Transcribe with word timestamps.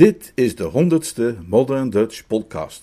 Dit 0.00 0.32
is 0.34 0.56
de 0.56 0.64
honderdste 0.64 1.36
Modern 1.46 1.90
Dutch 1.90 2.26
podcast. 2.26 2.82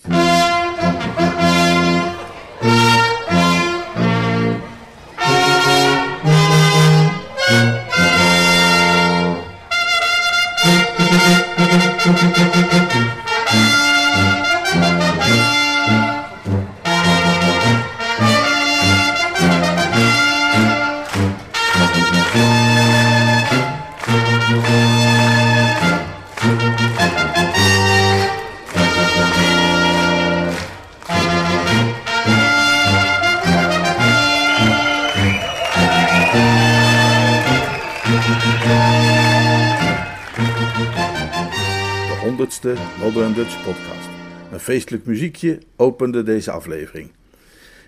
Podcast. 43.14 44.10
Een 44.52 44.60
feestelijk 44.60 45.06
muziekje 45.06 45.60
opende 45.76 46.24
deze 46.24 46.52
aflevering. 46.52 47.12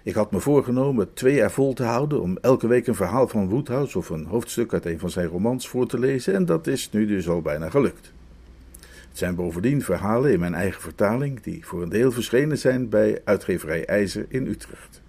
Ik 0.03 0.13
had 0.13 0.31
me 0.31 0.39
voorgenomen 0.39 1.13
twee 1.13 1.35
jaar 1.35 1.51
vol 1.51 1.73
te 1.73 1.83
houden 1.83 2.21
om 2.21 2.37
elke 2.41 2.67
week 2.67 2.87
een 2.87 2.95
verhaal 2.95 3.27
van 3.27 3.49
Woodhouse 3.49 3.97
of 3.97 4.09
een 4.09 4.25
hoofdstuk 4.25 4.73
uit 4.73 4.85
een 4.85 4.99
van 4.99 5.09
zijn 5.09 5.27
romans 5.27 5.67
voor 5.67 5.87
te 5.87 5.99
lezen 5.99 6.33
en 6.33 6.45
dat 6.45 6.67
is 6.67 6.91
nu 6.91 7.05
dus 7.05 7.29
al 7.29 7.41
bijna 7.41 7.69
gelukt. 7.69 8.11
Het 8.79 9.17
zijn 9.17 9.35
bovendien 9.35 9.81
verhalen 9.81 10.31
in 10.31 10.39
mijn 10.39 10.53
eigen 10.53 10.81
vertaling 10.81 11.41
die 11.41 11.65
voor 11.65 11.81
een 11.81 11.89
deel 11.89 12.11
verschenen 12.11 12.57
zijn 12.57 12.89
bij 12.89 13.21
uitgeverij 13.23 13.85
IJzer 13.85 14.25
in 14.29 14.47
Utrecht. 14.47 15.01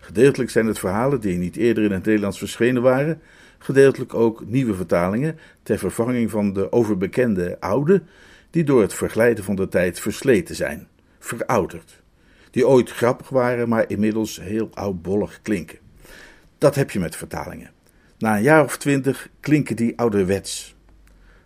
Gedeeltelijk 0.00 0.50
zijn 0.50 0.66
het 0.66 0.78
verhalen 0.78 1.20
die 1.20 1.38
niet 1.38 1.56
eerder 1.56 1.84
in 1.84 1.92
het 1.92 2.04
Nederlands 2.04 2.38
verschenen 2.38 2.82
waren, 2.82 3.20
gedeeltelijk 3.58 4.14
ook 4.14 4.42
nieuwe 4.46 4.74
vertalingen 4.74 5.38
ter 5.62 5.78
vervanging 5.78 6.30
van 6.30 6.52
de 6.52 6.72
overbekende 6.72 7.56
oude, 7.60 8.02
die 8.50 8.64
door 8.64 8.80
het 8.80 8.94
verglijden 8.94 9.44
van 9.44 9.56
de 9.56 9.68
tijd 9.68 10.00
versleten 10.00 10.54
zijn, 10.54 10.88
verouderd, 11.18 12.02
die 12.50 12.68
ooit 12.68 12.90
grappig 12.90 13.28
waren, 13.28 13.68
maar 13.68 13.90
inmiddels 13.90 14.40
heel 14.40 14.70
oudbollig 14.72 15.38
klinken. 15.42 15.78
Dat 16.58 16.74
heb 16.74 16.90
je 16.90 16.98
met 16.98 17.16
vertalingen. 17.16 17.70
Na 18.18 18.36
een 18.36 18.42
jaar 18.42 18.64
of 18.64 18.78
twintig 18.78 19.28
klinken 19.40 19.76
die 19.76 19.98
ouderwets. 19.98 20.76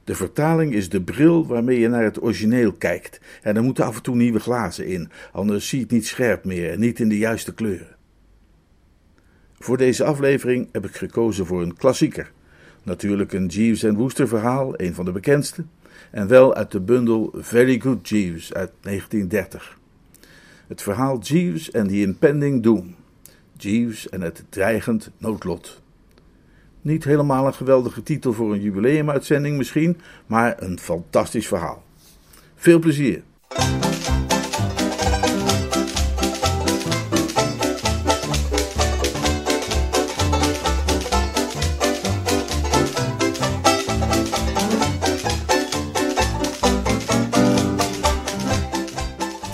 De 0.04 0.14
vertaling 0.14 0.74
is 0.74 0.88
de 0.88 1.02
bril 1.02 1.46
waarmee 1.46 1.78
je 1.78 1.88
naar 1.88 2.04
het 2.04 2.22
origineel 2.22 2.72
kijkt, 2.72 3.20
en 3.42 3.56
er 3.56 3.62
moeten 3.62 3.84
af 3.84 3.96
en 3.96 4.02
toe 4.02 4.16
nieuwe 4.16 4.40
glazen 4.40 4.86
in, 4.86 5.10
anders 5.32 5.68
zie 5.68 5.78
je 5.78 5.84
het 5.84 5.92
niet 5.92 6.06
scherp 6.06 6.44
meer 6.44 6.70
en 6.70 6.80
niet 6.80 7.00
in 7.00 7.08
de 7.08 7.18
juiste 7.18 7.54
kleuren. 7.54 7.96
Voor 9.58 9.76
deze 9.76 10.04
aflevering 10.04 10.68
heb 10.72 10.84
ik 10.84 10.96
gekozen 10.96 11.46
voor 11.46 11.62
een 11.62 11.76
klassieker. 11.76 12.32
Natuurlijk 12.82 13.32
een 13.32 13.46
Jeeves 13.46 13.82
en 13.82 13.94
Wooster 13.94 14.28
verhaal, 14.28 14.80
een 14.80 14.94
van 14.94 15.04
de 15.04 15.12
bekendste, 15.12 15.64
en 16.10 16.28
wel 16.28 16.54
uit 16.54 16.70
de 16.70 16.80
bundel 16.80 17.32
Very 17.36 17.80
Good 17.80 18.08
Jeeves 18.08 18.54
uit 18.54 18.70
1930. 18.80 19.78
Het 20.66 20.82
verhaal 20.82 21.18
Jeeves 21.18 21.72
and 21.74 21.88
the 21.88 22.00
Impending 22.00 22.62
Doom. 22.62 22.94
Jeeves 23.56 24.08
en 24.08 24.20
het 24.20 24.44
dreigend 24.48 25.10
noodlot. 25.18 25.80
Niet 26.80 27.04
helemaal 27.04 27.46
een 27.46 27.54
geweldige 27.54 28.02
titel 28.02 28.32
voor 28.32 28.52
een 28.52 28.60
jubileumuitzending 28.60 29.56
misschien, 29.56 30.00
maar 30.26 30.62
een 30.62 30.78
fantastisch 30.78 31.46
verhaal. 31.46 31.82
Veel 32.54 32.78
plezier! 32.78 33.22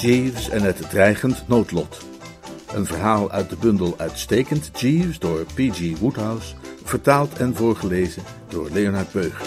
Jeeves 0.09 0.49
en 0.49 0.63
het 0.63 0.91
dreigend 0.91 1.49
noodlot. 1.49 2.07
Een 2.75 2.87
verhaal 2.87 3.31
uit 3.31 3.51
de 3.51 3.57
bundel 3.57 3.95
Uitstekend 3.99 4.71
Jeeves 4.81 5.19
door 5.19 5.45
P.G. 5.45 5.99
Woodhouse, 5.99 6.55
vertaald 6.85 7.39
en 7.39 7.55
voorgelezen 7.55 8.23
door 8.49 8.71
Leonard 8.71 9.13
Beuger. 9.13 9.47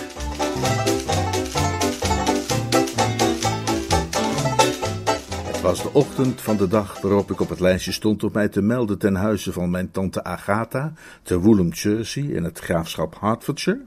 Het 5.46 5.62
was 5.62 5.82
de 5.82 5.94
ochtend 5.94 6.42
van 6.42 6.58
de 6.58 6.68
dag 6.68 7.02
waarop 7.02 7.32
ik 7.32 7.40
op 7.40 7.50
het 7.50 7.60
lijstje 7.60 7.92
stond 7.92 8.24
om 8.24 8.30
mij 8.34 8.50
te 8.50 8.62
melden 8.62 8.98
ten 8.98 9.16
huize 9.16 9.52
van 9.52 9.70
mijn 9.70 9.92
tante 9.92 10.24
Agatha 10.24 10.94
te 11.24 11.40
Woolham, 11.40 11.70
Jersey 11.70 12.24
in 12.24 12.44
het 12.44 12.60
graafschap 12.60 13.18
Hertfordshire, 13.20 13.82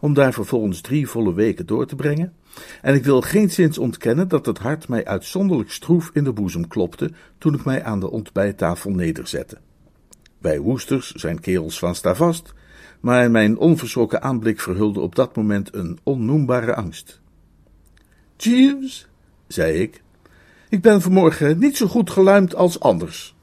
om 0.00 0.14
daar 0.14 0.32
vervolgens 0.32 0.80
drie 0.80 1.08
volle 1.08 1.34
weken 1.34 1.66
door 1.66 1.86
te 1.86 1.96
brengen. 1.96 2.32
En 2.82 2.94
ik 2.94 3.04
wil 3.04 3.20
geenszins 3.20 3.78
ontkennen 3.78 4.28
dat 4.28 4.46
het 4.46 4.58
hart 4.58 4.88
mij 4.88 5.04
uitzonderlijk 5.04 5.70
stroef 5.70 6.10
in 6.12 6.24
de 6.24 6.32
boezem 6.32 6.68
klopte 6.68 7.10
toen 7.38 7.54
ik 7.54 7.64
mij 7.64 7.84
aan 7.84 8.00
de 8.00 8.10
ontbijttafel 8.10 8.90
nederzette. 8.90 9.58
Wij 10.38 10.60
woesters 10.60 11.12
zijn 11.12 11.40
kerels 11.40 11.78
van 11.78 11.94
stavast, 11.94 12.54
maar 13.00 13.30
mijn 13.30 13.58
onverschrokken 13.58 14.22
aanblik 14.22 14.60
verhulde 14.60 15.00
op 15.00 15.14
dat 15.14 15.36
moment 15.36 15.74
een 15.74 15.98
onnoembare 16.02 16.74
angst. 16.74 17.20
Jeeves, 18.36 19.08
zei 19.46 19.72
ik, 19.72 20.02
ik 20.68 20.82
ben 20.82 21.02
vanmorgen 21.02 21.58
niet 21.58 21.76
zo 21.76 21.86
goed 21.86 22.10
geluimd 22.10 22.54
als 22.54 22.80
anders. 22.80 23.36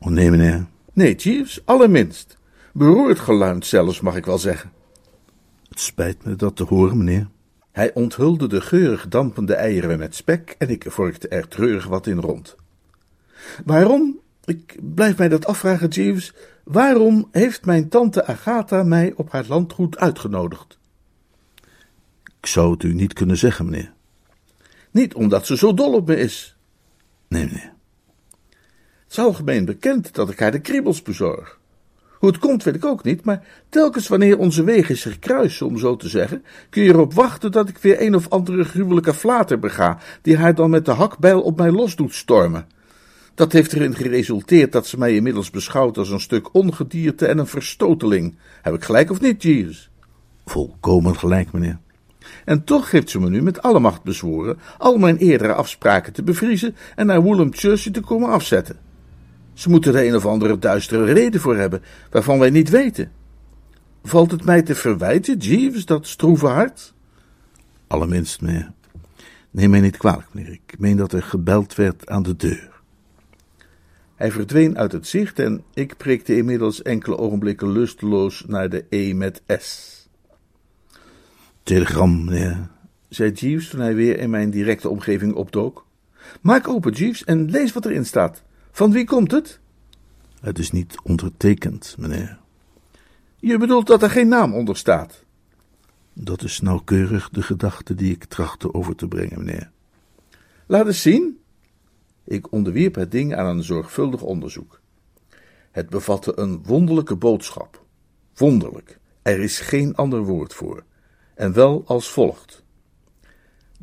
Oh 0.00 0.08
nee, 0.08 0.30
meneer. 0.30 0.66
Nee, 0.92 1.14
Jeeves, 1.14 1.60
allerminst. 1.64 2.38
Beroerd 2.72 3.18
geluimd 3.18 3.66
zelfs, 3.66 4.00
mag 4.00 4.16
ik 4.16 4.26
wel 4.26 4.38
zeggen. 4.38 4.72
Het 5.68 5.80
spijt 5.80 6.24
me 6.24 6.36
dat 6.36 6.56
te 6.56 6.64
horen, 6.64 6.98
meneer. 6.98 7.28
Hij 7.74 7.94
onthulde 7.94 8.46
de 8.46 8.60
geurig 8.60 9.08
dampende 9.08 9.54
eieren 9.54 9.98
met 9.98 10.14
spek 10.14 10.54
en 10.58 10.68
ik 10.68 10.84
vorkte 10.88 11.28
er 11.28 11.48
treurig 11.48 11.86
wat 11.86 12.06
in 12.06 12.18
rond. 12.18 12.56
Waarom, 13.64 14.20
ik 14.44 14.76
blijf 14.80 15.18
mij 15.18 15.28
dat 15.28 15.46
afvragen, 15.46 15.88
Jeeves, 15.88 16.32
waarom 16.64 17.28
heeft 17.30 17.64
mijn 17.64 17.88
tante 17.88 18.26
Agatha 18.26 18.82
mij 18.82 19.12
op 19.16 19.32
haar 19.32 19.44
landgoed 19.48 19.98
uitgenodigd? 19.98 20.78
Ik 22.40 22.46
zou 22.46 22.72
het 22.72 22.82
u 22.82 22.94
niet 22.94 23.12
kunnen 23.12 23.36
zeggen, 23.36 23.64
meneer. 23.64 23.92
Niet 24.90 25.14
omdat 25.14 25.46
ze 25.46 25.56
zo 25.56 25.74
dol 25.74 25.92
op 25.92 26.06
me 26.06 26.16
is. 26.16 26.56
Nee, 27.28 27.44
meneer. 27.44 27.72
Het 29.04 29.12
is 29.12 29.18
algemeen 29.18 29.64
bekend 29.64 30.14
dat 30.14 30.30
ik 30.30 30.38
haar 30.38 30.52
de 30.52 30.60
kriebels 30.60 31.02
bezorg. 31.02 31.60
Hoe 32.24 32.32
het 32.32 32.42
komt, 32.42 32.62
weet 32.62 32.74
ik 32.74 32.84
ook 32.84 33.04
niet, 33.04 33.24
maar 33.24 33.44
telkens 33.68 34.08
wanneer 34.08 34.38
onze 34.38 34.64
wegen 34.64 34.96
zich 34.96 35.18
kruisen, 35.18 35.66
om 35.66 35.78
zo 35.78 35.96
te 35.96 36.08
zeggen, 36.08 36.44
kun 36.70 36.82
je 36.82 36.88
erop 36.88 37.14
wachten 37.14 37.52
dat 37.52 37.68
ik 37.68 37.78
weer 37.78 38.02
een 38.02 38.14
of 38.14 38.28
andere 38.28 38.64
gruwelijke 38.64 39.14
flater 39.14 39.58
bega, 39.58 39.98
die 40.22 40.36
haar 40.36 40.54
dan 40.54 40.70
met 40.70 40.84
de 40.84 40.90
hakbijl 40.90 41.40
op 41.40 41.56
mij 41.58 41.70
los 41.70 41.96
doet 41.96 42.14
stormen. 42.14 42.66
Dat 43.34 43.52
heeft 43.52 43.72
erin 43.72 43.94
geresulteerd 43.94 44.72
dat 44.72 44.86
ze 44.86 44.98
mij 44.98 45.14
inmiddels 45.14 45.50
beschouwt 45.50 45.98
als 45.98 46.10
een 46.10 46.20
stuk 46.20 46.54
ongedierte 46.54 47.26
en 47.26 47.38
een 47.38 47.46
verstoteling. 47.46 48.36
Heb 48.62 48.74
ik 48.74 48.84
gelijk 48.84 49.10
of 49.10 49.20
niet, 49.20 49.42
Jeeves? 49.42 49.90
Volkomen 50.46 51.16
gelijk, 51.16 51.52
meneer. 51.52 51.78
En 52.44 52.64
toch 52.64 52.90
heeft 52.90 53.10
ze 53.10 53.20
me 53.20 53.28
nu 53.28 53.42
met 53.42 53.62
alle 53.62 53.80
macht 53.80 54.02
bezworen 54.02 54.58
al 54.78 54.98
mijn 54.98 55.16
eerdere 55.16 55.54
afspraken 55.54 56.12
te 56.12 56.22
bevriezen 56.22 56.76
en 56.94 57.06
naar 57.06 57.22
Woolham 57.22 57.48
Jersey 57.48 57.92
te 57.92 58.00
komen 58.00 58.28
afzetten. 58.30 58.83
Ze 59.54 59.70
moeten 59.70 59.94
er 59.94 60.06
een 60.06 60.14
of 60.14 60.26
andere 60.26 60.58
duistere 60.58 61.12
reden 61.12 61.40
voor 61.40 61.56
hebben, 61.56 61.82
waarvan 62.10 62.38
wij 62.38 62.50
niet 62.50 62.70
weten. 62.70 63.12
Valt 64.02 64.30
het 64.30 64.44
mij 64.44 64.62
te 64.62 64.74
verwijten, 64.74 65.36
Jeeves, 65.36 65.86
dat 65.86 66.06
stroeve 66.06 66.46
hart? 66.46 66.94
Allerminst, 67.86 68.40
meneer. 68.40 68.72
Neem 69.50 69.70
mij 69.70 69.80
niet 69.80 69.96
kwalijk, 69.96 70.28
meneer. 70.32 70.52
Ik 70.52 70.78
meen 70.78 70.96
dat 70.96 71.12
er 71.12 71.22
gebeld 71.22 71.74
werd 71.74 72.08
aan 72.08 72.22
de 72.22 72.36
deur. 72.36 72.72
Hij 74.14 74.30
verdween 74.30 74.78
uit 74.78 74.92
het 74.92 75.06
zicht 75.06 75.38
en 75.38 75.62
ik 75.74 75.96
prikte 75.96 76.36
inmiddels 76.36 76.82
enkele 76.82 77.18
ogenblikken 77.18 77.72
lusteloos 77.72 78.44
naar 78.46 78.68
de 78.68 78.84
E 78.88 79.12
met 79.12 79.42
S. 79.46 80.08
Telegram, 81.62 82.24
meneer, 82.24 82.68
zei 83.08 83.32
Jeeves 83.32 83.68
toen 83.68 83.80
hij 83.80 83.94
weer 83.94 84.18
in 84.18 84.30
mijn 84.30 84.50
directe 84.50 84.88
omgeving 84.88 85.34
opdook. 85.34 85.86
Maak 86.40 86.68
open, 86.68 86.92
Jeeves, 86.92 87.24
en 87.24 87.50
lees 87.50 87.72
wat 87.72 87.86
erin 87.86 88.06
staat. 88.06 88.42
Van 88.74 88.92
wie 88.92 89.04
komt 89.04 89.30
het? 89.30 89.60
Het 90.40 90.58
is 90.58 90.70
niet 90.70 90.96
ondertekend, 91.02 91.94
meneer. 91.98 92.38
Je 93.36 93.58
bedoelt 93.58 93.86
dat 93.86 94.02
er 94.02 94.10
geen 94.10 94.28
naam 94.28 94.54
onder 94.54 94.76
staat? 94.76 95.24
Dat 96.12 96.42
is 96.42 96.60
nauwkeurig 96.60 97.30
de 97.30 97.42
gedachte 97.42 97.94
die 97.94 98.12
ik 98.12 98.24
trachtte 98.24 98.74
over 98.74 98.96
te 98.96 99.08
brengen, 99.08 99.44
meneer. 99.44 99.70
Laat 100.66 100.86
eens 100.86 101.02
zien. 101.02 101.38
Ik 102.24 102.52
onderwierp 102.52 102.94
het 102.94 103.10
ding 103.10 103.34
aan 103.34 103.46
een 103.46 103.62
zorgvuldig 103.62 104.22
onderzoek. 104.22 104.80
Het 105.70 105.90
bevatte 105.90 106.38
een 106.38 106.62
wonderlijke 106.62 107.16
boodschap. 107.16 107.84
Wonderlijk. 108.34 108.98
Er 109.22 109.40
is 109.40 109.60
geen 109.60 109.94
ander 109.94 110.24
woord 110.24 110.54
voor. 110.54 110.84
En 111.34 111.52
wel 111.52 111.82
als 111.86 112.10
volgt. 112.10 112.63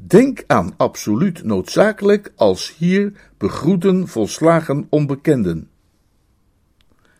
Denk 0.08 0.44
aan 0.48 0.74
absoluut 0.78 1.44
noodzakelijk 1.44 2.32
als 2.36 2.76
hier 2.78 3.12
begroeten 3.38 4.08
volslagen 4.08 4.88
onbekenden. 4.90 5.70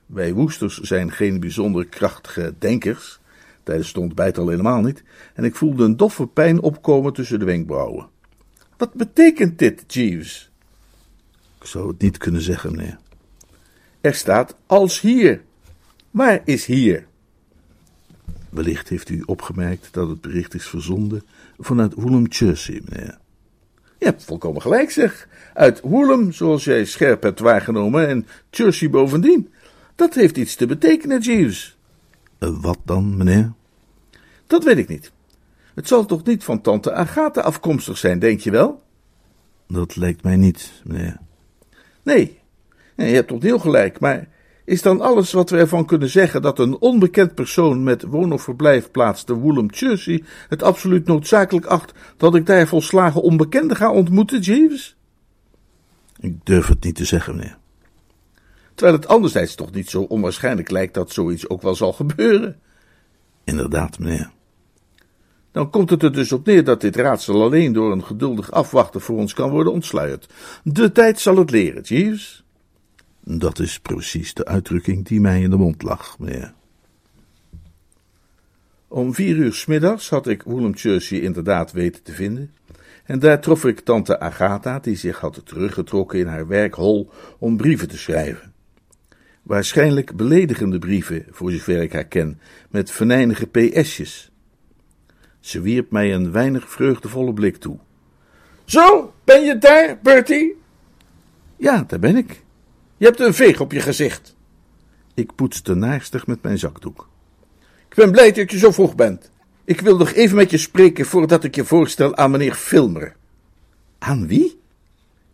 Wij 0.06 0.34
woesters 0.34 0.78
zijn 0.78 1.12
geen 1.12 1.40
bijzonder 1.40 1.86
krachtige 1.86 2.54
denkers, 2.60 3.20
tijdens 3.64 3.88
het 3.88 3.98
ontbijt 3.98 4.38
al 4.38 4.48
helemaal 4.48 4.82
niet, 4.82 5.04
en 5.34 5.44
ik 5.44 5.56
voelde 5.56 5.84
een 5.84 5.98
doffe 5.98 6.28
pijn 6.28 6.62
opkomen 6.62 7.14
tussen 7.14 7.40
de 7.40 7.46
wenkbrauwen. 7.46 8.10
Wat 8.78 8.94
betekent 8.94 9.60
dit, 9.60 9.94
Jeeves? 9.94 10.52
Ik 11.60 11.68
zou 11.68 11.88
het 11.88 12.02
niet 12.02 12.18
kunnen 12.18 12.42
zeggen, 12.42 12.72
meneer. 12.72 12.98
Er 14.02 14.16
staat 14.16 14.56
als 14.66 15.02
hier. 15.02 15.42
Waar 16.12 16.42
is 16.46 16.66
hier? 16.66 17.08
Wellicht 18.52 18.90
heeft 18.90 19.10
u 19.10 19.24
opgemerkt 19.26 19.88
dat 19.92 20.08
het 20.08 20.22
bericht 20.22 20.54
is 20.54 20.68
verzonden 20.68 21.24
vanuit 21.60 21.94
Woolham, 21.94 22.26
Jersey, 22.26 22.82
meneer. 22.86 23.18
Je 23.98 24.06
hebt 24.06 24.24
volkomen 24.24 24.62
gelijk, 24.62 24.92
zeg. 24.92 25.28
Uit 25.54 25.82
Woolham, 25.82 26.32
zoals 26.32 26.64
jij 26.64 26.86
scherp 26.86 27.24
hebt 27.24 27.40
waargenomen, 27.40 28.08
en 28.08 28.28
Jersey 28.50 28.90
bovendien. 28.90 29.50
Dat 29.96 30.14
heeft 30.14 30.38
iets 30.38 30.56
te 30.56 30.66
betekenen, 30.66 31.22
Jeeves. 31.22 31.78
Uh, 32.40 32.62
wat 32.62 32.78
dan, 32.86 33.18
meneer? 33.18 33.54
Dat 34.48 34.64
weet 34.64 34.78
ik 34.78 34.88
niet. 34.88 35.12
Het 35.76 35.88
zal 35.88 36.06
toch 36.06 36.24
niet 36.24 36.44
van 36.44 36.62
tante 36.62 36.94
Agatha 36.94 37.42
afkomstig 37.42 37.98
zijn, 37.98 38.20
denk 38.20 38.40
je 38.40 38.52
wel? 38.52 38.84
Dat 39.68 39.96
lijkt 39.96 40.24
mij 40.24 40.36
niet, 40.36 40.72
meneer. 40.84 41.18
Nee, 42.04 42.40
je 42.96 43.04
hebt 43.04 43.28
toch 43.28 43.42
heel 43.42 43.60
gelijk, 43.60 44.00
maar 44.00 44.28
is 44.66 44.82
dan 44.82 45.02
alles 45.02 45.32
wat 45.32 45.50
we 45.50 45.58
ervan 45.58 45.86
kunnen 45.86 46.10
zeggen 46.10 46.42
dat 46.42 46.60
een 46.60 46.78
onbekend 46.80 47.36
persoon 47.36 47.84
met 47.84 48.04
woon- 48.04 48.32
of 48.32 48.44
verblijfplaats 48.44 49.24
te 49.24 49.34
Woolham, 49.34 49.70
Jersey 49.70 50.24
het 50.50 50.64
absoluut 50.64 51.06
noodzakelijk 51.06 51.66
acht 51.66 51.94
dat 52.18 52.36
ik 52.36 52.46
daar 52.46 52.68
volslagen 52.68 53.22
onbekende 53.22 53.76
ga 53.76 53.92
ontmoeten, 53.92 54.40
Jeeves? 54.40 54.96
Ik 56.20 56.46
durf 56.46 56.68
het 56.68 56.84
niet 56.84 56.96
te 56.96 57.06
zeggen, 57.06 57.36
meneer. 57.36 57.58
Terwijl 58.76 58.98
het 58.98 59.08
anderzijds 59.08 59.56
toch 59.56 59.72
niet 59.72 59.90
zo 59.90 60.02
onwaarschijnlijk 60.02 60.72
lijkt 60.72 60.94
dat 60.94 61.12
zoiets 61.12 61.50
ook 61.50 61.62
wel 61.62 61.76
zal 61.76 61.94
gebeuren. 61.94 62.60
Inderdaad, 63.44 64.00
meneer. 64.00 64.32
Dan 65.52 65.70
komt 65.70 65.90
het 65.90 66.04
er 66.04 66.14
dus 66.14 66.32
op 66.32 66.46
neer 66.46 66.64
dat 66.64 66.82
dit 66.82 66.96
raadsel 66.96 67.44
alleen 67.44 67.74
door 67.74 67.92
een 67.92 68.04
geduldig 68.04 68.52
afwachten 68.52 69.02
voor 69.02 69.18
ons 69.18 69.34
kan 69.34 69.50
worden 69.50 69.74
ontsluierd. 69.74 70.34
De 70.64 70.92
tijd 70.92 71.20
zal 71.20 71.38
het 71.38 71.52
leren, 71.52 71.82
Jeeves. 71.82 72.44
Dat 73.24 73.60
is 73.60 73.80
precies 73.80 74.34
de 74.34 74.46
uitdrukking 74.46 75.06
die 75.06 75.22
mij 75.22 75.42
in 75.42 75.50
de 75.50 75.58
mond 75.58 75.84
lag, 75.84 76.20
meneer. 76.20 76.54
Om 78.88 79.14
vier 79.14 79.36
uur 79.36 79.54
smiddags 79.54 80.10
had 80.10 80.28
ik 80.28 80.44
Jersey 80.74 81.20
inderdaad 81.20 81.72
weten 81.72 82.04
te 82.04 82.14
vinden. 82.14 82.54
En 83.06 83.20
daar 83.20 83.42
trof 83.42 83.66
ik 83.66 83.80
tante 83.80 84.20
Agatha, 84.20 84.80
die 84.80 84.96
zich 84.96 85.20
had 85.20 85.42
teruggetrokken 85.46 86.20
in 86.20 86.28
haar 86.28 86.48
werkhol 86.48 87.10
om 87.40 87.58
brieven 87.58 87.88
te 87.88 87.98
schrijven. 87.98 88.54
Waarschijnlijk 89.44 90.16
beledigende 90.16 90.80
brieven, 90.80 91.26
voor 91.30 91.52
zover 91.52 91.82
ik 91.82 91.94
haar 91.94 92.06
ken, 92.06 92.40
met 92.70 92.92
venijnige 92.92 93.48
PS'jes. 93.48 94.32
Ze 95.40 95.62
wierp 95.62 95.92
mij 95.92 96.14
een 96.14 96.32
weinig 96.32 96.70
vreugdevolle 96.70 97.34
blik 97.34 97.58
toe. 97.58 97.78
Zo, 98.66 99.14
ben 99.24 99.42
je 99.42 99.58
daar, 99.58 100.00
Bertie? 100.04 100.56
Ja, 101.58 101.84
daar 101.88 102.00
ben 102.00 102.16
ik. 102.16 102.44
Je 103.02 103.08
hebt 103.08 103.20
een 103.20 103.34
veeg 103.34 103.60
op 103.60 103.72
je 103.72 103.80
gezicht. 103.80 104.36
Ik 105.14 105.36
poetste 105.36 105.76
naarstig 105.76 106.28
met 106.28 106.42
mijn 106.42 106.58
zakdoek. 106.58 107.10
Ik 107.90 107.96
ben 107.96 108.12
blij 108.12 108.32
dat 108.32 108.52
je 108.52 108.58
zo 108.58 108.72
vroeg 108.72 108.96
bent. 108.96 109.32
Ik 109.66 109.82
wil 109.82 109.98
nog 109.98 110.14
even 110.14 110.36
met 110.36 110.52
je 110.52 110.58
spreken 110.58 111.06
voordat 111.06 111.44
ik 111.44 111.56
je 111.56 111.66
voorstel 111.66 112.16
aan 112.16 112.32
meneer 112.32 112.54
Filmer. 112.54 113.16
Aan 114.00 114.28
wie? 114.28 114.60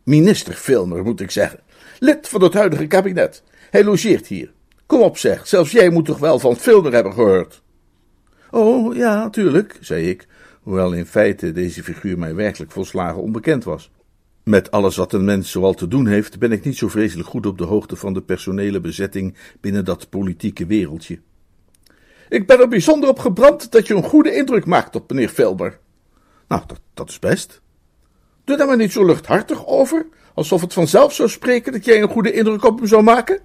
Minister 0.03 0.53
Filmer, 0.53 1.03
moet 1.03 1.19
ik 1.19 1.31
zeggen. 1.31 1.59
Lid 1.99 2.27
van 2.27 2.43
het 2.43 2.53
huidige 2.53 2.87
kabinet. 2.87 3.43
Hij 3.69 3.83
logeert 3.83 4.27
hier. 4.27 4.51
Kom 4.85 5.01
op, 5.01 5.17
zeg, 5.17 5.47
zelfs 5.47 5.71
jij 5.71 5.89
moet 5.89 6.05
toch 6.05 6.19
wel 6.19 6.39
van 6.39 6.55
Filmer 6.55 6.93
hebben 6.93 7.13
gehoord? 7.13 7.61
Oh, 8.51 8.95
ja, 8.95 9.15
natuurlijk, 9.15 9.77
zei 9.81 10.09
ik, 10.09 10.27
hoewel 10.61 10.93
in 10.93 11.05
feite 11.05 11.51
deze 11.51 11.83
figuur 11.83 12.17
mij 12.17 12.35
werkelijk 12.35 12.71
volslagen 12.71 13.21
onbekend 13.21 13.63
was. 13.63 13.91
Met 14.47 14.71
alles 14.71 14.95
wat 14.95 15.13
een 15.13 15.25
mens 15.25 15.51
zoal 15.51 15.73
te 15.73 15.87
doen 15.87 16.07
heeft, 16.07 16.39
ben 16.39 16.51
ik 16.51 16.65
niet 16.65 16.77
zo 16.77 16.87
vreselijk 16.87 17.29
goed 17.29 17.45
op 17.45 17.57
de 17.57 17.63
hoogte 17.63 17.95
van 17.95 18.13
de 18.13 18.21
personele 18.21 18.79
bezetting 18.79 19.35
binnen 19.61 19.85
dat 19.85 20.09
politieke 20.09 20.65
wereldje. 20.65 21.19
Ik 22.29 22.47
ben 22.47 22.59
er 22.59 22.67
bijzonder 22.67 23.09
op 23.09 23.19
gebrand 23.19 23.71
dat 23.71 23.87
je 23.87 23.95
een 23.95 24.03
goede 24.03 24.35
indruk 24.35 24.65
maakt 24.65 24.95
op 24.95 25.11
meneer 25.11 25.29
Filmer. 25.29 25.79
Nou, 26.47 26.61
dat, 26.67 26.79
dat 26.93 27.09
is 27.09 27.19
best. 27.19 27.61
Doe 28.43 28.57
daar 28.57 28.67
maar 28.67 28.77
niet 28.77 28.91
zo 28.91 29.05
luchthartig 29.05 29.65
over, 29.65 30.05
alsof 30.33 30.61
het 30.61 30.73
vanzelf 30.73 31.13
zou 31.13 31.29
spreken 31.29 31.71
dat 31.71 31.85
jij 31.85 32.01
een 32.01 32.09
goede 32.09 32.31
indruk 32.31 32.63
op 32.63 32.77
hem 32.77 32.87
zou 32.87 33.03
maken. 33.03 33.39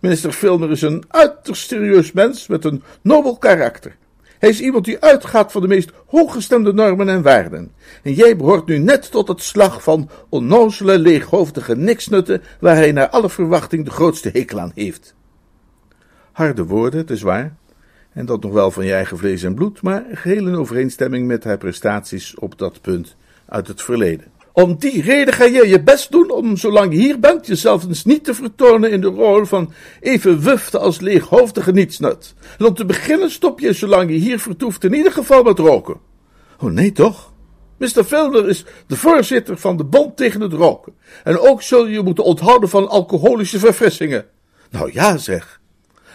Minister 0.00 0.32
Filmer 0.32 0.70
is 0.70 0.82
een 0.82 1.04
uiterst 1.08 1.68
serieus 1.68 2.12
mens 2.12 2.46
met 2.46 2.64
een 2.64 2.82
nobel 3.02 3.36
karakter. 3.38 3.96
Hij 4.38 4.48
is 4.48 4.60
iemand 4.60 4.84
die 4.84 5.00
uitgaat 5.00 5.52
van 5.52 5.62
de 5.62 5.68
meest 5.68 5.90
hooggestemde 6.06 6.72
normen 6.72 7.08
en 7.08 7.22
waarden. 7.22 7.72
En 8.02 8.12
jij 8.12 8.36
behoort 8.36 8.66
nu 8.66 8.78
net 8.78 9.10
tot 9.10 9.28
het 9.28 9.42
slag 9.42 9.82
van 9.82 10.10
onnozele, 10.28 10.98
leeghoofdige 10.98 11.76
niksnutten, 11.76 12.42
waar 12.60 12.76
hij 12.76 12.92
naar 12.92 13.08
alle 13.08 13.30
verwachting 13.30 13.84
de 13.84 13.90
grootste 13.90 14.30
hekel 14.32 14.60
aan 14.60 14.72
heeft. 14.74 15.14
Harde 16.32 16.64
woorden, 16.64 17.00
het 17.00 17.10
is 17.10 17.22
waar, 17.22 17.56
en 18.12 18.26
dat 18.26 18.42
nog 18.42 18.52
wel 18.52 18.70
van 18.70 18.84
je 18.84 18.92
eigen 18.92 19.18
vlees 19.18 19.42
en 19.42 19.54
bloed, 19.54 19.82
maar 19.82 20.04
geheel 20.12 20.46
in 20.46 20.54
overeenstemming 20.54 21.26
met 21.26 21.44
haar 21.44 21.58
prestaties 21.58 22.34
op 22.34 22.58
dat 22.58 22.80
punt 22.80 23.16
uit 23.46 23.68
het 23.68 23.82
verleden. 23.82 24.35
Om 24.58 24.76
die 24.78 25.02
reden 25.02 25.34
ga 25.34 25.44
je 25.44 25.68
je 25.68 25.82
best 25.82 26.10
doen 26.10 26.30
om, 26.30 26.56
zolang 26.56 26.92
je 26.92 26.98
hier 26.98 27.18
bent, 27.20 27.46
jezelf 27.46 27.84
eens 27.84 28.04
niet 28.04 28.24
te 28.24 28.34
vertonen 28.34 28.90
in 28.90 29.00
de 29.00 29.06
rol 29.06 29.44
van 29.44 29.72
even 30.00 30.40
wufte 30.40 30.78
als 30.78 31.00
leeghoofdige 31.00 31.72
nietsnut. 31.72 32.34
En 32.58 32.66
om 32.66 32.74
te 32.74 32.84
beginnen 32.84 33.30
stop 33.30 33.60
je, 33.60 33.72
zolang 33.72 34.10
je 34.10 34.16
hier 34.16 34.38
vertoeft, 34.38 34.84
in 34.84 34.94
ieder 34.94 35.12
geval 35.12 35.42
met 35.42 35.58
roken. 35.58 36.00
Oh 36.60 36.70
nee, 36.70 36.92
toch? 36.92 37.32
Mr. 37.76 38.04
Filmer 38.04 38.48
is 38.48 38.64
de 38.86 38.96
voorzitter 38.96 39.58
van 39.58 39.76
de 39.76 39.84
Bond 39.84 40.16
tegen 40.16 40.40
het 40.40 40.52
Roken. 40.52 40.92
En 41.24 41.38
ook 41.38 41.62
zul 41.62 41.86
je 41.86 41.92
je 41.92 42.02
moeten 42.02 42.24
onthouden 42.24 42.68
van 42.68 42.88
alcoholische 42.88 43.58
verfrissingen. 43.58 44.26
Nou 44.70 44.90
ja, 44.92 45.16
zeg. 45.16 45.60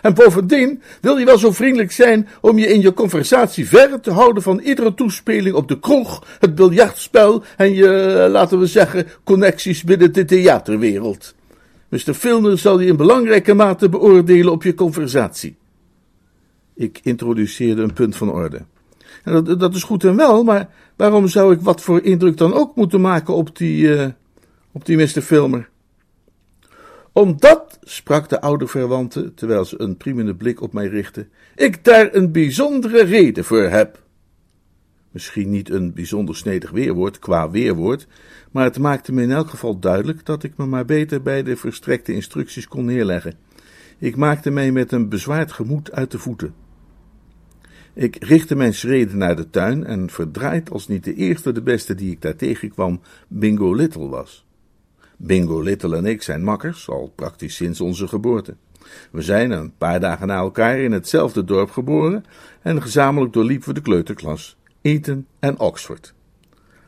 En 0.01 0.13
bovendien 0.13 0.81
wil 1.01 1.18
je 1.18 1.25
wel 1.25 1.38
zo 1.38 1.51
vriendelijk 1.51 1.92
zijn 1.92 2.27
om 2.42 2.57
je 2.57 2.68
in 2.68 2.81
je 2.81 2.94
conversatie 2.94 3.68
verre 3.68 4.00
te 4.00 4.12
houden 4.12 4.44
van 4.44 4.59
iedere 4.59 4.94
toespeling 4.94 5.56
op 5.56 5.68
de 5.68 5.80
kroeg, 5.80 6.24
het 6.39 6.56
biljartspel 6.56 7.44
en 7.57 7.74
je, 7.74 8.27
laten 8.31 8.59
we 8.59 8.65
zeggen, 8.65 9.07
connecties 9.24 9.83
binnen 9.83 10.14
de 10.14 10.26
theaterwereld. 10.26 11.35
Mr. 11.90 12.14
Filmer 12.14 12.57
zal 12.57 12.80
je 12.80 12.87
in 12.87 12.95
belangrijke 12.95 13.54
mate 13.54 13.90
beoordelen 13.90 14.52
op 14.52 14.64
je 14.64 14.73
conversatie. 14.73 15.56
Ik 16.76 16.99
introduceerde 17.04 17.81
een 17.81 17.94
punt 17.94 18.16
van 18.16 18.31
orde. 18.31 18.61
En 19.23 19.44
dat, 19.44 19.59
dat 19.59 19.76
is 19.76 19.83
goed 19.83 20.04
en 20.04 20.16
wel, 20.16 20.44
maar 20.44 20.69
waarom 20.95 21.28
zou 21.28 21.54
ik 21.54 21.61
wat 21.61 21.81
voor 21.81 22.02
indruk 22.02 22.37
dan 22.37 22.54
ook 22.54 22.76
moeten 22.76 23.02
maken 23.02 23.33
op 23.33 23.57
die, 23.57 23.83
uh, 23.83 24.07
op 24.71 24.85
die 24.85 24.97
Mr. 24.97 25.21
Filmer? 25.21 25.69
Omdat, 27.13 27.80
sprak 27.81 28.30
de 28.30 28.41
oude 28.41 28.68
verwante, 28.68 29.33
terwijl 29.33 29.65
ze 29.65 29.81
een 29.81 29.97
priemende 29.97 30.35
blik 30.35 30.61
op 30.61 30.73
mij 30.73 30.87
richtte, 30.87 31.27
ik 31.56 31.83
daar 31.83 32.13
een 32.13 32.31
bijzondere 32.31 33.03
reden 33.03 33.45
voor 33.45 33.63
heb. 33.63 34.03
Misschien 35.11 35.49
niet 35.49 35.69
een 35.69 35.94
bijzonder 35.94 36.35
snedig 36.35 36.71
weerwoord 36.71 37.19
qua 37.19 37.49
weerwoord, 37.49 38.07
maar 38.51 38.63
het 38.63 38.80
maakte 38.80 39.13
me 39.13 39.21
in 39.21 39.31
elk 39.31 39.49
geval 39.49 39.80
duidelijk 39.80 40.25
dat 40.25 40.44
ik 40.44 40.57
me 40.57 40.65
maar 40.65 40.85
beter 40.85 41.21
bij 41.21 41.44
de 41.44 41.57
verstrekte 41.57 42.13
instructies 42.13 42.68
kon 42.68 42.85
neerleggen. 42.85 43.33
Ik 43.97 44.15
maakte 44.15 44.49
mij 44.49 44.71
met 44.71 44.91
een 44.91 45.09
bezwaard 45.09 45.51
gemoed 45.51 45.91
uit 45.91 46.11
de 46.11 46.19
voeten. 46.19 46.53
Ik 47.94 48.23
richtte 48.23 48.56
mijn 48.56 48.73
schreden 48.73 49.18
naar 49.18 49.35
de 49.35 49.49
tuin 49.49 49.85
en 49.85 50.09
verdraaid 50.09 50.71
als 50.71 50.87
niet 50.87 51.03
de 51.03 51.13
eerste 51.13 51.51
de 51.51 51.61
beste 51.61 51.95
die 51.95 52.11
ik 52.11 52.21
daar 52.21 52.35
tegenkwam, 52.35 53.01
Bingo 53.27 53.73
Little 53.73 54.07
was. 54.07 54.45
Bingo 55.23 55.61
Little 55.61 55.95
en 55.95 56.06
ik 56.06 56.21
zijn 56.21 56.44
makkers, 56.44 56.90
al 56.90 57.11
praktisch 57.16 57.56
sinds 57.56 57.81
onze 57.81 58.07
geboorte. 58.07 58.56
We 59.11 59.21
zijn 59.21 59.51
een 59.51 59.73
paar 59.78 59.99
dagen 59.99 60.28
na 60.28 60.35
elkaar 60.35 60.80
in 60.80 60.92
hetzelfde 60.92 61.44
dorp 61.44 61.71
geboren 61.71 62.25
en 62.61 62.81
gezamenlijk 62.81 63.33
doorliepen 63.33 63.68
we 63.68 63.73
de 63.73 63.81
kleuterklas, 63.81 64.57
Eton 64.81 65.25
en 65.40 65.59
Oxford. 65.59 66.13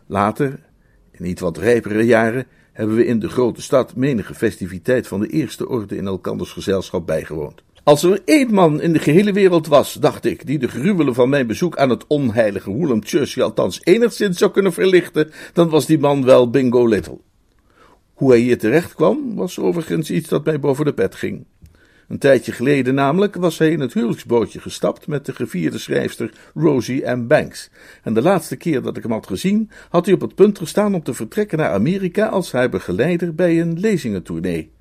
Later, 0.05 0.59
in 1.11 1.23
niet 1.23 1.39
wat 1.39 1.57
rijpere 1.57 2.05
jaren, 2.05 2.45
hebben 2.71 2.95
we 2.95 3.05
in 3.05 3.19
de 3.19 3.29
grote 3.29 3.61
stad 3.61 3.95
menige 3.95 4.33
festiviteit 4.33 5.07
van 5.07 5.19
de 5.19 5.27
eerste 5.27 5.67
orde 5.69 5.95
in 5.95 6.07
elkanders 6.07 6.51
gezelschap 6.51 7.05
bijgewoond. 7.05 7.63
Als 7.83 8.03
er 8.03 8.21
één 8.25 8.53
man 8.53 8.81
in 8.81 8.93
de 8.93 8.99
gehele 8.99 9.33
wereld 9.33 9.67
was, 9.67 9.93
dacht 9.93 10.25
ik, 10.25 10.45
die 10.45 10.59
de 10.59 10.67
gruwelen 10.67 11.13
van 11.13 11.29
mijn 11.29 11.47
bezoek 11.47 11.77
aan 11.77 11.89
het 11.89 12.07
onheilige 12.07 12.71
Woolham 12.71 13.01
althans 13.37 13.79
enigszins 13.83 14.37
zou 14.37 14.51
kunnen 14.51 14.73
verlichten, 14.73 15.31
dan 15.53 15.69
was 15.69 15.85
die 15.85 15.99
man 15.99 16.25
wel 16.25 16.49
Bingo 16.49 16.87
Little. 16.87 17.19
Hoe 18.13 18.32
hij 18.32 18.39
hier 18.39 18.58
terecht 18.58 18.93
kwam, 18.93 19.36
was 19.36 19.60
overigens 19.60 20.12
iets 20.12 20.29
dat 20.29 20.46
mij 20.46 20.60
boven 20.60 20.86
de 20.86 20.93
pet 20.93 21.15
ging. 21.15 21.46
Een 22.08 22.17
tijdje 22.17 22.51
geleden 22.51 22.96
namelijk 22.96 23.36
was 23.36 23.58
hij 23.58 23.72
in 23.72 23.79
het 23.79 23.93
huwelijksbootje 23.93 24.60
gestapt 24.60 25.08
met 25.08 25.25
de 25.25 25.36
gevierde 25.36 25.77
schrijfster 25.77 26.34
Rosie 26.53 27.05
M. 27.05 27.27
Banks. 27.27 27.70
En 28.03 28.13
de 28.13 28.22
laatste 28.22 28.55
keer 28.55 28.82
dat 28.82 28.98
ik 28.98 29.03
hem 29.03 29.12
had 29.12 29.27
gezien, 29.27 29.70
had 29.89 30.05
hij 30.05 30.15
op 30.15 30.22
het 30.22 30.36
punt 30.36 30.58
gestaan 30.58 30.93
om 30.93 31.03
te 31.03 31.13
vertrekken 31.13 31.58
naar 31.58 31.72
Amerika 31.72 32.27
als 32.27 32.51
haar 32.51 32.70
begeleider 32.70 33.36
bij 33.36 33.62
een 33.62 33.79
lezingentournee. 33.79 34.72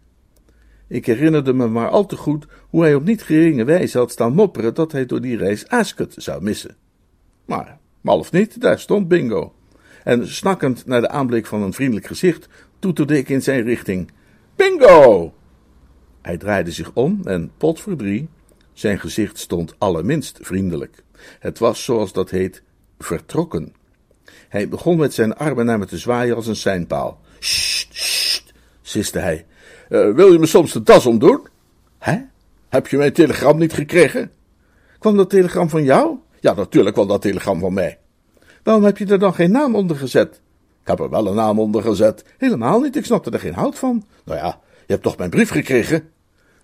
Ik 0.88 1.06
herinnerde 1.06 1.52
me 1.52 1.68
maar 1.68 1.88
al 1.88 2.06
te 2.06 2.16
goed 2.16 2.46
hoe 2.68 2.82
hij 2.82 2.94
op 2.94 3.04
niet 3.04 3.22
geringe 3.22 3.64
wijze 3.64 3.98
had 3.98 4.10
staan 4.10 4.34
mopperen 4.34 4.74
dat 4.74 4.92
hij 4.92 5.06
door 5.06 5.20
die 5.20 5.36
reis 5.36 5.68
Ascot 5.68 6.14
zou 6.16 6.42
missen. 6.42 6.76
Maar, 7.44 7.78
mal 8.00 8.18
of 8.18 8.32
niet, 8.32 8.60
daar 8.60 8.78
stond 8.78 9.08
Bingo. 9.08 9.54
En 10.04 10.28
snakkend 10.28 10.86
naar 10.86 11.00
de 11.00 11.08
aanblik 11.08 11.46
van 11.46 11.62
een 11.62 11.72
vriendelijk 11.72 12.06
gezicht, 12.06 12.48
toeterde 12.82 13.16
ik 13.16 13.28
in 13.28 13.42
zijn 13.42 13.62
richting. 13.62 14.10
Bingo! 14.56 15.32
Hij 16.22 16.36
draaide 16.36 16.70
zich 16.70 16.90
om 16.94 17.20
en 17.24 17.52
pot 17.56 17.80
voor 17.80 17.96
drie. 17.96 18.28
Zijn 18.72 19.00
gezicht 19.00 19.38
stond 19.38 19.74
allerminst 19.78 20.38
vriendelijk. 20.42 21.02
Het 21.38 21.58
was, 21.58 21.84
zoals 21.84 22.12
dat 22.12 22.30
heet, 22.30 22.62
vertrokken. 22.98 23.74
Hij 24.48 24.68
begon 24.68 24.96
met 24.96 25.14
zijn 25.14 25.36
armen 25.36 25.66
naar 25.66 25.78
me 25.78 25.86
te 25.86 25.98
zwaaien 25.98 26.36
als 26.36 26.46
een 26.46 26.56
seinpaal. 26.56 27.20
Sst, 27.38 27.94
sst, 27.94 28.52
siste 28.82 29.18
hij. 29.18 29.46
Uh, 29.88 30.14
wil 30.14 30.32
je 30.32 30.38
me 30.38 30.46
soms 30.46 30.72
de 30.72 30.82
das 30.82 31.06
omdoen? 31.06 31.46
Hè? 31.98 32.18
Heb 32.68 32.86
je 32.86 32.96
mijn 32.96 33.12
telegram 33.12 33.58
niet 33.58 33.72
gekregen? 33.72 34.30
Kwam 34.98 35.16
dat 35.16 35.30
telegram 35.30 35.68
van 35.68 35.84
jou? 35.84 36.16
Ja, 36.40 36.54
natuurlijk 36.54 36.94
kwam 36.94 37.08
dat 37.08 37.22
telegram 37.22 37.60
van 37.60 37.72
mij. 37.72 37.98
Waarom 38.62 38.84
heb 38.84 38.98
je 38.98 39.06
er 39.06 39.18
dan 39.18 39.34
geen 39.34 39.50
naam 39.50 39.74
onder 39.74 39.96
gezet? 39.96 40.40
Ik 40.82 40.88
heb 40.88 41.00
er 41.00 41.10
wel 41.10 41.26
een 41.26 41.34
naam 41.34 41.58
onder 41.58 41.82
gezet. 41.82 42.24
Helemaal 42.38 42.80
niet, 42.80 42.96
ik 42.96 43.04
snapte 43.04 43.30
er 43.30 43.40
geen 43.40 43.54
hout 43.54 43.78
van. 43.78 44.04
Nou 44.24 44.38
ja, 44.38 44.60
je 44.86 44.92
hebt 44.92 45.02
toch 45.02 45.16
mijn 45.16 45.30
brief 45.30 45.50
gekregen? 45.50 46.10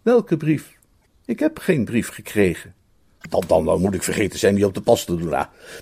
Welke 0.03 0.37
brief? 0.37 0.77
Ik 1.25 1.39
heb 1.39 1.59
geen 1.59 1.85
brief 1.85 2.09
gekregen. 2.09 2.75
Dan, 3.29 3.43
dan, 3.47 3.65
dan 3.65 3.81
moet 3.81 3.95
ik 3.95 4.03
vergeten 4.03 4.39
zijn 4.39 4.55
die 4.55 4.67
op 4.67 4.75
de 4.75 4.81
pas 4.81 5.05
te 5.05 5.17
doen. 5.17 5.31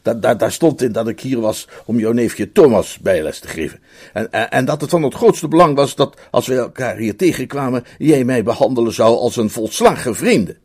Daar, 0.02 0.20
daar, 0.20 0.38
daar 0.38 0.52
stond 0.52 0.82
in 0.82 0.92
dat 0.92 1.08
ik 1.08 1.20
hier 1.20 1.40
was 1.40 1.68
om 1.84 1.98
jouw 1.98 2.12
neefje 2.12 2.52
Thomas 2.52 2.98
bijles 2.98 3.38
te 3.38 3.48
geven. 3.48 3.80
En, 4.12 4.32
en, 4.32 4.50
en, 4.50 4.64
dat 4.64 4.80
het 4.80 4.90
van 4.90 5.02
het 5.02 5.14
grootste 5.14 5.48
belang 5.48 5.76
was 5.76 5.94
dat, 5.94 6.16
als 6.30 6.46
we 6.46 6.54
elkaar 6.54 6.96
hier 6.96 7.16
tegenkwamen, 7.16 7.84
jij 7.98 8.24
mij 8.24 8.42
behandelen 8.42 8.92
zou 8.92 9.16
als 9.16 9.36
een 9.36 9.50
volslagen 9.50 10.14
vrienden. 10.14 10.58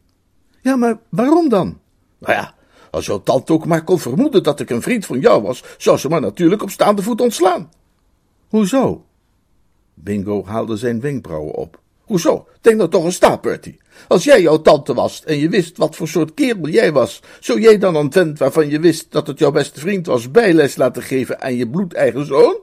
Ja, 0.62 0.76
maar 0.76 0.98
waarom 1.10 1.50
dan? 1.50 1.80
Nou 2.20 2.34
ja, 2.34 2.54
als 2.92 3.06
jouw 3.06 3.24
tante 3.24 3.54
ook 3.54 3.66
maar 3.66 3.84
kon 3.84 4.00
vermoeden 4.00 4.44
dat 4.44 4.60
ik 4.60 4.70
een 4.70 4.82
vriend 4.82 5.06
van 5.06 5.20
jou 5.20 5.42
was, 5.42 5.64
zou 5.78 5.98
ze 5.98 6.10
maar 6.10 6.22
natuurlijk 6.22 6.62
op 6.62 6.70
staande 6.70 7.02
voet 7.02 7.22
ontslaan. 7.22 7.72
Hoezo? 8.48 9.06
Bingo 9.94 10.46
haalde 10.46 10.78
zijn 10.78 11.02
wenkbrauwen 11.02 11.56
op. 11.56 11.80
Hoezo? 12.02 12.48
Denk 12.62 12.78
nou 12.78 12.90
toch 12.90 13.04
eens 13.04 13.20
na, 13.20 13.38
Bertie. 13.38 13.80
Als 14.08 14.24
jij 14.24 14.42
jouw 14.42 14.62
tante 14.62 14.94
was 14.94 15.24
en 15.24 15.38
je 15.38 15.50
wist 15.50 15.78
wat 15.78 15.96
voor 15.96 16.08
soort 16.08 16.34
kerel 16.34 16.68
jij 16.68 16.92
was, 16.92 17.22
zou 17.40 17.62
jij 17.62 17.78
dan 17.78 17.96
een 17.96 18.12
vent 18.12 18.40
waarvan 18.40 18.70
je 18.70 18.80
wist 18.80 19.12
dat 19.12 19.28
het 19.28 19.40
jouw 19.40 19.52
beste 19.52 19.80
vriend 19.80 20.06
was 20.06 20.32
bijles 20.32 20.76
laten 20.76 21.04
geven 21.04 21.42
aan 21.42 21.56
je 21.56 21.70
bloedeigen 21.70 22.26
zoon? 22.26 22.60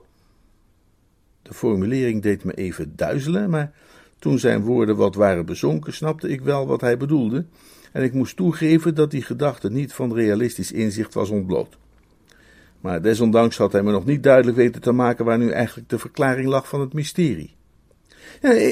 De 1.43 1.55
formulering 1.55 2.23
deed 2.23 2.45
me 2.45 2.53
even 2.53 2.93
duizelen, 2.97 3.51
maar 3.51 3.73
toen 4.19 4.39
zijn 4.39 4.63
woorden 4.63 4.97
wat 4.97 5.15
waren 5.15 5.47
bezonken, 5.47 5.93
snapte 5.93 6.29
ik 6.29 6.41
wel 6.41 6.67
wat 6.67 6.81
hij 6.81 6.97
bedoelde, 6.97 7.45
en 7.93 8.03
ik 8.03 8.13
moest 8.13 8.37
toegeven 8.37 8.95
dat 8.95 9.11
die 9.11 9.23
gedachte 9.23 9.71
niet 9.71 9.93
van 9.93 10.15
realistisch 10.15 10.73
inzicht 10.73 11.15
was 11.15 11.31
ontbloot. 11.31 11.79
Maar 12.81 13.03
desondanks 13.03 13.57
had 13.57 13.73
hij 13.73 13.83
me 13.83 13.93
nog 13.93 14.05
niet 14.05 14.23
duidelijk 14.23 14.57
weten 14.57 14.81
te 14.81 14.93
maken 14.93 15.25
waar 15.25 15.39
nu 15.39 15.51
eigenlijk 15.51 15.89
de 15.89 15.99
verklaring 15.99 16.49
lag 16.49 16.69
van 16.69 16.81
het 16.81 16.93
mysterie. 16.93 17.57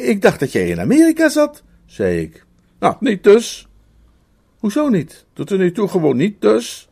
Ik 0.02 0.22
dacht 0.22 0.40
dat 0.40 0.52
jij 0.52 0.68
in 0.68 0.80
Amerika 0.80 1.28
zat, 1.28 1.62
zei 1.86 2.20
ik. 2.20 2.44
Nou, 2.78 2.96
niet 3.00 3.24
dus. 3.24 3.68
Hoezo 4.58 4.88
niet? 4.88 5.26
Tot 5.32 5.50
er 5.50 5.58
nu 5.58 5.72
toe 5.72 5.88
gewoon 5.88 6.16
niet 6.16 6.40
dus. 6.40 6.85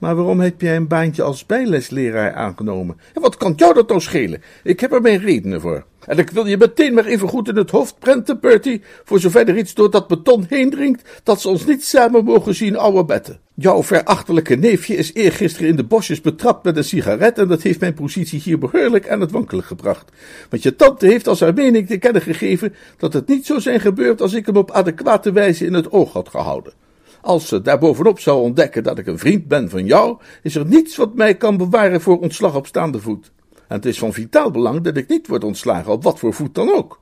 Maar 0.00 0.14
waarom 0.14 0.40
heb 0.40 0.60
jij 0.60 0.76
een 0.76 0.86
baantje 0.86 1.22
als 1.22 1.46
bijlesleraar 1.46 2.34
aangenomen? 2.34 3.00
En 3.14 3.20
wat 3.20 3.36
kan 3.36 3.52
jou 3.56 3.74
dat 3.74 3.88
nou 3.88 4.00
schelen? 4.00 4.42
Ik 4.62 4.80
heb 4.80 4.92
er 4.92 5.00
mijn 5.00 5.20
redenen 5.20 5.60
voor. 5.60 5.84
En 6.06 6.18
ik 6.18 6.30
wil 6.30 6.46
je 6.46 6.56
meteen 6.56 6.94
maar 6.94 7.04
even 7.04 7.28
goed 7.28 7.48
in 7.48 7.56
het 7.56 7.70
hoofd 7.70 7.98
prenten, 7.98 8.40
Bertie, 8.40 8.82
voor 9.04 9.20
zover 9.20 9.48
er 9.48 9.58
iets 9.58 9.74
door 9.74 9.90
dat 9.90 10.08
beton 10.08 10.44
heen 10.48 10.70
dringt, 10.70 11.20
dat 11.22 11.40
ze 11.40 11.48
ons 11.48 11.66
niet 11.66 11.84
samen 11.84 12.24
mogen 12.24 12.54
zien 12.54 12.76
ouwe 12.76 13.04
betten. 13.04 13.40
Jouw 13.54 13.82
verachtelijke 13.82 14.54
neefje 14.54 14.96
is 14.96 15.14
eergisteren 15.14 15.68
in 15.68 15.76
de 15.76 15.84
bosjes 15.84 16.20
betrapt 16.20 16.64
met 16.64 16.76
een 16.76 16.84
sigaret 16.84 17.38
en 17.38 17.48
dat 17.48 17.62
heeft 17.62 17.80
mijn 17.80 17.94
positie 17.94 18.40
hier 18.40 18.58
behoorlijk 18.58 19.08
aan 19.08 19.20
het 19.20 19.30
wankelen 19.30 19.64
gebracht. 19.64 20.10
Want 20.50 20.62
je 20.62 20.76
tante 20.76 21.06
heeft 21.06 21.28
als 21.28 21.40
haar 21.40 21.54
mening 21.54 21.86
te 21.86 21.98
kennen 21.98 22.22
gegeven 22.22 22.74
dat 22.96 23.12
het 23.12 23.28
niet 23.28 23.46
zou 23.46 23.60
zijn 23.60 23.80
gebeurd 23.80 24.20
als 24.20 24.32
ik 24.32 24.46
hem 24.46 24.56
op 24.56 24.70
adequate 24.70 25.32
wijze 25.32 25.66
in 25.66 25.74
het 25.74 25.92
oog 25.92 26.12
had 26.12 26.28
gehouden. 26.28 26.72
Als 27.22 27.48
ze 27.48 27.62
daarbovenop 27.62 28.18
zou 28.18 28.40
ontdekken 28.40 28.82
dat 28.82 28.98
ik 28.98 29.06
een 29.06 29.18
vriend 29.18 29.48
ben 29.48 29.70
van 29.70 29.86
jou, 29.86 30.18
is 30.42 30.54
er 30.54 30.66
niets 30.66 30.96
wat 30.96 31.14
mij 31.14 31.34
kan 31.36 31.56
bewaren 31.56 32.00
voor 32.00 32.20
ontslag 32.20 32.54
op 32.54 32.66
staande 32.66 33.00
voet. 33.00 33.32
En 33.52 33.76
het 33.76 33.86
is 33.86 33.98
van 33.98 34.12
vitaal 34.12 34.50
belang 34.50 34.80
dat 34.80 34.96
ik 34.96 35.08
niet 35.08 35.26
word 35.26 35.44
ontslagen, 35.44 35.92
op 35.92 36.02
wat 36.02 36.18
voor 36.18 36.34
voet 36.34 36.54
dan 36.54 36.68
ook. 36.68 37.00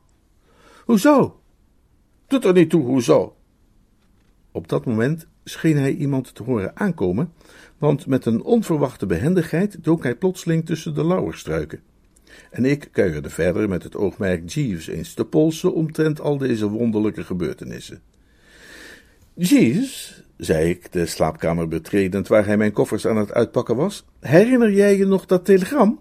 Hoezo? 0.85 1.41
Doet 2.27 2.45
er 2.45 2.53
niet 2.53 2.71
toe, 2.71 2.85
hoezo? 2.85 3.37
Op 4.53 4.69
dat 4.69 4.85
moment 4.85 5.27
scheen 5.45 5.77
hij 5.77 5.95
iemand 5.95 6.35
te 6.35 6.43
horen 6.43 6.77
aankomen, 6.77 7.33
want 7.79 8.07
met 8.07 8.27
een 8.27 8.43
onverwachte 8.43 9.07
behendigheid 9.07 9.85
dook 9.85 10.03
hij 10.03 10.17
plotseling 10.17 10.67
tussen 10.67 10.95
de 10.95 11.05
lauwerstruiken. 11.05 11.81
En 12.51 12.65
ik 12.65 12.89
kuierde 12.93 13.31
verder 13.31 13.69
met 13.69 13.83
het 13.83 13.97
oogmerk 13.97 14.51
Jeeves 14.51 14.87
eens 14.87 15.15
te 15.15 15.25
polsen 15.25 15.75
omtrent 15.75 16.21
al 16.21 16.39
deze 16.39 16.69
wonderlijke 16.69 17.25
gebeurtenissen. 17.25 18.01
Jeeves, 19.41 20.23
zei 20.37 20.71
ik, 20.71 20.93
de 20.93 21.07
slaapkamer 21.07 21.69
betredend 21.69 22.29
waar 22.29 22.47
hij 22.47 22.57
mijn 22.57 22.73
koffers 22.73 23.07
aan 23.07 23.17
het 23.17 23.33
uitpakken 23.33 23.77
was, 23.77 24.05
herinner 24.21 24.73
jij 24.73 24.97
je 24.97 25.07
nog 25.07 25.27
dat 25.27 25.45
telegram? 25.45 26.01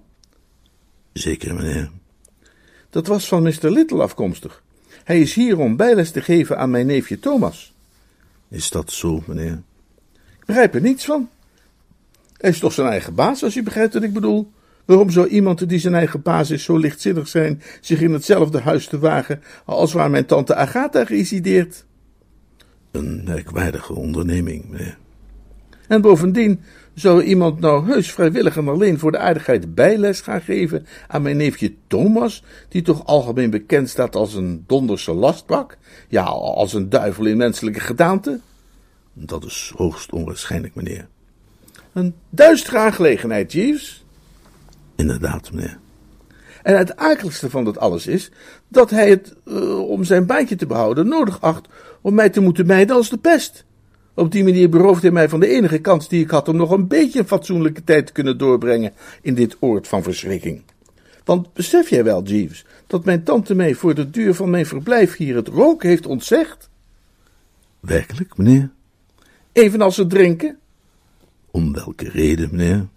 Zeker, 1.13 1.55
meneer. 1.55 1.91
Dat 2.89 3.07
was 3.07 3.27
van 3.27 3.43
Mr. 3.43 3.69
Little 3.69 4.01
afkomstig. 4.01 4.63
Hij 5.03 5.21
is 5.21 5.33
hier 5.33 5.59
om 5.59 5.75
bijles 5.75 6.11
te 6.11 6.21
geven 6.21 6.57
aan 6.57 6.69
mijn 6.69 6.85
neefje 6.85 7.19
Thomas. 7.19 7.73
Is 8.49 8.69
dat 8.69 8.91
zo, 8.91 9.23
meneer? 9.25 9.61
Ik 10.13 10.45
begrijp 10.45 10.75
er 10.75 10.81
niets 10.81 11.05
van. 11.05 11.29
Hij 12.37 12.49
is 12.49 12.59
toch 12.59 12.73
zijn 12.73 12.87
eigen 12.87 13.15
baas, 13.15 13.43
als 13.43 13.55
u 13.55 13.63
begrijpt 13.63 13.93
wat 13.93 14.03
ik 14.03 14.13
bedoel. 14.13 14.51
Waarom 14.85 15.09
zou 15.09 15.27
iemand 15.27 15.69
die 15.69 15.79
zijn 15.79 15.95
eigen 15.95 16.21
baas 16.21 16.49
is 16.49 16.63
zo 16.63 16.77
lichtzinnig 16.77 17.27
zijn 17.27 17.61
zich 17.81 18.01
in 18.01 18.13
hetzelfde 18.13 18.59
huis 18.59 18.87
te 18.87 18.99
wagen 18.99 19.41
als 19.65 19.93
waar 19.93 20.09
mijn 20.09 20.25
tante 20.25 20.55
Agatha 20.55 21.03
resideert? 21.03 21.85
Een 22.97 23.21
merkwaardige 23.25 23.93
onderneming, 23.93 24.69
meneer. 24.69 24.97
En 25.87 26.01
bovendien, 26.01 26.61
zou 26.93 27.23
iemand 27.23 27.59
nou 27.59 27.85
heus 27.85 28.11
vrijwillig 28.11 28.57
en 28.57 28.67
alleen 28.67 28.99
voor 28.99 29.11
de 29.11 29.17
aardigheid 29.17 29.75
bijles 29.75 30.21
gaan 30.21 30.41
geven 30.41 30.85
aan 31.07 31.21
mijn 31.21 31.37
neefje 31.37 31.73
Thomas, 31.87 32.43
die 32.69 32.81
toch 32.81 33.05
algemeen 33.05 33.49
bekend 33.49 33.89
staat 33.89 34.15
als 34.15 34.33
een 34.33 34.63
donderse 34.67 35.13
lastbak? 35.13 35.77
Ja, 36.07 36.23
als 36.23 36.73
een 36.73 36.89
duivel 36.89 37.25
in 37.25 37.37
menselijke 37.37 37.79
gedaante? 37.79 38.39
Dat 39.13 39.45
is 39.45 39.73
hoogst 39.75 40.11
onwaarschijnlijk, 40.11 40.75
meneer. 40.75 41.07
Een 41.93 42.13
duistere 42.29 42.77
aangelegenheid, 42.77 43.51
Jeeves. 43.51 44.05
Inderdaad, 44.95 45.51
meneer. 45.51 45.79
En 46.63 46.77
het 46.77 46.95
akeligste 46.95 47.49
van 47.49 47.63
dat 47.63 47.77
alles 47.77 48.07
is 48.07 48.31
dat 48.67 48.89
hij 48.89 49.09
het, 49.09 49.35
uh, 49.45 49.89
om 49.89 50.03
zijn 50.03 50.25
baantje 50.25 50.55
te 50.55 50.65
behouden, 50.65 51.07
nodig 51.07 51.41
acht 51.41 51.67
om 52.01 52.13
mij 52.13 52.29
te 52.29 52.41
moeten 52.41 52.65
mijden 52.65 52.95
als 52.95 53.09
de 53.09 53.17
pest. 53.17 53.65
Op 54.13 54.31
die 54.31 54.43
manier 54.43 54.69
berooft 54.69 55.01
hij 55.01 55.11
mij 55.11 55.29
van 55.29 55.39
de 55.39 55.47
enige 55.47 55.79
kans 55.79 56.07
die 56.07 56.23
ik 56.23 56.29
had 56.29 56.47
om 56.47 56.55
nog 56.55 56.71
een 56.71 56.87
beetje 56.87 57.19
een 57.19 57.27
fatsoenlijke 57.27 57.83
tijd 57.83 58.05
te 58.05 58.11
kunnen 58.11 58.37
doorbrengen 58.37 58.93
in 59.21 59.33
dit 59.33 59.57
oord 59.59 59.87
van 59.87 60.03
verschrikking. 60.03 60.61
Want 61.23 61.53
besef 61.53 61.89
jij 61.89 62.03
wel, 62.03 62.23
Jeeves, 62.23 62.65
dat 62.87 63.05
mijn 63.05 63.23
tante 63.23 63.55
mij 63.55 63.73
voor 63.73 63.95
de 63.95 64.09
duur 64.09 64.33
van 64.33 64.49
mijn 64.49 64.65
verblijf 64.65 65.15
hier 65.15 65.35
het 65.35 65.47
roken 65.47 65.89
heeft 65.89 66.05
ontzegd? 66.05 66.69
Werkelijk, 67.79 68.37
meneer? 68.37 68.69
Evenals 69.51 69.97
het 69.97 70.09
drinken? 70.09 70.57
Om 71.51 71.73
welke 71.73 72.09
reden, 72.09 72.49
meneer? 72.51 72.87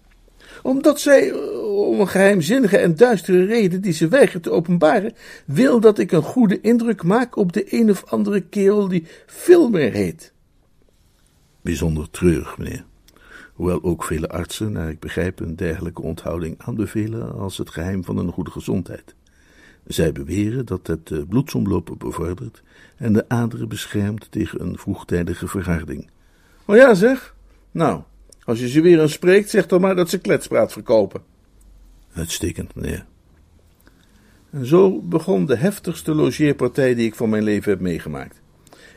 Omdat 0.61 0.99
zij, 0.99 1.33
om 1.61 1.99
een 1.99 2.07
geheimzinnige 2.07 2.77
en 2.77 2.95
duistere 2.95 3.45
reden 3.45 3.81
die 3.81 3.93
ze 3.93 4.07
weigert 4.07 4.43
te 4.43 4.51
openbaren, 4.51 5.13
wil 5.45 5.79
dat 5.79 5.99
ik 5.99 6.11
een 6.11 6.23
goede 6.23 6.61
indruk 6.61 7.03
maak 7.03 7.35
op 7.35 7.53
de 7.53 7.79
een 7.79 7.89
of 7.89 8.05
andere 8.05 8.41
kerel 8.41 8.87
die 8.87 9.05
Filmer 9.25 9.91
heet. 9.91 10.33
Bijzonder 11.61 12.09
treurig, 12.09 12.57
meneer. 12.57 12.83
Hoewel 13.53 13.83
ook 13.83 14.03
vele 14.03 14.29
artsen, 14.29 14.71
naar 14.71 14.89
ik 14.89 14.99
begrijp, 14.99 15.39
een 15.39 15.55
dergelijke 15.55 16.01
onthouding 16.01 16.55
aanbevelen 16.57 17.33
als 17.33 17.57
het 17.57 17.69
geheim 17.69 18.03
van 18.03 18.17
een 18.17 18.31
goede 18.31 18.51
gezondheid. 18.51 19.15
Zij 19.87 20.11
beweren 20.11 20.65
dat 20.65 20.87
het 20.87 21.07
de 21.07 21.25
bloedsomloop 21.25 21.95
bevordert 21.97 22.63
en 22.97 23.13
de 23.13 23.29
aderen 23.29 23.67
beschermt 23.67 24.31
tegen 24.31 24.61
een 24.61 24.77
vroegtijdige 24.77 25.47
verharding. 25.47 26.09
Oh 26.65 26.75
ja, 26.75 26.93
zeg. 26.93 27.35
Nou, 27.71 28.01
als 28.51 28.59
je 28.59 28.69
ze 28.69 28.81
weer 28.81 29.01
eens 29.01 29.13
spreekt, 29.13 29.49
zeg 29.49 29.65
dan 29.65 29.81
maar 29.81 29.95
dat 29.95 30.09
ze 30.09 30.17
kletspraat 30.17 30.71
verkopen. 30.71 31.21
Uitstekend, 32.13 32.75
meneer. 32.75 33.05
En 34.49 34.65
zo 34.65 35.01
begon 35.01 35.45
de 35.45 35.55
heftigste 35.55 36.13
logeerpartij 36.13 36.95
die 36.95 37.05
ik 37.05 37.15
van 37.15 37.29
mijn 37.29 37.43
leven 37.43 37.71
heb 37.71 37.79
meegemaakt. 37.79 38.41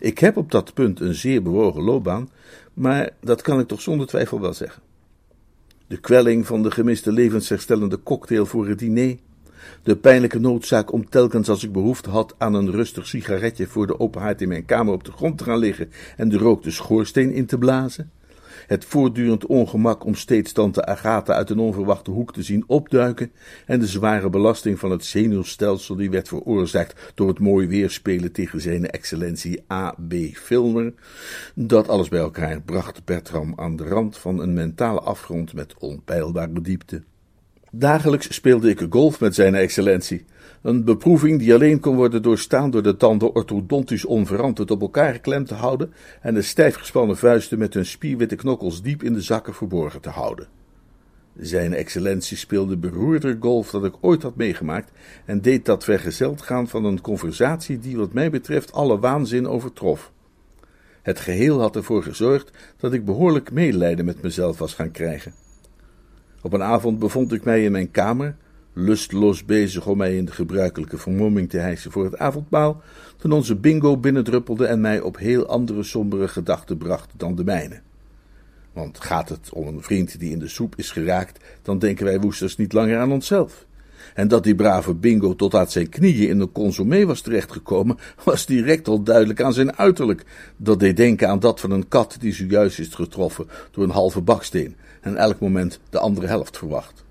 Ik 0.00 0.18
heb 0.18 0.36
op 0.36 0.50
dat 0.50 0.74
punt 0.74 1.00
een 1.00 1.14
zeer 1.14 1.42
bewogen 1.42 1.82
loopbaan, 1.82 2.30
maar 2.72 3.10
dat 3.20 3.42
kan 3.42 3.60
ik 3.60 3.66
toch 3.66 3.80
zonder 3.80 4.06
twijfel 4.06 4.40
wel 4.40 4.52
zeggen. 4.52 4.82
De 5.86 6.00
kwelling 6.00 6.46
van 6.46 6.62
de 6.62 6.70
gemiste 6.70 7.12
levensherstellende 7.12 8.02
cocktail 8.02 8.46
voor 8.46 8.68
het 8.68 8.78
diner, 8.78 9.16
de 9.82 9.96
pijnlijke 9.96 10.40
noodzaak 10.40 10.92
om 10.92 11.08
telkens 11.08 11.48
als 11.48 11.64
ik 11.64 11.72
behoefte 11.72 12.10
had 12.10 12.34
aan 12.38 12.54
een 12.54 12.70
rustig 12.70 13.06
sigaretje 13.06 13.66
voor 13.66 13.86
de 13.86 14.00
open 14.00 14.20
haard 14.20 14.42
in 14.42 14.48
mijn 14.48 14.64
kamer 14.64 14.94
op 14.94 15.04
de 15.04 15.12
grond 15.12 15.38
te 15.38 15.44
gaan 15.44 15.58
liggen 15.58 15.90
en 16.16 16.28
de 16.28 16.38
rook 16.38 16.62
de 16.62 16.70
schoorsteen 16.70 17.32
in 17.32 17.46
te 17.46 17.58
blazen, 17.58 18.10
het 18.66 18.84
voortdurend 18.84 19.46
ongemak 19.46 20.04
om 20.04 20.14
steeds 20.14 20.52
tante 20.52 20.84
Agatha 20.86 21.34
uit 21.34 21.50
een 21.50 21.58
onverwachte 21.58 22.10
hoek 22.10 22.32
te 22.32 22.42
zien 22.42 22.64
opduiken 22.66 23.32
en 23.66 23.80
de 23.80 23.86
zware 23.86 24.30
belasting 24.30 24.78
van 24.78 24.90
het 24.90 25.04
zenuwstelsel 25.04 25.96
die 25.96 26.10
werd 26.10 26.28
veroorzaakt 26.28 27.12
door 27.14 27.28
het 27.28 27.38
mooi 27.38 27.66
weerspelen 27.66 28.32
tegen 28.32 28.60
zijn 28.60 28.90
excellentie 28.90 29.64
A.B. 29.72 30.14
Filmer, 30.32 30.92
dat 31.54 31.88
alles 31.88 32.08
bij 32.08 32.20
elkaar 32.20 32.62
bracht 32.62 33.04
Bertram 33.04 33.52
aan 33.56 33.76
de 33.76 33.84
rand 33.84 34.16
van 34.16 34.40
een 34.40 34.52
mentale 34.52 35.00
afgrond 35.00 35.54
met 35.54 35.74
onpeilbare 35.78 36.60
diepte. 36.60 37.02
Dagelijks 37.70 38.34
speelde 38.34 38.70
ik 38.70 38.86
golf 38.90 39.20
met 39.20 39.34
zijn 39.34 39.54
excellentie. 39.54 40.24
Een 40.64 40.84
beproeving 40.84 41.38
die 41.38 41.54
alleen 41.54 41.80
kon 41.80 41.96
worden 41.96 42.22
doorstaan 42.22 42.70
door 42.70 42.82
de 42.82 42.96
tanden 42.96 43.34
orthodontisch 43.34 44.04
onverantwoord 44.04 44.70
op 44.70 44.80
elkaar 44.80 45.12
geklemd 45.12 45.48
te 45.48 45.54
houden 45.54 45.92
en 46.20 46.34
de 46.34 46.42
stijf 46.42 46.74
gespannen 46.74 47.16
vuisten 47.16 47.58
met 47.58 47.74
hun 47.74 47.86
spierwitte 47.86 48.36
knokkels 48.36 48.82
diep 48.82 49.02
in 49.02 49.12
de 49.12 49.20
zakken 49.20 49.54
verborgen 49.54 50.00
te 50.00 50.08
houden. 50.08 50.48
Zijn 51.36 51.74
excellentie 51.74 52.36
speelde 52.36 52.76
beroerder 52.76 53.36
golf 53.40 53.70
dan 53.70 53.84
ik 53.84 53.94
ooit 54.00 54.22
had 54.22 54.36
meegemaakt 54.36 54.90
en 55.24 55.40
deed 55.40 55.64
dat 55.64 55.84
vergezeld 55.84 56.42
gaan 56.42 56.68
van 56.68 56.84
een 56.84 57.00
conversatie 57.00 57.78
die 57.78 57.96
wat 57.96 58.12
mij 58.12 58.30
betreft 58.30 58.72
alle 58.72 58.98
waanzin 58.98 59.48
overtrof. 59.48 60.12
Het 61.02 61.20
geheel 61.20 61.60
had 61.60 61.76
ervoor 61.76 62.02
gezorgd 62.02 62.50
dat 62.76 62.92
ik 62.92 63.04
behoorlijk 63.04 63.52
medelijden 63.52 64.04
met 64.04 64.22
mezelf 64.22 64.58
was 64.58 64.74
gaan 64.74 64.90
krijgen. 64.90 65.34
Op 66.42 66.52
een 66.52 66.62
avond 66.62 66.98
bevond 66.98 67.32
ik 67.32 67.44
mij 67.44 67.64
in 67.64 67.72
mijn 67.72 67.90
kamer, 67.90 68.36
lustlos 68.74 69.44
bezig 69.44 69.86
om 69.86 69.96
mij 69.96 70.16
in 70.16 70.24
de 70.24 70.32
gebruikelijke 70.32 70.98
vermomming 70.98 71.50
te 71.50 71.58
hijsen 71.58 71.90
voor 71.90 72.04
het 72.04 72.18
avondmaal, 72.18 72.82
toen 73.16 73.32
onze 73.32 73.56
bingo 73.56 73.96
binnendruppelde 73.96 74.66
en 74.66 74.80
mij 74.80 75.00
op 75.00 75.18
heel 75.18 75.46
andere 75.46 75.82
sombere 75.82 76.28
gedachten 76.28 76.76
bracht 76.78 77.10
dan 77.16 77.34
de 77.34 77.44
mijne. 77.44 77.80
Want 78.72 79.00
gaat 79.00 79.28
het 79.28 79.50
om 79.52 79.66
een 79.66 79.82
vriend 79.82 80.18
die 80.18 80.30
in 80.30 80.38
de 80.38 80.48
soep 80.48 80.74
is 80.76 80.90
geraakt, 80.90 81.44
dan 81.62 81.78
denken 81.78 82.04
wij 82.04 82.20
woesters 82.20 82.56
niet 82.56 82.72
langer 82.72 82.98
aan 82.98 83.12
onszelf. 83.12 83.66
En 84.14 84.28
dat 84.28 84.44
die 84.44 84.54
brave 84.54 84.94
bingo 84.94 85.36
tot 85.36 85.54
aan 85.54 85.70
zijn 85.70 85.88
knieën 85.88 86.28
in 86.28 86.40
een 86.40 86.52
consommé 86.52 87.04
was 87.04 87.20
terechtgekomen, 87.20 87.98
was 88.24 88.46
direct 88.46 88.88
al 88.88 89.02
duidelijk 89.02 89.42
aan 89.42 89.52
zijn 89.52 89.76
uiterlijk. 89.76 90.24
Dat 90.56 90.80
deed 90.80 90.96
denken 90.96 91.28
aan 91.28 91.40
dat 91.40 91.60
van 91.60 91.70
een 91.70 91.88
kat 91.88 92.16
die 92.20 92.32
zojuist 92.32 92.78
is 92.78 92.94
getroffen 92.94 93.46
door 93.70 93.84
een 93.84 93.90
halve 93.90 94.20
baksteen 94.20 94.76
en 95.00 95.16
elk 95.16 95.40
moment 95.40 95.80
de 95.90 95.98
andere 95.98 96.26
helft 96.26 96.58
verwacht. 96.58 97.03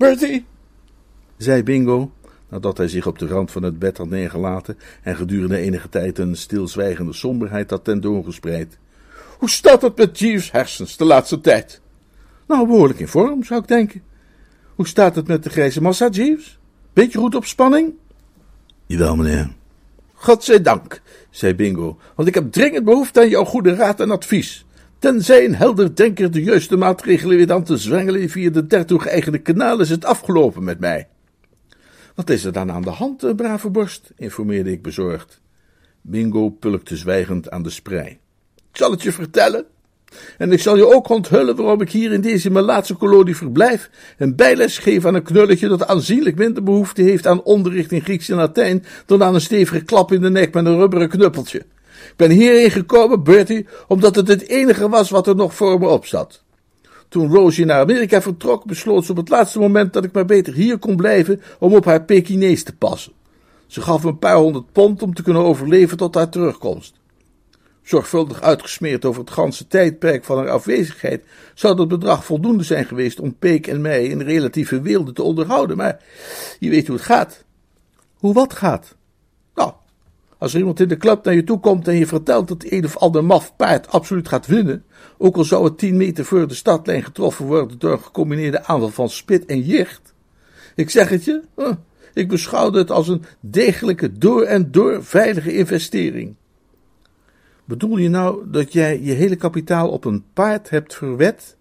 Bertie, 0.00 0.44
zei 1.36 1.62
Bingo, 1.62 2.12
nadat 2.48 2.76
hij 2.76 2.88
zich 2.88 3.06
op 3.06 3.18
de 3.18 3.26
rand 3.26 3.50
van 3.50 3.62
het 3.62 3.78
bed 3.78 3.96
had 3.96 4.08
neergelaten 4.08 4.78
en 5.02 5.16
gedurende 5.16 5.56
enige 5.56 5.88
tijd 5.88 6.18
een 6.18 6.36
stilzwijgende 6.36 7.12
somberheid 7.12 7.70
had 7.70 7.84
tentoongespreid. 7.84 8.78
Hoe 9.38 9.50
staat 9.50 9.82
het 9.82 9.96
met 9.96 10.18
Jeeves' 10.18 10.50
hersens 10.50 10.96
de 10.96 11.04
laatste 11.04 11.40
tijd? 11.40 11.80
Nou, 12.46 12.66
behoorlijk 12.66 12.98
in 12.98 13.08
vorm, 13.08 13.44
zou 13.44 13.60
ik 13.60 13.68
denken. 13.68 14.02
Hoe 14.74 14.86
staat 14.86 15.14
het 15.14 15.26
met 15.26 15.42
de 15.42 15.50
grijze 15.50 15.82
massa, 15.82 16.08
Jeeves? 16.08 16.58
Beetje 16.92 17.18
goed 17.18 17.34
op 17.34 17.44
spanning? 17.44 17.92
Jawel, 18.86 19.16
meneer. 19.16 19.52
Godzijdank, 20.12 21.02
zei 21.30 21.54
Bingo, 21.54 21.98
want 22.14 22.28
ik 22.28 22.34
heb 22.34 22.52
dringend 22.52 22.84
behoefte 22.84 23.20
aan 23.20 23.28
jouw 23.28 23.44
goede 23.44 23.74
raad 23.74 24.00
en 24.00 24.10
advies. 24.10 24.64
Tenzij 25.00 25.44
een 25.44 25.54
helder 25.54 25.94
denker 25.96 26.30
de 26.30 26.42
juiste 26.42 26.76
maatregelen 26.76 27.36
weet 27.36 27.50
aan 27.50 27.64
te 27.64 27.76
zwengelen 27.76 28.28
via 28.28 28.50
de 28.50 28.66
dertoe 28.66 29.00
geëigende 29.00 29.38
kanaal, 29.38 29.80
is 29.80 29.90
het 29.90 30.04
afgelopen 30.04 30.64
met 30.64 30.80
mij. 30.80 31.08
Wat 32.14 32.30
is 32.30 32.44
er 32.44 32.52
dan 32.52 32.72
aan 32.72 32.82
de 32.82 32.90
hand, 32.90 33.36
brave 33.36 33.70
borst? 33.70 34.12
informeerde 34.16 34.72
ik 34.72 34.82
bezorgd. 34.82 35.40
Bingo 36.00 36.48
pulkte 36.48 36.96
zwijgend 36.96 37.50
aan 37.50 37.62
de 37.62 37.70
sprei. 37.70 38.06
Ik 38.54 38.76
zal 38.76 38.90
het 38.90 39.02
je 39.02 39.12
vertellen. 39.12 39.64
En 40.38 40.52
ik 40.52 40.60
zal 40.60 40.76
je 40.76 40.94
ook 40.94 41.08
onthullen 41.08 41.56
waarom 41.56 41.80
ik 41.80 41.90
hier 41.90 42.12
in 42.12 42.20
deze 42.20 42.50
Melaatse 42.50 42.94
kolonie 42.94 43.36
verblijf 43.36 43.90
en 44.16 44.36
bijles 44.36 44.78
geef 44.78 45.04
aan 45.04 45.14
een 45.14 45.22
knulletje 45.22 45.68
dat 45.68 45.86
aanzienlijk 45.86 46.36
minder 46.36 46.62
behoefte 46.62 47.02
heeft 47.02 47.26
aan 47.26 47.42
onderricht 47.42 47.92
in 47.92 48.00
Grieks 48.00 48.28
en 48.28 48.36
Latijn 48.36 48.84
dan 49.06 49.22
aan 49.22 49.34
een 49.34 49.40
stevige 49.40 49.84
klap 49.84 50.12
in 50.12 50.20
de 50.20 50.30
nek 50.30 50.54
met 50.54 50.66
een 50.66 50.78
rubberen 50.78 51.08
knuppeltje. 51.08 51.62
Ik 52.08 52.16
ben 52.16 52.30
hierheen 52.30 52.70
gekomen, 52.70 53.22
Bertie, 53.22 53.66
omdat 53.88 54.14
het 54.14 54.28
het 54.28 54.48
enige 54.48 54.88
was 54.88 55.10
wat 55.10 55.26
er 55.26 55.36
nog 55.36 55.54
voor 55.54 55.78
me 55.78 55.88
op 55.88 56.06
zat. 56.06 56.42
Toen 57.08 57.32
Rosie 57.32 57.64
naar 57.64 57.80
Amerika 57.80 58.22
vertrok, 58.22 58.64
besloot 58.64 59.04
ze 59.04 59.10
op 59.10 59.16
het 59.16 59.28
laatste 59.28 59.58
moment 59.58 59.92
dat 59.92 60.04
ik 60.04 60.12
maar 60.12 60.24
beter 60.24 60.54
hier 60.54 60.78
kon 60.78 60.96
blijven 60.96 61.42
om 61.58 61.74
op 61.74 61.84
haar 61.84 62.04
Pekinees 62.04 62.64
te 62.64 62.76
passen. 62.76 63.12
Ze 63.66 63.80
gaf 63.80 64.02
me 64.02 64.08
een 64.08 64.18
paar 64.18 64.36
honderd 64.36 64.72
pond 64.72 65.02
om 65.02 65.14
te 65.14 65.22
kunnen 65.22 65.42
overleven 65.42 65.96
tot 65.96 66.14
haar 66.14 66.28
terugkomst. 66.28 66.94
Zorgvuldig 67.82 68.40
uitgesmeerd 68.40 69.04
over 69.04 69.20
het 69.20 69.30
ganse 69.30 69.66
tijdperk 69.66 70.24
van 70.24 70.38
haar 70.38 70.50
afwezigheid, 70.50 71.24
zou 71.54 71.76
dat 71.76 71.88
bedrag 71.88 72.24
voldoende 72.24 72.64
zijn 72.64 72.84
geweest 72.84 73.20
om 73.20 73.36
Peek 73.38 73.66
en 73.66 73.80
mij 73.80 74.04
in 74.04 74.20
relatieve 74.20 74.80
weelde 74.80 75.12
te 75.12 75.22
onderhouden, 75.22 75.76
maar 75.76 76.02
je 76.58 76.70
weet 76.70 76.86
hoe 76.86 76.96
het 76.96 77.04
gaat. 77.04 77.44
Hoe 78.14 78.34
wat 78.34 78.54
gaat? 78.54 78.96
Als 80.40 80.52
er 80.52 80.58
iemand 80.58 80.80
in 80.80 80.88
de 80.88 80.96
club 80.96 81.24
naar 81.24 81.34
je 81.34 81.44
toe 81.44 81.60
komt 81.60 81.88
en 81.88 81.94
je 81.94 82.06
vertelt 82.06 82.48
dat 82.48 82.64
een 82.68 82.84
of 82.84 82.96
ander 82.96 83.24
maf 83.24 83.56
paard 83.56 83.88
absoluut 83.88 84.28
gaat 84.28 84.46
winnen, 84.46 84.84
ook 85.18 85.36
al 85.36 85.44
zou 85.44 85.64
het 85.64 85.78
tien 85.78 85.96
meter 85.96 86.24
voor 86.24 86.48
de 86.48 86.54
stadlijn 86.54 87.02
getroffen 87.02 87.46
worden 87.46 87.78
door 87.78 87.92
een 87.92 88.02
gecombineerde 88.02 88.64
aanval 88.64 88.88
van 88.88 89.08
spit 89.08 89.46
en 89.46 89.60
jicht. 89.60 90.14
Ik 90.74 90.90
zeg 90.90 91.08
het 91.08 91.24
je, 91.24 91.42
ik 92.14 92.28
beschouwde 92.28 92.78
het 92.78 92.90
als 92.90 93.08
een 93.08 93.24
degelijke 93.40 94.18
door 94.18 94.42
en 94.42 94.70
door 94.70 95.04
veilige 95.04 95.56
investering. 95.56 96.34
Bedoel 97.64 97.96
je 97.96 98.08
nou 98.08 98.50
dat 98.50 98.72
jij 98.72 99.00
je 99.02 99.12
hele 99.12 99.36
kapitaal 99.36 99.88
op 99.88 100.04
een 100.04 100.24
paard 100.32 100.70
hebt 100.70 100.94
verwet? 100.94 101.56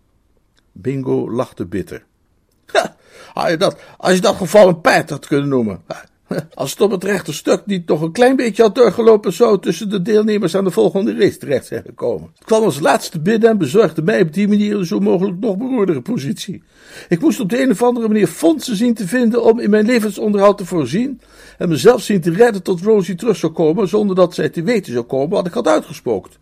Bingo 0.72 1.32
lachte 1.32 1.66
bitter. 1.66 2.06
Ha, 3.34 3.48
je 3.48 3.58
dat, 3.58 3.80
als 3.98 4.14
je 4.14 4.22
dat 4.22 4.36
geval 4.36 4.68
een 4.68 4.82
paard 4.82 5.10
had 5.10 5.28
kunnen 5.28 5.50
noemen. 5.50 5.82
Als 6.54 6.72
het 6.72 6.82
op 6.82 6.92
het 6.92 7.04
rechte 7.04 7.34
stuk 7.34 7.66
niet 7.66 7.88
nog 7.88 8.02
een 8.02 8.12
klein 8.12 8.36
beetje 8.36 8.62
had 8.64 8.76
doorgelopen, 8.76 9.34
zou 9.34 9.60
tussen 9.60 9.90
de 9.90 10.02
deelnemers 10.02 10.56
aan 10.56 10.64
de 10.64 10.72
volgende 10.72 11.16
race 11.16 11.38
terecht 11.38 11.66
zijn 11.66 11.84
gekomen. 11.86 12.30
Het 12.36 12.46
kwam 12.46 12.64
als 12.64 12.80
laatste 12.80 13.20
binnen 13.20 13.50
en 13.50 13.58
bezorgde 13.58 14.02
mij 14.02 14.22
op 14.22 14.34
die 14.34 14.48
manier 14.48 14.76
een 14.76 14.86
zo 14.86 15.00
mogelijk 15.00 15.40
nog 15.40 15.58
beroerdere 15.58 16.02
positie. 16.02 16.64
Ik 17.10 17.20
moest 17.20 17.40
op 17.40 17.50
de 17.50 17.62
een 17.62 17.72
of 17.72 17.84
andere 17.84 18.08
manier 18.08 18.28
fondsen 18.28 18.76
zien 18.76 18.94
te 18.94 19.08
vinden 19.08 19.44
om 19.44 19.60
in 19.60 19.70
mijn 19.70 19.86
levensonderhoud 19.86 20.58
te 20.58 20.66
voorzien 20.66 21.22
en 21.58 21.70
mezelf 21.70 22.02
zien 22.02 22.22
te 22.22 22.32
redden 22.32 22.64
tot 22.64 22.82
Rosie 22.82 23.16
terug 23.16 23.36
zou 23.36 23.52
komen, 23.52 23.88
zonder 23.88 24.16
dat 24.16 24.34
zij 24.34 24.50
te 24.50 24.64
weten 24.64 24.94
zou 24.94 25.06
komen 25.06 25.30
wat 25.30 25.48
ik 25.48 25.54
had 25.54 25.68
uitgespookt. 25.68 26.40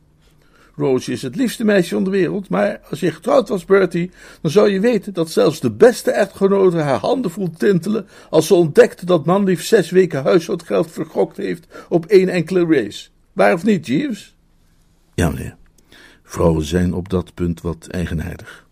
Rosie 0.77 1.13
is 1.13 1.21
het 1.21 1.35
liefste 1.35 1.63
meisje 1.63 1.93
van 1.93 2.03
de 2.03 2.09
wereld, 2.09 2.49
maar 2.49 2.79
als 2.89 2.99
je 2.99 3.11
getrouwd 3.11 3.49
was, 3.49 3.65
Bertie, 3.65 4.11
dan 4.41 4.51
zou 4.51 4.69
je 4.69 4.79
weten 4.79 5.13
dat 5.13 5.29
zelfs 5.29 5.59
de 5.59 5.71
beste 5.71 6.11
echtgenote 6.11 6.77
haar 6.77 6.99
handen 6.99 7.31
voelt 7.31 7.59
tintelen 7.59 8.07
als 8.29 8.47
ze 8.47 8.53
ontdekte 8.53 9.05
dat 9.05 9.25
manlief 9.25 9.63
zes 9.63 9.89
weken 9.89 10.23
huishoudgeld 10.23 10.91
vergokt 10.91 11.37
heeft 11.37 11.67
op 11.89 12.05
één 12.05 12.29
enkele 12.29 12.65
race. 12.65 13.09
Waar 13.33 13.53
of 13.53 13.63
niet, 13.63 13.87
Jeeves? 13.87 14.35
Ja, 15.15 15.29
meneer. 15.29 15.55
Vrouwen 16.23 16.65
zijn 16.65 16.93
op 16.93 17.09
dat 17.09 17.33
punt 17.33 17.61
wat 17.61 17.87
eigenaardig. 17.87 18.67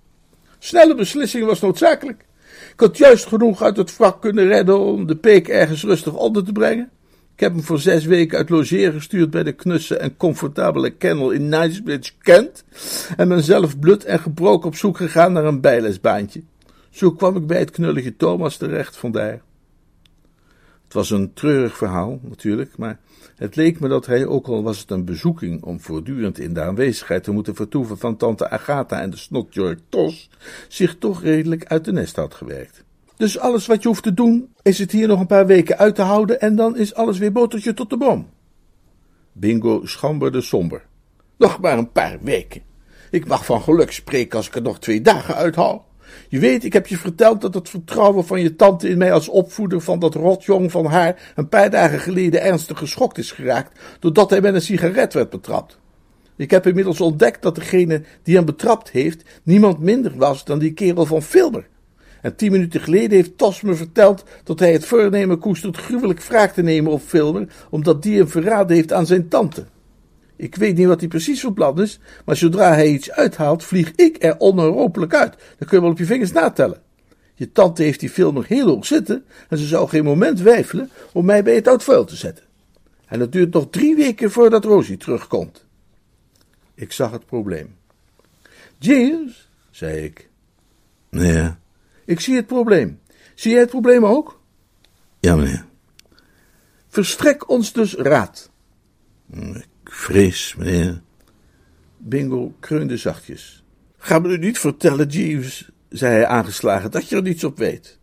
Snelle 0.59 0.95
beslissing 0.95 1.45
was 1.45 1.59
noodzakelijk. 1.59 2.25
Ik 2.71 2.79
had 2.79 2.97
juist 2.97 3.25
genoeg 3.25 3.61
uit 3.61 3.77
het 3.77 3.97
wrak 3.97 4.21
kunnen 4.21 4.47
redden 4.47 4.79
om 4.79 5.07
de 5.07 5.15
peek 5.15 5.47
ergens 5.47 5.83
rustig 5.83 6.13
onder 6.13 6.43
te 6.43 6.51
brengen. 6.51 6.91
Ik 7.36 7.41
heb 7.41 7.54
hem 7.54 7.63
voor 7.63 7.80
zes 7.80 8.06
weken 8.06 8.38
uit 8.38 8.50
logeren 8.50 8.93
gestuurd 8.93 9.30
bij 9.30 9.43
de 9.43 9.52
knusse 9.52 9.98
en 9.98 10.17
comfortabele 10.17 10.89
kennel 10.89 11.32
in 11.32 11.50
Knightsbridge, 11.50 12.12
Kent. 12.21 12.63
En 13.17 13.28
ben 13.28 13.43
zelf 13.43 13.80
blut 13.80 14.04
en 14.04 14.19
gebroken 14.19 14.67
op 14.67 14.76
zoek 14.76 14.98
gegaan 14.98 15.34
naar 15.34 15.45
een 15.45 15.62
bijlesbaantje. 15.62 16.41
Zo 16.89 17.12
kwam 17.12 17.36
ik 17.36 17.48
bij 17.48 17.60
het 17.60 17.71
knullige 17.71 18.15
Thomas 18.15 18.58
terecht 18.58 18.98
vandaar. 18.98 19.41
Het 20.84 20.93
was 20.93 21.10
een 21.10 21.34
treurig 21.34 21.78
verhaal, 21.78 22.19
natuurlijk, 22.24 22.78
maar 22.78 23.00
het 23.36 23.56
leek 23.56 23.80
me 23.80 23.88
dat 23.88 24.06
hij, 24.06 24.26
ook 24.26 24.48
al 24.48 24.63
was 24.63 24.80
het 24.80 24.91
een 24.91 25.06
bezoeking 25.06 25.63
om 25.63 25.80
voortdurend 25.80 26.39
in 26.39 26.54
de 26.54 26.62
aanwezigheid 26.62 27.24
te 27.24 27.32
moeten 27.32 27.56
vertoeven 27.56 27.98
van 27.98 28.17
tante 28.17 28.50
Agatha 28.50 29.02
en 29.02 29.10
de 29.10 29.17
snotjurk 29.17 29.80
Tos, 29.89 30.30
zich 30.67 30.95
toch 30.98 31.21
redelijk 31.21 31.65
uit 31.65 31.86
de 31.86 31.91
nest 31.91 32.15
had 32.15 32.34
gewerkt. 32.34 32.85
Dus 33.17 33.39
alles 33.39 33.65
wat 33.65 33.82
je 33.82 33.88
hoeft 33.88 34.04
te 34.04 34.13
doen, 34.13 34.54
is 34.62 34.80
het 34.80 34.91
hier 34.91 35.08
nog 35.08 35.19
een 35.19 35.25
paar 35.25 35.45
weken 35.45 35.78
uit 35.78 35.95
te 35.95 36.01
houden 36.01 36.41
en 36.41 36.56
dan 36.56 36.78
is 36.78 36.93
alles 36.93 37.17
weer 37.17 37.32
botertje 37.32 37.73
tot 37.73 37.89
de 37.89 37.97
boom. 37.97 38.30
Bingo 39.32 39.86
schamberde 39.86 40.41
somber. 40.41 40.86
Nog 41.38 41.62
maar 41.62 41.78
een 41.78 41.91
paar 41.91 42.17
weken. 42.21 42.62
Ik 43.12 43.28
mag 43.28 43.45
van 43.45 43.62
geluk 43.62 43.91
spreken 43.91 44.38
als 44.38 44.47
ik 44.47 44.56
er 44.56 44.62
nog 44.62 44.80
twee 44.80 45.01
dagen 45.01 45.36
uithaal. 45.36 45.88
Je 46.30 46.39
weet, 46.39 46.63
ik 46.63 46.73
heb 46.73 46.88
je 46.88 46.97
verteld 46.97 47.41
dat 47.41 47.54
het 47.54 47.69
vertrouwen 47.69 48.25
van 48.25 48.41
je 48.41 48.56
tante 48.56 48.89
in 48.89 48.97
mij 48.97 49.13
als 49.13 49.30
opvoeder 49.30 49.82
van 49.82 49.99
dat 49.99 50.15
rotjong 50.15 50.71
van 50.71 50.86
haar 50.86 51.32
een 51.36 51.49
paar 51.49 51.69
dagen 51.69 51.99
geleden 51.99 52.41
ernstig 52.41 52.78
geschokt 52.78 53.17
is 53.17 53.32
geraakt, 53.32 53.80
doordat 53.99 54.30
hij 54.30 54.41
met 54.41 54.54
een 54.54 54.62
sigaret 54.62 55.13
werd 55.13 55.30
betrapt. 55.30 55.80
Ik 56.36 56.51
heb 56.51 56.67
inmiddels 56.67 57.01
ontdekt 57.01 57.41
dat 57.41 57.56
degene 57.56 58.01
die 58.23 58.36
hem 58.36 58.45
betrapt 58.45 58.89
heeft 58.89 59.23
niemand 59.43 59.80
minder 59.80 60.17
was 60.17 60.45
dan 60.45 60.60
die 60.60 60.73
kerel 60.73 61.06
van 61.06 61.21
Filmer. 61.21 61.67
En 62.25 62.35
tien 62.35 62.51
minuten 62.51 62.81
geleden 62.81 63.17
heeft 63.17 63.38
Tos 63.38 63.61
me 63.61 63.75
verteld 63.75 64.23
dat 64.43 64.59
hij 64.59 64.71
het 64.71 64.85
voornemen 64.85 65.39
koestert 65.39 65.77
gruwelijk 65.77 66.23
wraak 66.23 66.53
te 66.53 66.61
nemen 66.61 66.91
op 66.91 67.01
Filmer, 67.01 67.47
omdat 67.69 68.03
die 68.03 68.17
hem 68.17 68.27
verraden 68.27 68.75
heeft 68.75 68.93
aan 68.93 69.05
zijn 69.05 69.27
tante. 69.27 69.65
Ik 70.35 70.55
weet 70.55 70.77
niet 70.77 70.88
wat 70.88 70.99
hij 70.99 71.09
precies 71.09 71.41
van 71.41 71.53
plan 71.53 71.81
is, 71.81 71.99
maar 72.25 72.35
zodra 72.35 72.73
hij 72.73 72.88
iets 72.88 73.11
uithaalt, 73.11 73.63
vlieg 73.63 73.91
ik 73.95 74.23
er 74.23 74.38
onherroepelijk 74.38 75.13
uit. 75.13 75.35
Dat 75.57 75.67
kun 75.67 75.77
je 75.77 75.83
wel 75.83 75.91
op 75.91 75.97
je 75.97 76.05
vingers 76.05 76.31
natellen. 76.31 76.81
Je 77.33 77.51
tante 77.51 77.83
heeft 77.83 77.99
die 77.99 78.09
film 78.09 78.33
nog 78.33 78.47
heel 78.47 78.67
hoog 78.67 78.85
zitten 78.85 79.25
en 79.49 79.57
ze 79.57 79.65
zou 79.65 79.89
geen 79.89 80.03
moment 80.03 80.39
weifelen 80.39 80.89
om 81.13 81.25
mij 81.25 81.43
bij 81.43 81.55
het 81.55 81.67
oud 81.67 81.83
vuil 81.83 82.05
te 82.05 82.15
zetten. 82.15 82.45
En 83.05 83.19
het 83.19 83.31
duurt 83.31 83.53
nog 83.53 83.67
drie 83.69 83.95
weken 83.95 84.31
voordat 84.31 84.65
Rosie 84.65 84.97
terugkomt. 84.97 85.65
Ik 86.75 86.91
zag 86.91 87.11
het 87.11 87.25
probleem. 87.25 87.75
Jeeves, 88.77 89.49
zei 89.71 90.03
ik. 90.03 90.29
Nee. 91.09 91.63
Ik 92.05 92.19
zie 92.19 92.35
het 92.35 92.47
probleem. 92.47 92.99
Zie 93.35 93.51
jij 93.51 93.59
het 93.59 93.69
probleem 93.69 94.05
ook? 94.05 94.39
Ja, 95.19 95.35
meneer. 95.35 95.65
Verstrek 96.87 97.49
ons 97.49 97.73
dus 97.73 97.93
raad. 97.93 98.51
Ik 99.31 99.67
vrees, 99.83 100.55
meneer. 100.55 101.01
Bingo 101.97 102.53
kreunde 102.59 102.97
zachtjes. 102.97 103.63
Ga 103.97 104.19
me 104.19 104.27
nu 104.27 104.37
niet 104.37 104.59
vertellen, 104.59 105.07
Jeeves, 105.07 105.69
zei 105.89 106.13
hij 106.13 106.27
aangeslagen, 106.27 106.91
dat 106.91 107.09
je 107.09 107.15
er 107.15 107.21
niets 107.21 107.43
op 107.43 107.57
weet. 107.57 107.99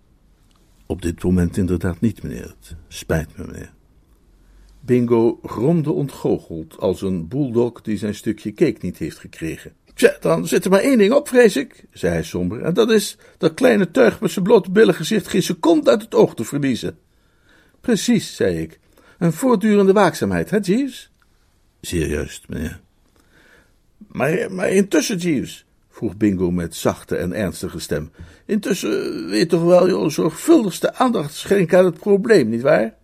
Op 0.86 1.02
dit 1.02 1.22
moment 1.22 1.56
inderdaad 1.56 2.00
niet, 2.00 2.22
meneer. 2.22 2.42
Het 2.60 2.76
spijt 2.88 3.36
me, 3.36 3.46
meneer. 3.46 3.72
Bingo 4.80 5.38
gromde 5.42 5.92
ontgoocheld 5.92 6.78
als 6.78 7.02
een 7.02 7.28
bulldog 7.28 7.82
die 7.82 7.96
zijn 7.96 8.14
stukje 8.14 8.52
cake 8.52 8.78
niet 8.80 8.98
heeft 8.98 9.18
gekregen. 9.18 9.72
Tja, 9.94 10.16
dan 10.20 10.46
zit 10.46 10.64
er 10.64 10.70
maar 10.70 10.80
één 10.80 10.98
ding 10.98 11.12
op, 11.12 11.28
vrees 11.28 11.56
ik, 11.56 11.84
zei 11.92 12.12
hij 12.12 12.22
somber, 12.22 12.62
en 12.62 12.74
dat 12.74 12.90
is 12.90 13.16
dat 13.38 13.54
kleine 13.54 13.90
tuig 13.90 14.20
met 14.20 14.30
zijn 14.30 14.44
blote 14.44 14.70
billengezicht 14.70 15.28
geen 15.28 15.42
seconde 15.42 15.90
uit 15.90 16.02
het 16.02 16.14
oog 16.14 16.34
te 16.34 16.44
verliezen. 16.44 16.98
Precies, 17.80 18.36
zei 18.36 18.58
ik. 18.58 18.80
Een 19.18 19.32
voortdurende 19.32 19.92
waakzaamheid, 19.92 20.50
hè, 20.50 20.58
Jeeves? 20.62 21.10
Zeer 21.80 22.08
juist, 22.08 22.48
meneer. 22.48 22.80
Maar, 24.08 24.52
maar 24.52 24.70
intussen, 24.70 25.16
Jeeves, 25.16 25.66
vroeg 25.90 26.16
Bingo 26.16 26.50
met 26.50 26.74
zachte 26.74 27.16
en 27.16 27.32
ernstige 27.32 27.78
stem. 27.78 28.10
Intussen 28.46 29.26
weet 29.28 29.48
toch 29.48 29.62
wel 29.62 29.86
je 29.86 30.10
zorgvuldigste 30.10 30.94
aandacht 30.94 31.34
schenken 31.34 31.78
aan 31.78 31.84
het 31.84 31.98
probleem, 31.98 32.48
nietwaar? 32.48 32.94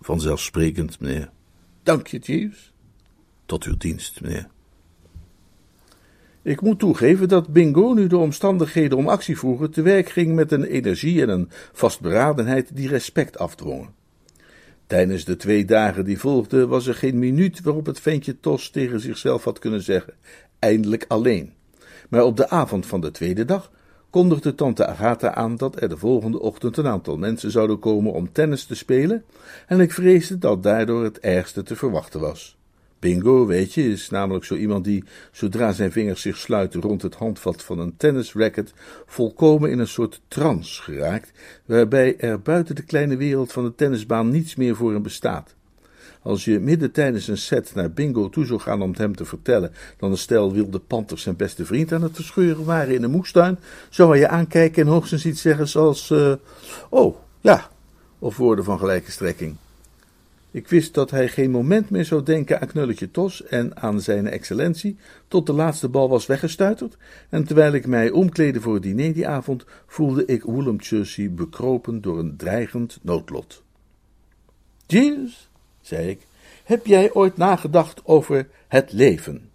Vanzelfsprekend, 0.00 1.00
meneer. 1.00 1.30
Dank 1.82 2.06
je, 2.06 2.18
Jeeves. 2.18 2.72
Tot 3.46 3.64
uw 3.64 3.76
dienst, 3.76 4.20
meneer. 4.20 4.48
Ik 6.44 6.60
moet 6.60 6.78
toegeven 6.78 7.28
dat 7.28 7.48
Bingo, 7.48 7.92
nu 7.92 8.06
de 8.06 8.16
omstandigheden 8.16 8.98
om 8.98 9.08
actie 9.08 9.38
vroegen, 9.38 9.70
te 9.70 9.82
werk 9.82 10.08
ging 10.08 10.34
met 10.34 10.52
een 10.52 10.64
energie 10.64 11.22
en 11.22 11.28
een 11.28 11.48
vastberadenheid 11.72 12.76
die 12.76 12.88
respect 12.88 13.38
afdwongen. 13.38 13.94
Tijdens 14.86 15.24
de 15.24 15.36
twee 15.36 15.64
dagen 15.64 16.04
die 16.04 16.18
volgden 16.18 16.68
was 16.68 16.86
er 16.86 16.94
geen 16.94 17.18
minuut 17.18 17.60
waarop 17.60 17.86
het 17.86 18.00
ventje 18.00 18.40
Tos 18.40 18.70
tegen 18.70 19.00
zichzelf 19.00 19.44
had 19.44 19.58
kunnen 19.58 19.82
zeggen: 19.82 20.14
eindelijk 20.58 21.04
alleen. 21.08 21.52
Maar 22.08 22.24
op 22.24 22.36
de 22.36 22.48
avond 22.48 22.86
van 22.86 23.00
de 23.00 23.10
tweede 23.10 23.44
dag 23.44 23.70
kondigde 24.10 24.54
tante 24.54 24.86
Agatha 24.86 25.34
aan 25.34 25.56
dat 25.56 25.82
er 25.82 25.88
de 25.88 25.96
volgende 25.96 26.40
ochtend 26.40 26.76
een 26.76 26.86
aantal 26.86 27.16
mensen 27.16 27.50
zouden 27.50 27.78
komen 27.78 28.12
om 28.12 28.32
tennis 28.32 28.64
te 28.64 28.74
spelen, 28.74 29.24
en 29.66 29.80
ik 29.80 29.92
vreesde 29.92 30.38
dat 30.38 30.62
daardoor 30.62 31.04
het 31.04 31.20
ergste 31.20 31.62
te 31.62 31.76
verwachten 31.76 32.20
was. 32.20 32.56
Bingo, 33.04 33.46
weet 33.46 33.74
je, 33.74 33.90
is 33.90 34.10
namelijk 34.10 34.44
zo 34.44 34.54
iemand 34.54 34.84
die, 34.84 35.04
zodra 35.32 35.72
zijn 35.72 35.92
vingers 35.92 36.20
zich 36.20 36.36
sluiten 36.36 36.80
rond 36.80 37.02
het 37.02 37.14
handvat 37.14 37.62
van 37.62 37.78
een 37.78 37.96
tennisracket, 37.96 38.72
volkomen 39.06 39.70
in 39.70 39.78
een 39.78 39.88
soort 39.88 40.20
trance 40.28 40.82
geraakt, 40.82 41.32
waarbij 41.64 42.16
er 42.18 42.40
buiten 42.40 42.74
de 42.74 42.82
kleine 42.82 43.16
wereld 43.16 43.52
van 43.52 43.64
de 43.64 43.74
tennisbaan 43.74 44.30
niets 44.30 44.54
meer 44.54 44.76
voor 44.76 44.92
hem 44.92 45.02
bestaat. 45.02 45.54
Als 46.22 46.44
je 46.44 46.60
midden 46.60 46.92
tijdens 46.92 47.28
een 47.28 47.38
set 47.38 47.74
naar 47.74 47.90
Bingo 47.90 48.28
toe 48.28 48.44
zou 48.44 48.60
gaan 48.60 48.82
om 48.82 48.90
het 48.90 48.98
hem 48.98 49.16
te 49.16 49.24
vertellen 49.24 49.72
dat 49.98 50.10
een 50.10 50.16
stel 50.18 50.52
wilde 50.52 50.78
panters 50.78 51.22
zijn 51.22 51.36
beste 51.36 51.64
vriend 51.64 51.92
aan 51.92 52.02
het 52.02 52.14
verscheuren 52.14 52.64
waren 52.64 52.94
in 52.94 53.02
een 53.02 53.10
moestuin, 53.10 53.58
zou 53.90 54.10
hij 54.10 54.18
je 54.18 54.28
aankijken 54.28 54.82
en 54.82 54.88
hoogstens 54.88 55.26
iets 55.26 55.40
zeggen 55.40 55.68
zoals: 55.68 56.10
uh, 56.10 56.34
Oh, 56.90 57.16
ja, 57.40 57.70
of 58.18 58.36
woorden 58.36 58.64
van 58.64 58.78
gelijke 58.78 59.10
strekking. 59.10 59.56
Ik 60.54 60.68
wist 60.68 60.94
dat 60.94 61.10
hij 61.10 61.28
geen 61.28 61.50
moment 61.50 61.90
meer 61.90 62.04
zou 62.04 62.22
denken 62.22 62.60
aan 62.60 62.68
knulletje 62.68 63.10
Tos 63.10 63.44
en 63.44 63.76
aan 63.76 64.00
zijn 64.00 64.26
excellentie, 64.26 64.96
tot 65.28 65.46
de 65.46 65.52
laatste 65.52 65.88
bal 65.88 66.08
was 66.08 66.26
weggestuiterd, 66.26 66.96
en 67.28 67.44
terwijl 67.44 67.72
ik 67.72 67.86
mij 67.86 68.10
omkleedde 68.10 68.60
voor 68.60 68.74
het 68.74 68.82
diner 68.82 69.14
die 69.14 69.28
avond, 69.28 69.64
voelde 69.86 70.24
ik 70.24 70.42
Willem 70.42 70.80
Chelsea 70.80 71.28
bekropen 71.28 72.00
door 72.00 72.18
een 72.18 72.36
dreigend 72.36 72.98
noodlot. 73.02 73.62
Jeeves, 74.86 75.50
zei 75.80 76.08
ik, 76.08 76.26
heb 76.64 76.86
jij 76.86 77.12
ooit 77.12 77.36
nagedacht 77.36 78.04
over 78.04 78.48
het 78.68 78.92
leven? 78.92 79.50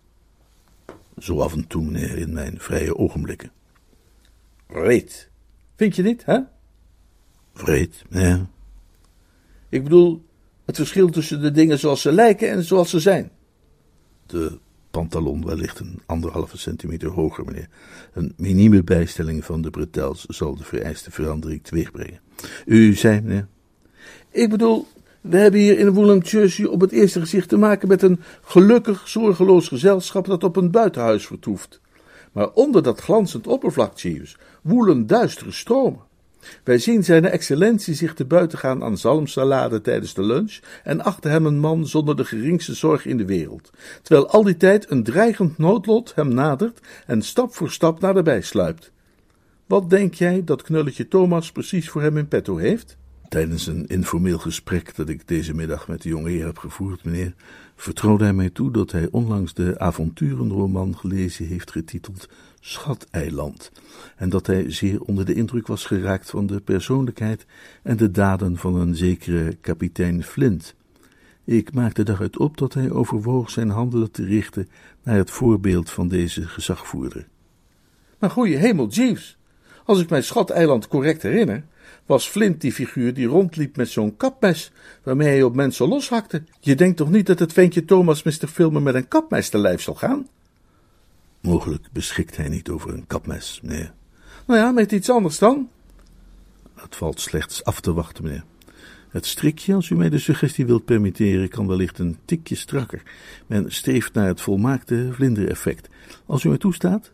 Zo 1.17 1.39
af 1.39 1.53
en 1.53 1.67
toe, 1.67 1.83
meneer, 1.83 2.17
in 2.17 2.33
mijn 2.33 2.59
vrije 2.59 2.97
ogenblikken. 2.97 3.51
Vreed. 4.69 5.29
Vind 5.75 5.95
je 5.95 6.03
niet, 6.03 6.25
hè? 6.25 6.39
Vreed, 7.53 8.03
meneer. 8.09 8.45
Ik 9.69 9.83
bedoel, 9.83 10.27
het 10.69 10.77
verschil 10.77 11.09
tussen 11.09 11.41
de 11.41 11.51
dingen 11.51 11.79
zoals 11.79 12.01
ze 12.01 12.11
lijken 12.11 12.49
en 12.49 12.63
zoals 12.63 12.89
ze 12.89 12.99
zijn. 12.99 13.31
De 14.25 14.59
pantalon 14.91 15.45
wellicht 15.45 15.79
een 15.79 15.99
anderhalve 16.05 16.57
centimeter 16.57 17.09
hoger, 17.09 17.45
meneer. 17.45 17.67
Een 18.13 18.33
minieme 18.37 18.83
bijstelling 18.83 19.45
van 19.45 19.61
de 19.61 19.69
bretels 19.69 20.25
zal 20.25 20.55
de 20.55 20.63
vereiste 20.63 21.11
verandering 21.11 21.63
teweegbrengen. 21.63 22.19
U 22.65 22.93
zei, 22.93 23.21
meneer? 23.21 23.47
Ik 24.31 24.49
bedoel, 24.49 24.87
we 25.21 25.37
hebben 25.37 25.59
hier 25.59 25.79
in 25.79 25.89
Woolham 25.89 26.19
Jersey 26.19 26.65
op 26.65 26.81
het 26.81 26.91
eerste 26.91 27.19
gezicht 27.19 27.49
te 27.49 27.57
maken 27.57 27.87
met 27.87 28.01
een 28.01 28.19
gelukkig, 28.41 29.07
zorgeloos 29.07 29.67
gezelschap 29.67 30.25
dat 30.25 30.43
op 30.43 30.55
een 30.55 30.71
buitenhuis 30.71 31.25
vertoeft. 31.25 31.81
Maar 32.31 32.51
onder 32.53 32.83
dat 32.83 32.99
glanzend 32.99 33.47
oppervlak, 33.47 33.97
Jeeves, 33.97 34.37
woelen 34.61 35.07
duistere 35.07 35.51
stromen. 35.51 36.07
Wij 36.63 36.77
zien 36.77 37.03
zijn 37.03 37.25
excellentie 37.25 37.93
zich 37.93 38.13
te 38.13 38.25
buiten 38.25 38.57
gaan 38.57 38.83
aan 38.83 38.97
zalmsalade 38.97 39.81
tijdens 39.81 40.13
de 40.13 40.23
lunch 40.23 40.59
en 40.83 41.01
achter 41.01 41.31
hem 41.31 41.45
een 41.45 41.59
man 41.59 41.87
zonder 41.87 42.15
de 42.15 42.25
geringste 42.25 42.73
zorg 42.73 43.05
in 43.05 43.17
de 43.17 43.25
wereld, 43.25 43.71
terwijl 44.01 44.29
al 44.29 44.43
die 44.43 44.57
tijd 44.57 44.91
een 44.91 45.03
dreigend 45.03 45.57
noodlot 45.57 46.15
hem 46.15 46.33
nadert 46.33 46.79
en 47.05 47.21
stap 47.21 47.55
voor 47.55 47.71
stap 47.71 47.99
naderbij 47.99 48.41
sluipt. 48.41 48.91
Wat 49.65 49.89
denk 49.89 50.13
jij 50.13 50.43
dat 50.43 50.61
knulletje 50.61 51.07
Thomas 51.07 51.51
precies 51.51 51.89
voor 51.89 52.01
hem 52.01 52.17
in 52.17 52.27
petto 52.27 52.57
heeft? 52.57 52.97
Tijdens 53.29 53.67
een 53.67 53.87
informeel 53.87 54.37
gesprek 54.37 54.95
dat 54.95 55.09
ik 55.09 55.27
deze 55.27 55.53
middag 55.53 55.87
met 55.87 56.01
de 56.01 56.09
jonge 56.09 56.31
heb 56.31 56.57
gevoerd, 56.57 57.03
meneer, 57.03 57.33
vertrouwde 57.81 58.23
hij 58.23 58.33
mij 58.33 58.49
toe 58.49 58.71
dat 58.71 58.91
hij 58.91 59.07
onlangs 59.11 59.53
de 59.53 59.79
avonturenroman 59.79 60.97
gelezen 60.97 61.45
heeft 61.45 61.71
getiteld 61.71 62.29
Schateiland, 62.59 63.71
en 64.15 64.29
dat 64.29 64.47
hij 64.47 64.71
zeer 64.71 65.01
onder 65.01 65.25
de 65.25 65.33
indruk 65.33 65.67
was 65.67 65.85
geraakt 65.85 66.29
van 66.29 66.47
de 66.47 66.59
persoonlijkheid 66.59 67.45
en 67.83 67.97
de 67.97 68.11
daden 68.11 68.57
van 68.57 68.75
een 68.75 68.95
zekere 68.95 69.55
kapitein 69.61 70.23
Flint. 70.23 70.75
Ik 71.43 71.73
maakte 71.73 72.03
daaruit 72.03 72.37
op 72.37 72.57
dat 72.57 72.73
hij 72.73 72.91
overwoog 72.91 73.49
zijn 73.49 73.69
handelen 73.69 74.11
te 74.11 74.23
richten 74.23 74.69
naar 75.03 75.15
het 75.15 75.31
voorbeeld 75.31 75.89
van 75.89 76.07
deze 76.07 76.47
gezagvoerder. 76.47 77.27
Maar 78.17 78.29
goeie 78.29 78.55
hemel, 78.55 78.87
Jeeves, 78.87 79.37
als 79.85 80.01
ik 80.01 80.09
mijn 80.09 80.23
Schateiland 80.23 80.87
correct 80.87 81.21
herinner, 81.21 81.63
was 82.05 82.27
Flint 82.27 82.61
die 82.61 82.73
figuur 82.73 83.13
die 83.13 83.27
rondliep 83.27 83.77
met 83.77 83.89
zo'n 83.89 84.17
kapmes, 84.17 84.71
waarmee 85.03 85.27
hij 85.27 85.43
op 85.43 85.55
mensen 85.55 85.87
loshakte. 85.87 86.43
Je 86.59 86.75
denkt 86.75 86.97
toch 86.97 87.09
niet 87.09 87.25
dat 87.25 87.39
het 87.39 87.53
ventje 87.53 87.85
Thomas 87.85 88.23
Mr. 88.23 88.47
Filmer 88.47 88.81
met 88.81 88.95
een 88.95 89.07
kapmes 89.07 89.49
te 89.49 89.57
lijf 89.57 89.81
zal 89.81 89.95
gaan? 89.95 90.27
Mogelijk 91.41 91.87
beschikt 91.91 92.37
hij 92.37 92.49
niet 92.49 92.69
over 92.69 92.93
een 92.93 93.07
kapmes, 93.07 93.59
meneer. 93.63 93.93
Nou 94.47 94.59
ja, 94.59 94.71
met 94.71 94.91
iets 94.91 95.09
anders 95.09 95.39
dan? 95.39 95.69
Het 96.75 96.95
valt 96.95 97.19
slechts 97.19 97.63
af 97.63 97.79
te 97.79 97.93
wachten, 97.93 98.23
meneer. 98.23 98.43
Het 99.09 99.25
strikje, 99.25 99.73
als 99.73 99.89
u 99.89 99.95
mij 99.95 100.09
de 100.09 100.19
suggestie 100.19 100.65
wilt 100.65 100.85
permitteren, 100.85 101.49
kan 101.49 101.67
wellicht 101.67 101.99
een 101.99 102.17
tikje 102.25 102.55
strakker. 102.55 103.03
Men 103.47 103.71
streeft 103.71 104.13
naar 104.13 104.27
het 104.27 104.41
volmaakte 104.41 105.09
vlindereffect. 105.11 105.89
Als 106.25 106.43
u 106.43 106.49
mij 106.49 106.57
toestaat? 106.57 107.11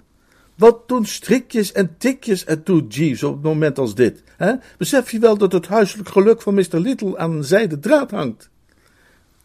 Wat 0.56 0.88
doen 0.88 1.06
strikjes 1.06 1.72
en 1.72 1.98
tikjes 1.98 2.46
ertoe, 2.46 2.88
Jeeves, 2.88 3.24
op 3.24 3.34
het 3.34 3.44
moment 3.44 3.78
als 3.78 3.96
dit? 3.96 4.24
Hè? 4.38 4.54
Besef 4.78 5.12
je 5.12 5.20
wel 5.20 5.38
dat 5.38 5.52
het 5.52 5.68
huiselijk 5.68 6.10
geluk 6.10 6.42
van 6.42 6.54
Mr. 6.54 6.80
Little 6.80 7.18
aan 7.18 7.32
een 7.32 7.44
zijde 7.44 7.80
draad 7.80 8.12
hangt? 8.12 8.50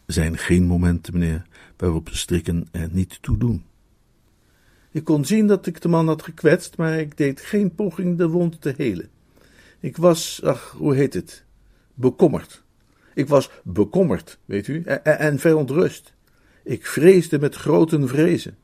Er 0.06 0.12
zijn 0.12 0.38
geen 0.38 0.64
momenten, 0.64 1.12
meneer, 1.12 1.42
waarop 1.76 2.08
strikken 2.12 2.68
er 2.70 2.88
niet 2.92 3.18
toe 3.22 3.36
doen. 3.36 3.64
Ik 4.90 5.04
kon 5.04 5.24
zien 5.24 5.46
dat 5.46 5.66
ik 5.66 5.80
de 5.80 5.88
man 5.88 6.06
had 6.06 6.22
gekwetst, 6.22 6.76
maar 6.76 6.98
ik 6.98 7.16
deed 7.16 7.40
geen 7.40 7.74
poging 7.74 8.18
de 8.18 8.28
wond 8.28 8.60
te 8.60 8.74
helen. 8.76 9.08
Ik 9.80 9.96
was, 9.96 10.40
ach, 10.44 10.74
hoe 10.78 10.94
heet 10.94 11.14
het? 11.14 11.44
Bekommerd. 11.94 12.62
Ik 13.14 13.28
was 13.28 13.50
bekommerd, 13.64 14.38
weet 14.44 14.68
u, 14.68 14.82
en, 14.82 15.04
en 15.04 15.38
verontrust. 15.38 16.12
Ik 16.64 16.86
vreesde 16.86 17.38
met 17.38 17.54
grote 17.54 18.06
vrezen. 18.06 18.56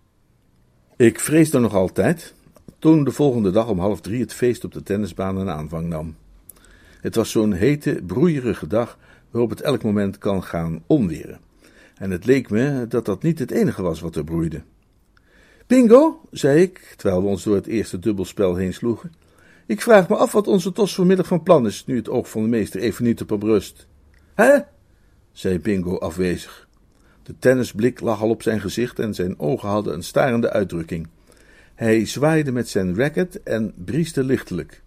Ik 0.97 1.21
vreesde 1.21 1.59
nog 1.59 1.75
altijd, 1.75 2.35
toen 2.79 3.05
de 3.05 3.13
volgende 3.13 3.51
dag 3.51 3.69
om 3.69 3.79
half 3.79 4.01
drie 4.01 4.21
het 4.21 4.33
feest 4.33 4.65
op 4.65 4.73
de 4.73 4.83
tennisbaan 4.83 5.37
een 5.37 5.51
aanvang 5.51 5.89
nam. 5.89 6.17
Het 7.01 7.15
was 7.15 7.31
zo'n 7.31 7.53
hete, 7.53 8.01
broeierige 8.07 8.67
dag 8.67 8.99
waarop 9.31 9.51
het 9.51 9.61
elk 9.61 9.83
moment 9.83 10.19
kan 10.19 10.43
gaan 10.43 10.83
onweren. 10.87 11.41
En 11.95 12.11
het 12.11 12.25
leek 12.25 12.51
me 12.51 12.87
dat 12.89 13.05
dat 13.05 13.23
niet 13.23 13.39
het 13.39 13.51
enige 13.51 13.83
was 13.83 14.01
wat 14.01 14.17
er 14.17 14.25
broeide. 14.25 14.63
Bingo, 15.67 16.21
zei 16.31 16.63
ik, 16.63 16.95
terwijl 16.97 17.23
we 17.23 17.29
ons 17.29 17.43
door 17.43 17.55
het 17.55 17.67
eerste 17.67 17.99
dubbelspel 17.99 18.55
heen 18.55 18.75
sloegen. 18.75 19.13
Ik 19.67 19.81
vraag 19.81 20.09
me 20.09 20.17
af 20.17 20.33
wat 20.33 20.47
onze 20.47 20.73
tos 20.73 20.95
vanmiddag 20.95 21.27
van 21.27 21.43
plan 21.43 21.67
is, 21.67 21.87
nu 21.87 21.97
het 21.97 22.09
oog 22.09 22.31
van 22.31 22.43
de 22.43 22.49
meester 22.49 22.81
even 22.81 23.05
niet 23.05 23.21
op 23.21 23.29
hem 23.29 23.43
rust. 23.43 23.87
Hè? 24.35 24.59
zei 25.33 25.59
Bingo 25.59 25.99
afwezig. 25.99 26.69
De 27.23 27.35
tennisblik 27.39 28.01
lag 28.01 28.23
al 28.23 28.29
op 28.29 28.43
zijn 28.43 28.61
gezicht 28.61 28.99
en 28.99 29.15
zijn 29.15 29.39
ogen 29.39 29.69
hadden 29.69 29.95
een 29.95 30.03
starende 30.03 30.51
uitdrukking. 30.51 31.09
Hij 31.77 32.07
zwaaide 32.07 32.53
met 32.53 32.69
zijn 32.69 32.97
racket 32.97 33.43
en 33.43 33.73
brieste 33.85 34.25
lichtelijk. 34.25 34.83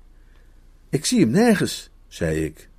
Ik 0.90 1.06
zie 1.06 1.20
hem 1.20 1.30
nergens, 1.30 1.90
zei 2.08 2.44
ik. 2.44 2.70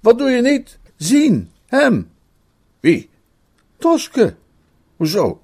Wat 0.00 0.18
doe 0.18 0.30
je 0.30 0.42
niet? 0.42 0.78
Zien, 0.96 1.50
hem. 1.66 2.10
Wie? 2.80 3.10
Toske. 3.78 4.34
Hoezo? 4.96 5.42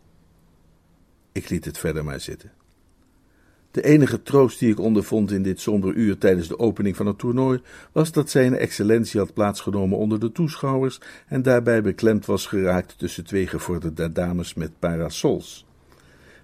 Ik 1.33 1.49
liet 1.49 1.64
het 1.64 1.79
verder 1.79 2.05
maar 2.05 2.21
zitten. 2.21 2.53
De 3.71 3.83
enige 3.83 4.23
troost 4.23 4.59
die 4.59 4.71
ik 4.71 4.81
ondervond 4.81 5.31
in 5.31 5.42
dit 5.42 5.61
somber 5.61 5.95
uur 5.95 6.19
tijdens 6.19 6.49
de 6.49 6.59
opening 6.59 6.97
van 6.97 7.07
het 7.07 7.19
toernooi 7.19 7.61
was 7.92 8.12
dat 8.12 8.31
zijn 8.31 8.57
excellentie 8.57 9.21
had 9.21 9.35
plaatsgenomen 9.35 9.99
onder 9.99 10.21
de 10.21 10.33
toeschouwers 10.33 11.01
en 11.27 11.42
daarbij 11.42 11.83
beklemd 11.83 12.27
was 12.27 12.47
geraakt 12.47 12.99
tussen 12.99 13.25
twee 13.25 13.47
gevorderde 13.47 14.12
dames 14.12 14.55
met 14.55 14.79
parasols. 14.79 15.65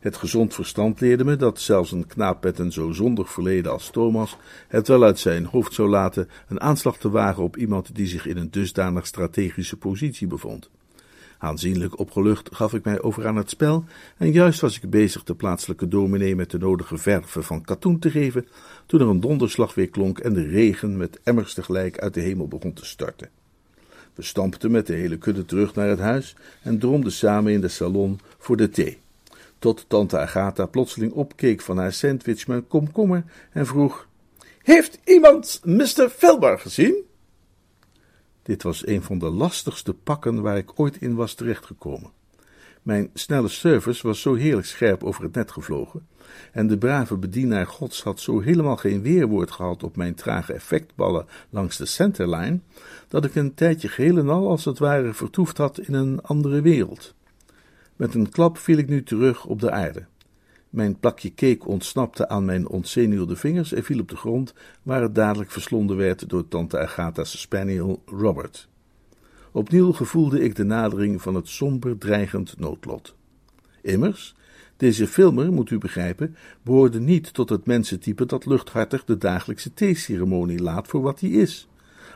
Het 0.02 0.16
gezond 0.16 0.54
verstand 0.54 1.00
leerde 1.00 1.24
me 1.24 1.36
dat 1.36 1.60
zelfs 1.60 1.92
een 1.92 2.06
knaap 2.06 2.42
met 2.44 2.58
een 2.58 2.72
zo 2.72 2.92
zondig 2.92 3.30
verleden 3.30 3.72
als 3.72 3.90
Thomas 3.90 4.36
het 4.68 4.88
wel 4.88 5.02
uit 5.02 5.18
zijn 5.18 5.44
hoofd 5.44 5.72
zou 5.72 5.88
laten 5.88 6.28
een 6.48 6.60
aanslag 6.60 6.96
te 6.96 7.10
wagen 7.10 7.42
op 7.42 7.56
iemand 7.56 7.94
die 7.94 8.06
zich 8.06 8.26
in 8.26 8.36
een 8.36 8.50
dusdanig 8.50 9.06
strategische 9.06 9.76
positie 9.76 10.26
bevond. 10.26 10.70
Aanzienlijk 11.38 11.98
opgelucht 11.98 12.48
gaf 12.52 12.74
ik 12.74 12.84
mij 12.84 13.02
over 13.02 13.26
aan 13.26 13.36
het 13.36 13.50
spel, 13.50 13.84
en 14.16 14.32
juist 14.32 14.60
was 14.60 14.80
ik 14.80 14.90
bezig 14.90 15.24
de 15.24 15.34
plaatselijke 15.34 15.88
dominee 15.88 16.36
met 16.36 16.50
de 16.50 16.58
nodige 16.58 16.96
verven 16.96 17.44
van 17.44 17.62
katoen 17.62 17.98
te 17.98 18.10
geven, 18.10 18.48
toen 18.86 19.00
er 19.00 19.08
een 19.08 19.20
donderslag 19.20 19.74
weer 19.74 19.88
klonk 19.88 20.18
en 20.18 20.32
de 20.32 20.46
regen 20.46 20.96
met 20.96 21.20
emmers 21.22 21.54
tegelijk 21.54 21.98
uit 21.98 22.14
de 22.14 22.20
hemel 22.20 22.48
begon 22.48 22.72
te 22.72 22.84
storten. 22.84 23.28
We 24.14 24.22
stampten 24.22 24.70
met 24.70 24.86
de 24.86 24.94
hele 24.94 25.18
kudde 25.18 25.44
terug 25.44 25.74
naar 25.74 25.88
het 25.88 26.00
huis 26.00 26.36
en 26.62 26.78
droomden 26.78 27.12
samen 27.12 27.52
in 27.52 27.60
de 27.60 27.68
salon 27.68 28.20
voor 28.38 28.56
de 28.56 28.68
thee. 28.68 29.01
Tot 29.62 29.85
tante 29.88 30.18
Agatha 30.18 30.66
plotseling 30.66 31.12
opkeek 31.12 31.61
van 31.61 31.79
haar 31.79 31.92
sandwich 31.92 32.46
met 32.46 32.64
komkommer 32.68 33.25
en 33.53 33.66
vroeg: 33.66 34.09
Heeft 34.62 34.98
iemand 35.05 35.61
Mr. 35.64 36.09
Filbar 36.16 36.59
gezien? 36.59 36.94
Dit 38.42 38.62
was 38.62 38.87
een 38.87 39.03
van 39.03 39.18
de 39.18 39.31
lastigste 39.31 39.94
pakken 39.94 40.40
waar 40.40 40.57
ik 40.57 40.81
ooit 40.81 40.96
in 40.96 41.14
was 41.14 41.35
terechtgekomen. 41.35 42.11
Mijn 42.83 43.11
snelle 43.14 43.48
service 43.48 44.07
was 44.07 44.20
zo 44.20 44.35
heerlijk 44.35 44.66
scherp 44.66 45.05
over 45.05 45.22
het 45.22 45.35
net 45.35 45.51
gevlogen, 45.51 46.07
en 46.53 46.66
de 46.66 46.79
brave 46.79 47.16
bedienaar 47.16 47.66
Gods 47.66 48.03
had 48.03 48.20
zo 48.20 48.40
helemaal 48.40 48.77
geen 48.77 49.03
weerwoord 49.03 49.51
gehad 49.51 49.83
op 49.83 49.96
mijn 49.96 50.14
trage 50.14 50.53
effectballen 50.53 51.27
langs 51.51 51.77
de 51.77 51.87
centerline, 51.87 52.61
dat 53.09 53.25
ik 53.25 53.35
een 53.35 53.55
tijdje 53.55 53.88
geheel 53.88 54.18
en 54.18 54.29
al 54.29 54.48
als 54.48 54.64
het 54.64 54.79
ware 54.79 55.14
vertoefd 55.14 55.57
had 55.57 55.79
in 55.79 55.94
een 55.94 56.22
andere 56.22 56.61
wereld. 56.61 57.14
Met 58.02 58.14
een 58.14 58.30
klap 58.30 58.58
viel 58.58 58.76
ik 58.76 58.88
nu 58.88 59.02
terug 59.02 59.44
op 59.44 59.60
de 59.60 59.70
aarde. 59.70 60.04
Mijn 60.70 60.98
plakje 60.98 61.34
cake 61.34 61.66
ontsnapte 61.66 62.28
aan 62.28 62.44
mijn 62.44 62.68
ontzenuwde 62.68 63.36
vingers 63.36 63.72
en 63.72 63.84
viel 63.84 64.00
op 64.00 64.08
de 64.08 64.16
grond, 64.16 64.54
waar 64.82 65.02
het 65.02 65.14
dadelijk 65.14 65.50
verslonden 65.50 65.96
werd 65.96 66.28
door 66.28 66.48
tante 66.48 66.78
Agatha's 66.78 67.40
spaniel 67.40 68.02
Robert. 68.06 68.68
Opnieuw 69.52 69.92
gevoelde 69.92 70.40
ik 70.40 70.56
de 70.56 70.64
nadering 70.64 71.22
van 71.22 71.34
het 71.34 71.48
somber 71.48 71.98
dreigend 71.98 72.58
noodlot. 72.58 73.14
Immers, 73.82 74.34
deze 74.76 75.06
filmer, 75.06 75.52
moet 75.52 75.70
u 75.70 75.78
begrijpen, 75.78 76.36
behoorde 76.62 77.00
niet 77.00 77.34
tot 77.34 77.48
het 77.48 77.66
mensentype 77.66 78.26
dat 78.26 78.46
luchthartig 78.46 79.04
de 79.04 79.18
dagelijkse 79.18 79.74
theeceremonie 79.74 80.62
laat 80.62 80.88
voor 80.88 81.02
wat 81.02 81.18
die 81.18 81.32
is. 81.32 81.68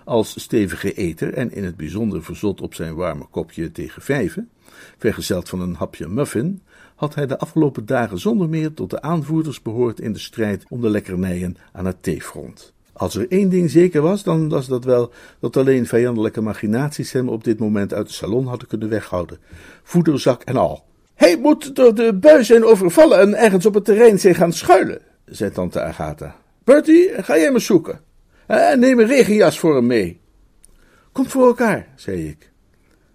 Als 0.06 0.40
stevige 0.40 0.92
eter 0.92 1.34
en 1.34 1.52
in 1.52 1.64
het 1.64 1.76
bijzonder 1.76 2.22
verzot 2.22 2.60
op 2.60 2.74
zijn 2.74 2.94
warme 2.94 3.26
kopje 3.30 3.72
tegen 3.72 4.02
vijven, 4.02 4.50
vergezeld 4.98 5.48
van 5.48 5.60
een 5.60 5.74
hapje 5.74 6.08
muffin, 6.08 6.62
had 6.94 7.14
hij 7.14 7.26
de 7.26 7.38
afgelopen 7.38 7.86
dagen 7.86 8.18
zonder 8.18 8.48
meer 8.48 8.74
tot 8.74 8.90
de 8.90 9.02
aanvoerders 9.02 9.62
behoord 9.62 10.00
in 10.00 10.12
de 10.12 10.18
strijd 10.18 10.64
om 10.68 10.80
de 10.80 10.90
lekkernijen 10.90 11.56
aan 11.72 11.86
het 11.86 12.02
theefront. 12.02 12.72
Als 12.92 13.14
er 13.14 13.26
één 13.28 13.48
ding 13.48 13.70
zeker 13.70 14.02
was, 14.02 14.22
dan 14.22 14.48
was 14.48 14.66
dat 14.66 14.84
wel 14.84 15.12
dat 15.40 15.56
alleen 15.56 15.86
vijandelijke 15.86 16.40
machinaties 16.40 17.12
hem 17.12 17.28
op 17.28 17.44
dit 17.44 17.58
moment 17.58 17.94
uit 17.94 18.06
de 18.06 18.12
salon 18.12 18.46
hadden 18.46 18.68
kunnen 18.68 18.88
weghouden, 18.88 19.38
voederzak 19.82 20.42
en 20.42 20.56
al. 20.56 20.84
Hij 21.14 21.38
moet 21.38 21.76
door 21.76 21.94
de 21.94 22.14
bui 22.14 22.44
zijn 22.44 22.64
overvallen 22.64 23.20
en 23.20 23.34
ergens 23.34 23.66
op 23.66 23.74
het 23.74 23.84
terrein 23.84 24.18
zijn 24.18 24.34
gaan 24.34 24.52
schuilen, 24.52 25.00
zei 25.24 25.50
tante 25.50 25.82
Agatha. 25.82 26.36
Bertie, 26.64 27.10
ga 27.22 27.38
jij 27.38 27.52
me 27.52 27.58
zoeken. 27.58 28.05
En 28.46 28.78
neem 28.78 28.98
een 28.98 29.06
regenjas 29.06 29.58
voor 29.58 29.74
hem 29.74 29.86
mee. 29.86 30.20
Komt 31.12 31.30
voor 31.30 31.46
elkaar, 31.46 31.88
zei 31.94 32.28
ik. 32.28 32.50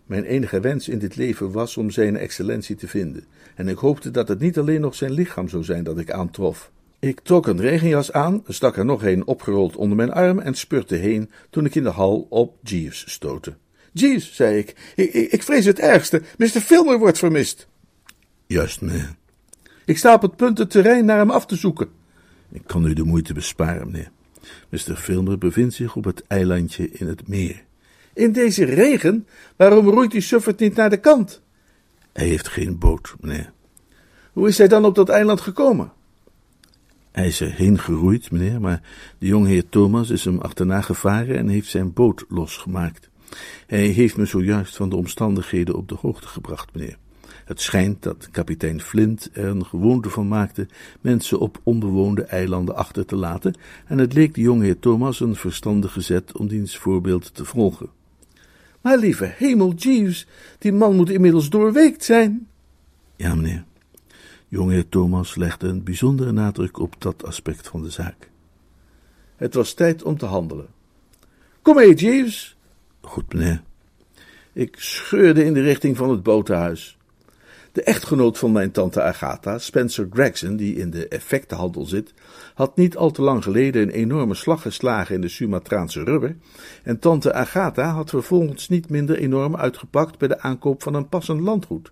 Mijn 0.06 0.24
enige 0.24 0.60
wens 0.60 0.88
in 0.88 1.00
dit 1.00 1.16
leven 1.16 1.52
was 1.52 1.78
om 1.78 1.92
zijn 1.92 2.18
excellentie 2.18 2.76
te 2.76 2.88
vinden, 2.88 3.26
en 3.56 3.68
ik 3.68 3.78
hoopte 3.78 4.12
dat 4.12 4.28
het 4.28 4.40
niet 4.40 4.58
alleen 4.58 4.82
nog 4.82 4.96
zijn 4.96 5.12
lichaam 5.12 5.50
zou 5.50 5.64
zijn 5.64 5.84
dat 5.84 6.00
ik 6.00 6.12
aantrof. 6.12 6.72
Ik 7.00 7.20
trok 7.20 7.48
een 7.48 7.62
regenjas 7.62 8.12
aan, 8.12 8.44
stak 8.48 8.78
er 8.78 8.86
nog 8.86 9.04
een 9.04 9.28
opgerold 9.28 9.76
onder 9.76 9.98
mijn 9.98 10.12
arm 10.12 10.40
en 10.40 10.54
spurte 10.54 10.96
heen 10.96 11.30
toen 11.50 11.66
ik 11.66 11.76
in 11.76 11.84
de 11.84 11.90
hal 11.90 12.28
op 12.30 12.58
Jeeves 12.64 13.12
stootte. 13.12 13.56
Jeeves, 13.94 14.36
zei 14.36 14.58
ik, 14.58 14.94
ik, 14.96 15.14
ik 15.14 15.44
vrees 15.44 15.66
het 15.66 15.80
ergste. 15.80 16.22
Mr. 16.38 16.48
Filmer 16.48 17.00
wordt 17.00 17.18
vermist. 17.18 17.68
Juist, 18.48 18.82
meneer. 18.82 19.16
Ik 19.86 19.98
sta 19.98 20.14
op 20.14 20.22
het 20.22 20.36
punt 20.36 20.58
het 20.58 20.70
terrein 20.70 21.06
naar 21.06 21.18
hem 21.18 21.32
af 21.32 21.46
te 21.46 21.56
zoeken. 21.56 21.90
Ik 22.52 22.62
kan 22.66 22.86
u 22.86 22.94
de 22.94 23.04
moeite 23.04 23.34
besparen, 23.34 23.92
meneer. 23.92 24.12
Mr. 24.70 24.96
Filmer 24.96 25.38
bevindt 25.38 25.74
zich 25.74 25.96
op 25.96 26.04
het 26.04 26.24
eilandje 26.28 26.90
in 26.92 27.08
het 27.08 27.28
meer. 27.28 27.64
In 28.14 28.32
deze 28.32 28.66
regen? 28.66 29.28
Waarom 29.56 29.90
roeit 29.90 30.12
die 30.12 30.22
suffert 30.22 30.60
niet 30.60 30.76
naar 30.76 30.90
de 30.90 30.98
kant? 30.98 31.42
Hij 32.14 32.28
heeft 32.28 32.48
geen 32.48 32.78
boot, 32.78 33.16
meneer. 33.20 33.52
Hoe 34.34 34.48
is 34.48 34.58
hij 34.58 34.68
dan 34.68 34.86
op 34.86 34.96
dat 34.96 35.10
eiland 35.10 35.42
gekomen? 35.42 35.92
Hij 37.12 37.28
is 37.28 37.42
erheen 37.42 37.80
geroeid, 37.80 38.32
meneer, 38.32 38.62
maar 38.62 38.82
de 39.18 39.26
jongeheer 39.26 39.70
Thomas 39.70 40.10
is 40.10 40.26
hem 40.26 40.40
achterna 40.40 40.82
gevaren 40.82 41.38
en 41.38 41.48
heeft 41.48 41.70
zijn 41.70 41.94
boot 41.94 42.26
losgemaakt. 42.30 43.10
Hij 43.68 43.86
heeft 43.86 44.18
me 44.18 44.26
zojuist 44.26 44.76
van 44.76 44.90
de 44.90 44.96
omstandigheden 44.96 45.76
op 45.76 45.90
de 45.90 45.96
hoogte 45.96 46.28
gebracht, 46.28 46.74
meneer. 46.74 46.98
Het 47.52 47.62
schijnt 47.62 48.04
dat 48.04 48.30
kapitein 48.32 48.82
Flint 48.82 49.30
er 49.34 49.46
een 49.46 49.66
gewoonte 49.66 50.10
van 50.10 50.28
maakte 50.28 50.68
mensen 51.02 51.40
op 51.40 51.60
onbewoonde 51.64 52.24
eilanden 52.24 52.76
achter 52.76 53.06
te 53.06 53.16
laten, 53.16 53.56
en 53.86 53.98
het 53.98 54.14
leek 54.14 54.34
de 54.34 54.42
jongeheer 54.42 54.80
Thomas 54.80 55.20
een 55.20 55.36
verstandige 55.36 56.02
zet 56.02 56.38
om 56.38 56.48
diens 56.48 56.78
voorbeeld 56.78 57.34
te 57.34 57.46
volgen. 57.46 57.90
Maar 58.82 58.98
lieve 58.98 59.34
hemel, 59.36 59.74
Jeeves, 59.74 60.28
die 60.58 60.72
man 60.72 60.96
moet 60.96 61.10
inmiddels 61.10 61.50
doorweekt 61.50 62.04
zijn. 62.04 62.48
Ja, 63.16 63.36
meneer. 63.36 63.64
Jongeheer 64.48 64.90
Thomas 64.90 65.36
legde 65.36 65.68
een 65.68 65.84
bijzondere 65.84 66.32
nadruk 66.32 66.80
op 66.80 66.96
dat 66.98 67.24
aspect 67.24 67.68
van 67.68 67.84
de 67.84 67.90
zaak. 67.90 68.30
Het 69.36 69.54
was 69.54 69.74
tijd 69.74 70.04
om 70.04 70.18
te 70.18 70.26
handelen. 70.26 70.68
Kom 71.62 71.76
mee, 71.76 71.94
Jeeves. 71.94 72.58
Goed, 73.02 73.34
meneer. 73.34 73.62
Ik 74.54 74.76
scheurde 74.80 75.44
in 75.44 75.54
de 75.54 75.62
richting 75.62 75.98
van 75.98 76.10
het 76.10 76.24
botenhuis. 76.24 77.00
De 77.72 77.84
echtgenoot 77.84 78.38
van 78.38 78.52
mijn 78.52 78.72
tante 78.72 79.02
Agatha, 79.02 79.58
Spencer 79.58 80.08
Gregson, 80.10 80.56
die 80.56 80.76
in 80.76 80.90
de 80.90 81.08
effectenhandel 81.08 81.86
zit, 81.86 82.14
had 82.54 82.76
niet 82.76 82.98
al 82.98 83.12
te 83.12 83.22
lang 83.22 83.44
geleden 83.44 83.82
een 83.82 83.90
enorme 83.90 84.34
slag 84.34 84.62
geslagen 84.62 85.16
in 85.16 85.22
de 85.22 85.28
Sumatraanse 85.28 86.04
rubber, 86.04 86.36
en 86.84 87.00
tante 87.00 87.34
Agatha 87.34 87.90
had 87.90 88.10
vervolgens 88.10 88.70
niet 88.70 88.90
minder 88.90 89.18
enorm 89.18 89.56
uitgepakt 89.56 90.18
bij 90.18 90.28
de 90.28 90.40
aankoop 90.40 90.84
van 90.84 90.94
een 90.94 91.10
passend 91.10 91.42
landgoed. 91.42 91.92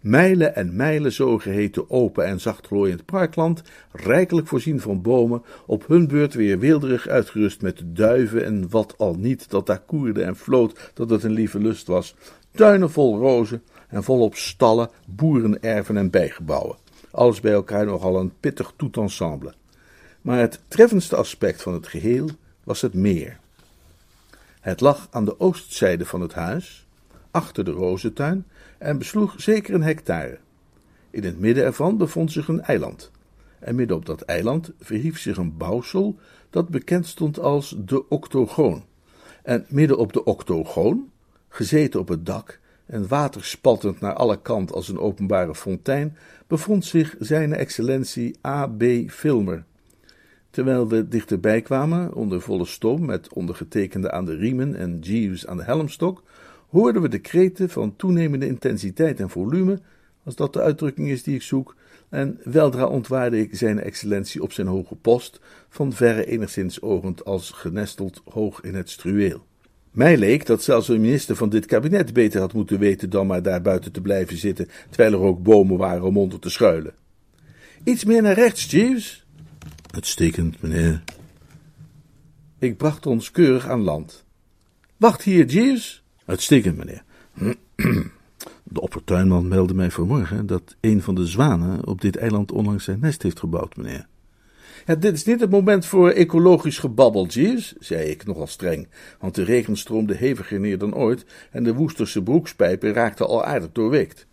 Mijlen 0.00 0.54
en 0.54 0.76
mijlen 0.76 1.12
zogeheten 1.12 1.90
open 1.90 2.24
en 2.24 2.40
zachtglooiend 2.40 3.04
parkland, 3.04 3.62
rijkelijk 3.92 4.46
voorzien 4.46 4.80
van 4.80 5.02
bomen, 5.02 5.42
op 5.66 5.86
hun 5.86 6.06
beurt 6.06 6.34
weer 6.34 6.58
weelderig 6.58 7.08
uitgerust 7.08 7.62
met 7.62 7.82
duiven 7.84 8.44
en 8.44 8.70
wat 8.70 8.94
al 8.98 9.14
niet 9.14 9.50
dat 9.50 9.66
daar 9.66 9.82
koerde 9.86 10.22
en 10.22 10.36
floot 10.36 10.90
dat 10.94 11.10
het 11.10 11.22
een 11.22 11.32
lieve 11.32 11.58
lust 11.58 11.86
was, 11.86 12.14
tuinen 12.50 12.90
vol 12.90 13.18
rozen, 13.18 13.62
en 13.94 14.04
volop 14.04 14.34
stallen, 14.34 14.90
boerenerven 15.06 15.96
en 15.96 16.10
bijgebouwen. 16.10 16.76
Alles 17.10 17.40
bij 17.40 17.52
elkaar 17.52 17.86
nogal 17.86 18.20
een 18.20 18.32
pittig 18.40 18.72
tout 18.76 18.96
ensemble. 18.96 19.54
Maar 20.20 20.38
het 20.38 20.60
treffendste 20.68 21.16
aspect 21.16 21.62
van 21.62 21.72
het 21.72 21.86
geheel 21.86 22.28
was 22.64 22.80
het 22.80 22.94
meer. 22.94 23.38
Het 24.60 24.80
lag 24.80 25.08
aan 25.10 25.24
de 25.24 25.40
oostzijde 25.40 26.06
van 26.06 26.20
het 26.20 26.34
huis, 26.34 26.86
achter 27.30 27.64
de 27.64 27.70
rozentuin, 27.70 28.46
en 28.78 28.98
besloeg 28.98 29.34
zeker 29.36 29.74
een 29.74 29.82
hectare. 29.82 30.38
In 31.10 31.24
het 31.24 31.38
midden 31.38 31.64
ervan 31.64 31.96
bevond 31.96 32.32
zich 32.32 32.48
een 32.48 32.62
eiland. 32.62 33.10
En 33.58 33.74
midden 33.74 33.96
op 33.96 34.06
dat 34.06 34.20
eiland 34.20 34.70
verhief 34.80 35.20
zich 35.20 35.36
een 35.36 35.56
bouwsel 35.56 36.18
dat 36.50 36.68
bekend 36.68 37.06
stond 37.06 37.38
als 37.38 37.74
de 37.78 38.08
octogoon. 38.08 38.84
En 39.42 39.66
midden 39.68 39.98
op 39.98 40.12
de 40.12 40.24
octogoon, 40.24 41.10
gezeten 41.48 42.00
op 42.00 42.08
het 42.08 42.26
dak 42.26 42.62
en 42.86 43.08
water 43.08 43.44
spattend 43.44 44.00
naar 44.00 44.14
alle 44.14 44.40
kanten 44.42 44.74
als 44.74 44.88
een 44.88 44.98
openbare 44.98 45.54
fontein, 45.54 46.16
bevond 46.46 46.84
zich 46.84 47.16
zijn 47.18 47.52
excellentie 47.52 48.36
A.B. 48.46 48.82
Filmer. 49.06 49.64
Terwijl 50.50 50.88
we 50.88 51.08
dichterbij 51.08 51.62
kwamen, 51.62 52.14
onder 52.14 52.40
volle 52.40 52.64
stoom, 52.64 53.04
met 53.04 53.32
ondergetekende 53.32 54.10
aan 54.10 54.24
de 54.24 54.36
riemen 54.36 54.74
en 54.74 54.98
Jeeves 54.98 55.46
aan 55.46 55.56
de 55.56 55.64
helmstok, 55.64 56.22
hoorden 56.68 57.02
we 57.02 57.08
de 57.08 57.18
kreten 57.18 57.70
van 57.70 57.96
toenemende 57.96 58.46
intensiteit 58.46 59.20
en 59.20 59.30
volume, 59.30 59.80
als 60.24 60.36
dat 60.36 60.52
de 60.52 60.60
uitdrukking 60.60 61.08
is 61.08 61.22
die 61.22 61.34
ik 61.34 61.42
zoek, 61.42 61.76
en 62.08 62.40
weldra 62.44 62.86
ontwaarde 62.86 63.40
ik 63.40 63.56
zijn 63.56 63.80
excellentie 63.80 64.42
op 64.42 64.52
zijn 64.52 64.66
hoge 64.66 64.94
post, 64.94 65.40
van 65.68 65.92
verre 65.92 66.24
enigszins 66.24 66.82
ogend 66.82 67.24
als 67.24 67.50
genesteld 67.50 68.22
hoog 68.24 68.60
in 68.60 68.74
het 68.74 68.90
struweel. 68.90 69.44
Mij 69.94 70.16
leek 70.16 70.46
dat 70.46 70.62
zelfs 70.62 70.88
een 70.88 71.00
minister 71.00 71.36
van 71.36 71.48
dit 71.48 71.66
kabinet 71.66 72.12
beter 72.12 72.40
had 72.40 72.52
moeten 72.52 72.78
weten 72.78 73.10
dan 73.10 73.26
maar 73.26 73.42
daar 73.42 73.62
buiten 73.62 73.92
te 73.92 74.00
blijven 74.00 74.36
zitten, 74.36 74.68
terwijl 74.90 75.12
er 75.12 75.18
ook 75.18 75.42
bomen 75.42 75.76
waren 75.76 76.02
om 76.02 76.18
onder 76.18 76.38
te 76.38 76.50
schuilen. 76.50 76.94
Iets 77.84 78.04
meer 78.04 78.22
naar 78.22 78.34
rechts, 78.34 78.70
Jeeves. 78.70 79.26
Uitstekend, 79.90 80.62
meneer. 80.62 81.02
Ik 82.58 82.76
bracht 82.76 83.06
ons 83.06 83.30
keurig 83.30 83.68
aan 83.68 83.80
land. 83.80 84.24
Wacht 84.96 85.22
hier, 85.22 85.46
Jeeves. 85.46 86.02
Uitstekend, 86.24 86.76
meneer. 86.76 87.02
De 88.62 88.80
oppertuinman 88.80 89.48
meldde 89.48 89.74
mij 89.74 89.90
vanmorgen 89.90 90.46
dat 90.46 90.76
een 90.80 91.02
van 91.02 91.14
de 91.14 91.26
zwanen 91.26 91.86
op 91.86 92.00
dit 92.00 92.16
eiland 92.16 92.52
onlangs 92.52 92.84
zijn 92.84 93.00
nest 93.00 93.22
heeft 93.22 93.38
gebouwd, 93.38 93.76
meneer. 93.76 94.06
Ja, 94.86 94.94
dit 94.94 95.14
is 95.14 95.24
niet 95.24 95.40
het 95.40 95.50
moment 95.50 95.86
voor 95.86 96.10
ecologisch 96.10 96.78
gebabbel, 96.78 97.26
Jeeves, 97.26 97.74
zei 97.78 98.08
ik 98.08 98.26
nogal 98.26 98.46
streng, 98.46 98.88
want 99.20 99.34
de 99.34 99.42
regen 99.44 99.76
stroomde 99.76 100.14
heviger 100.14 100.60
neer 100.60 100.78
dan 100.78 100.94
ooit 100.94 101.24
en 101.50 101.64
de 101.64 101.74
Woesterse 101.74 102.22
broekspijpen 102.22 102.92
raakten 102.92 103.26
al 103.26 103.44
aardig 103.44 103.72
doorweekt. 103.72 104.26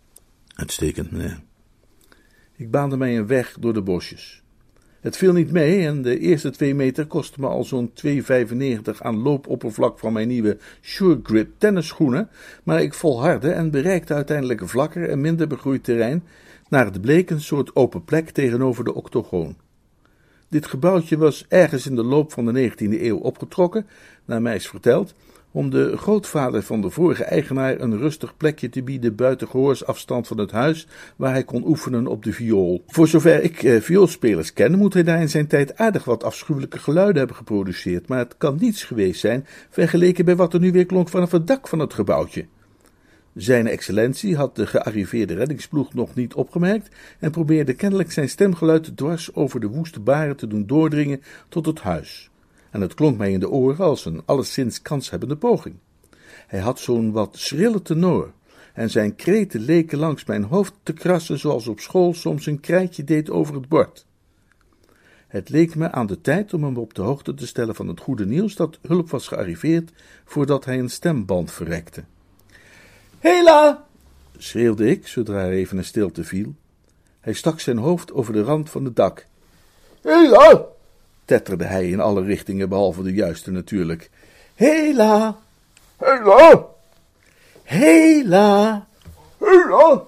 Uitstekend, 0.54 1.10
meneer. 1.10 1.40
Ik 2.56 2.70
baande 2.70 2.96
mij 2.96 3.16
een 3.16 3.26
weg 3.26 3.56
door 3.60 3.72
de 3.72 3.82
bosjes. 3.82 4.42
Het 5.00 5.16
viel 5.16 5.32
niet 5.32 5.52
mee 5.52 5.86
en 5.86 6.02
de 6.02 6.18
eerste 6.18 6.50
twee 6.50 6.74
meter 6.74 7.06
kostte 7.06 7.40
me 7.40 7.46
al 7.46 7.64
zo'n 7.64 7.92
2,95 8.06 8.98
aan 8.98 9.22
loopoppervlak 9.22 9.98
van 9.98 10.12
mijn 10.12 10.28
nieuwe 10.28 10.58
Sure 10.80 11.20
Grip 11.22 11.50
tennisschoenen, 11.58 12.28
maar 12.62 12.82
ik 12.82 12.94
volhardde 12.94 13.50
en 13.50 13.70
bereikte 13.70 14.14
uiteindelijk 14.14 14.60
een 14.60 14.68
vlakker 14.68 15.08
en 15.08 15.20
minder 15.20 15.46
begroeid 15.46 15.84
terrein, 15.84 16.24
naar 16.68 16.84
het 16.84 17.00
bleek 17.00 17.30
een 17.30 17.40
soort 17.40 17.76
open 17.76 18.04
plek 18.04 18.30
tegenover 18.30 18.84
de 18.84 18.94
octogoon. 18.94 19.56
Dit 20.52 20.66
gebouwtje 20.66 21.18
was 21.18 21.44
ergens 21.48 21.86
in 21.86 21.96
de 21.96 22.02
loop 22.02 22.32
van 22.32 22.44
de 22.44 22.70
19e 22.70 23.02
eeuw 23.02 23.16
opgetrokken, 23.16 23.86
naar 24.24 24.42
mij 24.42 24.54
is 24.54 24.68
verteld, 24.68 25.14
om 25.50 25.70
de 25.70 25.96
grootvader 25.96 26.62
van 26.62 26.80
de 26.80 26.90
vorige 26.90 27.24
eigenaar 27.24 27.80
een 27.80 27.98
rustig 27.98 28.36
plekje 28.36 28.68
te 28.68 28.82
bieden 28.82 29.14
buiten 29.14 29.48
gehoorsafstand 29.48 30.26
van 30.26 30.38
het 30.38 30.50
huis, 30.50 30.86
waar 31.16 31.32
hij 31.32 31.44
kon 31.44 31.66
oefenen 31.66 32.06
op 32.06 32.24
de 32.24 32.32
viool. 32.32 32.84
Voor 32.86 33.08
zover 33.08 33.42
ik 33.42 33.62
eh, 33.62 33.80
vioolspelers 33.80 34.52
ken, 34.52 34.78
moet 34.78 34.94
hij 34.94 35.02
daar 35.02 35.20
in 35.20 35.30
zijn 35.30 35.46
tijd 35.46 35.76
aardig 35.76 36.04
wat 36.04 36.24
afschuwelijke 36.24 36.78
geluiden 36.78 37.18
hebben 37.18 37.36
geproduceerd, 37.36 38.08
maar 38.08 38.18
het 38.18 38.36
kan 38.36 38.56
niets 38.60 38.84
geweest 38.84 39.20
zijn 39.20 39.46
vergeleken 39.70 40.24
bij 40.24 40.36
wat 40.36 40.54
er 40.54 40.60
nu 40.60 40.72
weer 40.72 40.86
klonk 40.86 41.08
vanaf 41.08 41.30
het 41.30 41.46
dak 41.46 41.68
van 41.68 41.78
het 41.78 41.94
gebouwtje. 41.94 42.46
Zijn 43.34 43.66
excellentie 43.66 44.36
had 44.36 44.56
de 44.56 44.66
gearriveerde 44.66 45.34
reddingsploeg 45.34 45.94
nog 45.94 46.14
niet 46.14 46.34
opgemerkt 46.34 46.96
en 47.18 47.30
probeerde 47.30 47.74
kennelijk 47.74 48.12
zijn 48.12 48.28
stemgeluid 48.28 48.96
dwars 48.96 49.34
over 49.34 49.60
de 49.60 49.68
woeste 49.68 50.00
baren 50.00 50.36
te 50.36 50.46
doen 50.46 50.66
doordringen 50.66 51.22
tot 51.48 51.66
het 51.66 51.80
huis 51.80 52.30
en 52.72 52.80
het 52.80 52.94
klonk 52.94 53.18
mij 53.18 53.32
in 53.32 53.40
de 53.40 53.50
oren 53.50 53.84
als 53.84 54.04
een 54.04 54.22
alleszins 54.24 54.82
kanshebbende 54.82 55.36
poging. 55.36 55.74
Hij 56.46 56.60
had 56.60 56.80
zo'n 56.80 57.12
wat 57.12 57.36
schrille 57.38 57.82
tenor, 57.82 58.32
en 58.74 58.90
zijn 58.90 59.16
kreten 59.16 59.60
leken 59.60 59.98
langs 59.98 60.24
mijn 60.24 60.42
hoofd 60.42 60.74
te 60.82 60.92
krassen 60.92 61.38
zoals 61.38 61.66
op 61.66 61.80
school 61.80 62.14
soms 62.14 62.46
een 62.46 62.60
krijtje 62.60 63.04
deed 63.04 63.30
over 63.30 63.54
het 63.54 63.68
bord. 63.68 64.06
Het 65.28 65.48
leek 65.48 65.74
me 65.74 65.90
aan 65.90 66.06
de 66.06 66.20
tijd 66.20 66.54
om 66.54 66.64
hem 66.64 66.76
op 66.76 66.94
de 66.94 67.02
hoogte 67.02 67.34
te 67.34 67.46
stellen 67.46 67.74
van 67.74 67.88
het 67.88 68.00
goede 68.00 68.26
nieuws 68.26 68.56
dat 68.56 68.78
hulp 68.82 69.10
was 69.10 69.28
gearriveerd 69.28 69.92
voordat 70.24 70.64
hij 70.64 70.78
een 70.78 70.90
stemband 70.90 71.52
verrekte. 71.52 72.04
Hela! 73.22 73.84
schreeuwde 74.38 74.90
ik 74.90 75.08
zodra 75.08 75.44
er 75.44 75.52
even 75.52 75.78
een 75.78 75.84
stilte 75.84 76.24
viel. 76.24 76.54
Hij 77.20 77.32
stak 77.32 77.60
zijn 77.60 77.78
hoofd 77.78 78.12
over 78.12 78.32
de 78.32 78.42
rand 78.42 78.70
van 78.70 78.84
het 78.84 78.96
dak. 78.96 79.26
Hela! 80.00 80.64
tetterde 81.24 81.64
hij 81.64 81.88
in 81.88 82.00
alle 82.00 82.22
richtingen, 82.22 82.68
behalve 82.68 83.02
de 83.02 83.12
juiste 83.12 83.50
natuurlijk. 83.50 84.10
Hela! 84.54 85.38
Hela! 85.96 86.66
Hela! 87.62 88.86
Hela! 89.38 90.04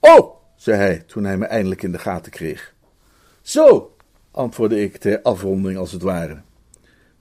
Oh, 0.00 0.34
zei 0.56 0.76
hij, 0.76 0.98
toen 1.06 1.24
hij 1.24 1.36
me 1.36 1.44
eindelijk 1.44 1.82
in 1.82 1.92
de 1.92 1.98
gaten 1.98 2.32
kreeg. 2.32 2.72
Zo, 3.40 3.94
antwoordde 4.30 4.82
ik 4.82 4.96
ter 4.96 5.22
afronding 5.22 5.78
als 5.78 5.92
het 5.92 6.02
ware. 6.02 6.40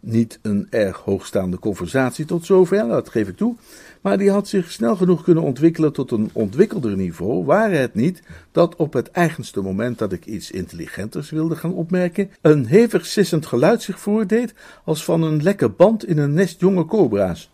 Niet 0.03 0.39
een 0.41 0.67
erg 0.69 0.97
hoogstaande 0.97 1.59
conversatie 1.59 2.25
tot 2.25 2.45
zover, 2.45 2.87
dat 2.87 3.09
geef 3.09 3.27
ik 3.27 3.37
toe, 3.37 3.55
maar 4.01 4.17
die 4.17 4.31
had 4.31 4.47
zich 4.47 4.71
snel 4.71 4.95
genoeg 4.95 5.23
kunnen 5.23 5.43
ontwikkelen 5.43 5.93
tot 5.93 6.11
een 6.11 6.29
ontwikkelder 6.33 6.95
niveau, 6.95 7.45
ware 7.45 7.75
het 7.75 7.93
niet 7.93 8.23
dat 8.51 8.75
op 8.75 8.93
het 8.93 9.11
eigenste 9.11 9.61
moment 9.61 9.97
dat 9.97 10.11
ik 10.11 10.25
iets 10.25 10.51
intelligenters 10.51 11.29
wilde 11.29 11.55
gaan 11.55 11.73
opmerken, 11.73 12.31
een 12.41 12.65
hevig 12.65 13.05
sissend 13.05 13.45
geluid 13.45 13.81
zich 13.81 13.99
voordeed 13.99 14.53
als 14.83 15.03
van 15.03 15.21
een 15.23 15.43
lekke 15.43 15.69
band 15.69 16.05
in 16.05 16.17
een 16.17 16.33
nest 16.33 16.59
jonge 16.59 16.85
cobra's. 16.85 17.51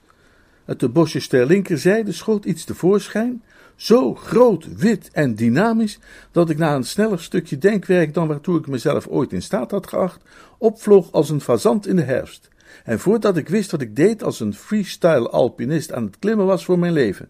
Uit 0.65 0.79
de 0.79 0.89
bosjes 0.89 1.27
ter 1.27 1.45
linkerzijde 1.45 2.11
schoot 2.11 2.45
iets 2.45 2.63
tevoorschijn, 2.63 3.41
zo 3.77 4.15
groot, 4.15 4.77
wit 4.77 5.09
en 5.11 5.35
dynamisch, 5.35 5.99
dat 6.31 6.49
ik 6.49 6.57
na 6.57 6.75
een 6.75 6.83
sneller 6.83 7.21
stukje 7.21 7.57
denkwerk 7.57 8.13
dan 8.13 8.27
waartoe 8.27 8.59
ik 8.59 8.67
mezelf 8.67 9.07
ooit 9.07 9.33
in 9.33 9.41
staat 9.41 9.71
had 9.71 9.87
geacht, 9.87 10.23
opvloog 10.57 11.11
als 11.11 11.29
een 11.29 11.41
fazant 11.41 11.87
in 11.87 11.95
de 11.95 12.01
herfst. 12.01 12.49
En 12.83 12.99
voordat 12.99 13.37
ik 13.37 13.49
wist 13.49 13.71
wat 13.71 13.81
ik 13.81 13.95
deed 13.95 14.23
als 14.23 14.39
een 14.39 14.53
freestyle 14.53 15.29
alpinist 15.29 15.93
aan 15.93 16.03
het 16.03 16.19
klimmen 16.19 16.45
was 16.45 16.65
voor 16.65 16.79
mijn 16.79 16.93
leven. 16.93 17.29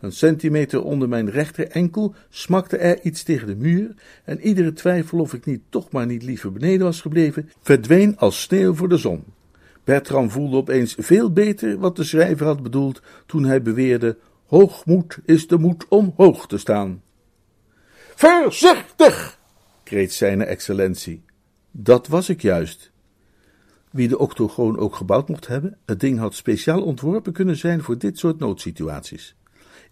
Een 0.00 0.12
centimeter 0.12 0.82
onder 0.82 1.08
mijn 1.08 1.30
rechter 1.30 1.68
enkel 1.68 2.14
smakte 2.28 2.76
er 2.76 3.00
iets 3.02 3.22
tegen 3.22 3.46
de 3.46 3.56
muur, 3.56 3.94
en 4.24 4.40
iedere 4.40 4.72
twijfel 4.72 5.18
of 5.18 5.34
ik 5.34 5.44
niet 5.44 5.60
toch 5.68 5.90
maar 5.90 6.06
niet 6.06 6.22
liever 6.22 6.52
beneden 6.52 6.86
was 6.86 7.00
gebleven, 7.00 7.50
verdween 7.60 8.18
als 8.18 8.40
sneeuw 8.40 8.74
voor 8.74 8.88
de 8.88 8.96
zon. 8.96 9.24
Bertram 9.84 10.30
voelde 10.30 10.56
opeens 10.56 10.94
veel 10.98 11.32
beter 11.32 11.78
wat 11.78 11.96
de 11.96 12.04
schrijver 12.04 12.46
had 12.46 12.62
bedoeld 12.62 13.02
toen 13.26 13.44
hij 13.44 13.62
beweerde: 13.62 14.16
Hoogmoed 14.48 15.18
is 15.24 15.46
de 15.46 15.58
moed 15.58 15.88
om 15.88 16.12
hoog 16.16 16.46
te 16.46 16.58
staan. 16.58 17.02
Voorzichtig! 18.14 19.38
kreet 19.82 20.12
zijn 20.12 20.40
excellentie. 20.44 21.24
Dat 21.70 22.06
was 22.06 22.28
ik 22.28 22.42
juist. 22.42 22.90
Wie 23.90 24.08
de 24.08 24.18
octogoon 24.18 24.78
ook 24.78 24.94
gebouwd 24.94 25.28
mocht 25.28 25.46
hebben, 25.46 25.78
het 25.86 26.00
ding 26.00 26.18
had 26.18 26.34
speciaal 26.34 26.82
ontworpen 26.82 27.32
kunnen 27.32 27.56
zijn 27.56 27.82
voor 27.82 27.98
dit 27.98 28.18
soort 28.18 28.38
noodsituaties. 28.38 29.36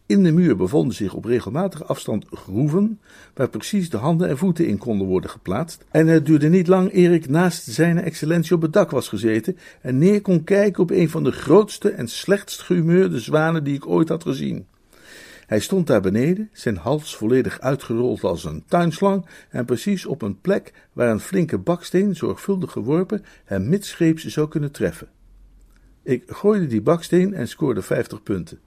In 0.08 0.22
de 0.22 0.32
muur 0.32 0.56
bevonden 0.56 0.94
zich 0.94 1.14
op 1.14 1.24
regelmatige 1.24 1.84
afstand 1.84 2.26
groeven, 2.30 3.00
waar 3.34 3.48
precies 3.48 3.90
de 3.90 3.96
handen 3.96 4.28
en 4.28 4.38
voeten 4.38 4.66
in 4.66 4.78
konden 4.78 5.06
worden 5.06 5.30
geplaatst, 5.30 5.84
en 5.90 6.06
het 6.06 6.26
duurde 6.26 6.48
niet 6.48 6.66
lang 6.66 6.94
eer 6.94 7.12
ik 7.12 7.28
naast 7.28 7.64
zijn 7.64 7.98
excellentie 7.98 8.54
op 8.54 8.62
het 8.62 8.72
dak 8.72 8.90
was 8.90 9.08
gezeten 9.08 9.58
en 9.80 9.98
neer 9.98 10.20
kon 10.20 10.44
kijken 10.44 10.82
op 10.82 10.90
een 10.90 11.10
van 11.10 11.24
de 11.24 11.32
grootste 11.32 11.90
en 11.90 12.08
slechtst 12.08 12.60
gehumeurde 12.60 13.18
zwanen 13.18 13.64
die 13.64 13.74
ik 13.74 13.86
ooit 13.86 14.08
had 14.08 14.22
gezien. 14.22 14.66
Hij 15.46 15.60
stond 15.60 15.86
daar 15.86 16.00
beneden, 16.00 16.48
zijn 16.52 16.76
hals 16.76 17.16
volledig 17.16 17.60
uitgerold 17.60 18.24
als 18.24 18.44
een 18.44 18.64
tuinslang 18.66 19.26
en 19.50 19.64
precies 19.64 20.06
op 20.06 20.22
een 20.22 20.40
plek 20.40 20.72
waar 20.92 21.10
een 21.10 21.20
flinke 21.20 21.58
baksteen, 21.58 22.16
zorgvuldig 22.16 22.72
geworpen, 22.72 23.24
hem 23.44 23.68
midscheeps 23.68 24.24
zou 24.24 24.48
kunnen 24.48 24.70
treffen. 24.70 25.08
Ik 26.02 26.22
gooide 26.26 26.66
die 26.66 26.82
baksteen 26.82 27.34
en 27.34 27.48
scoorde 27.48 27.82
vijftig 27.82 28.22
punten. 28.22 28.58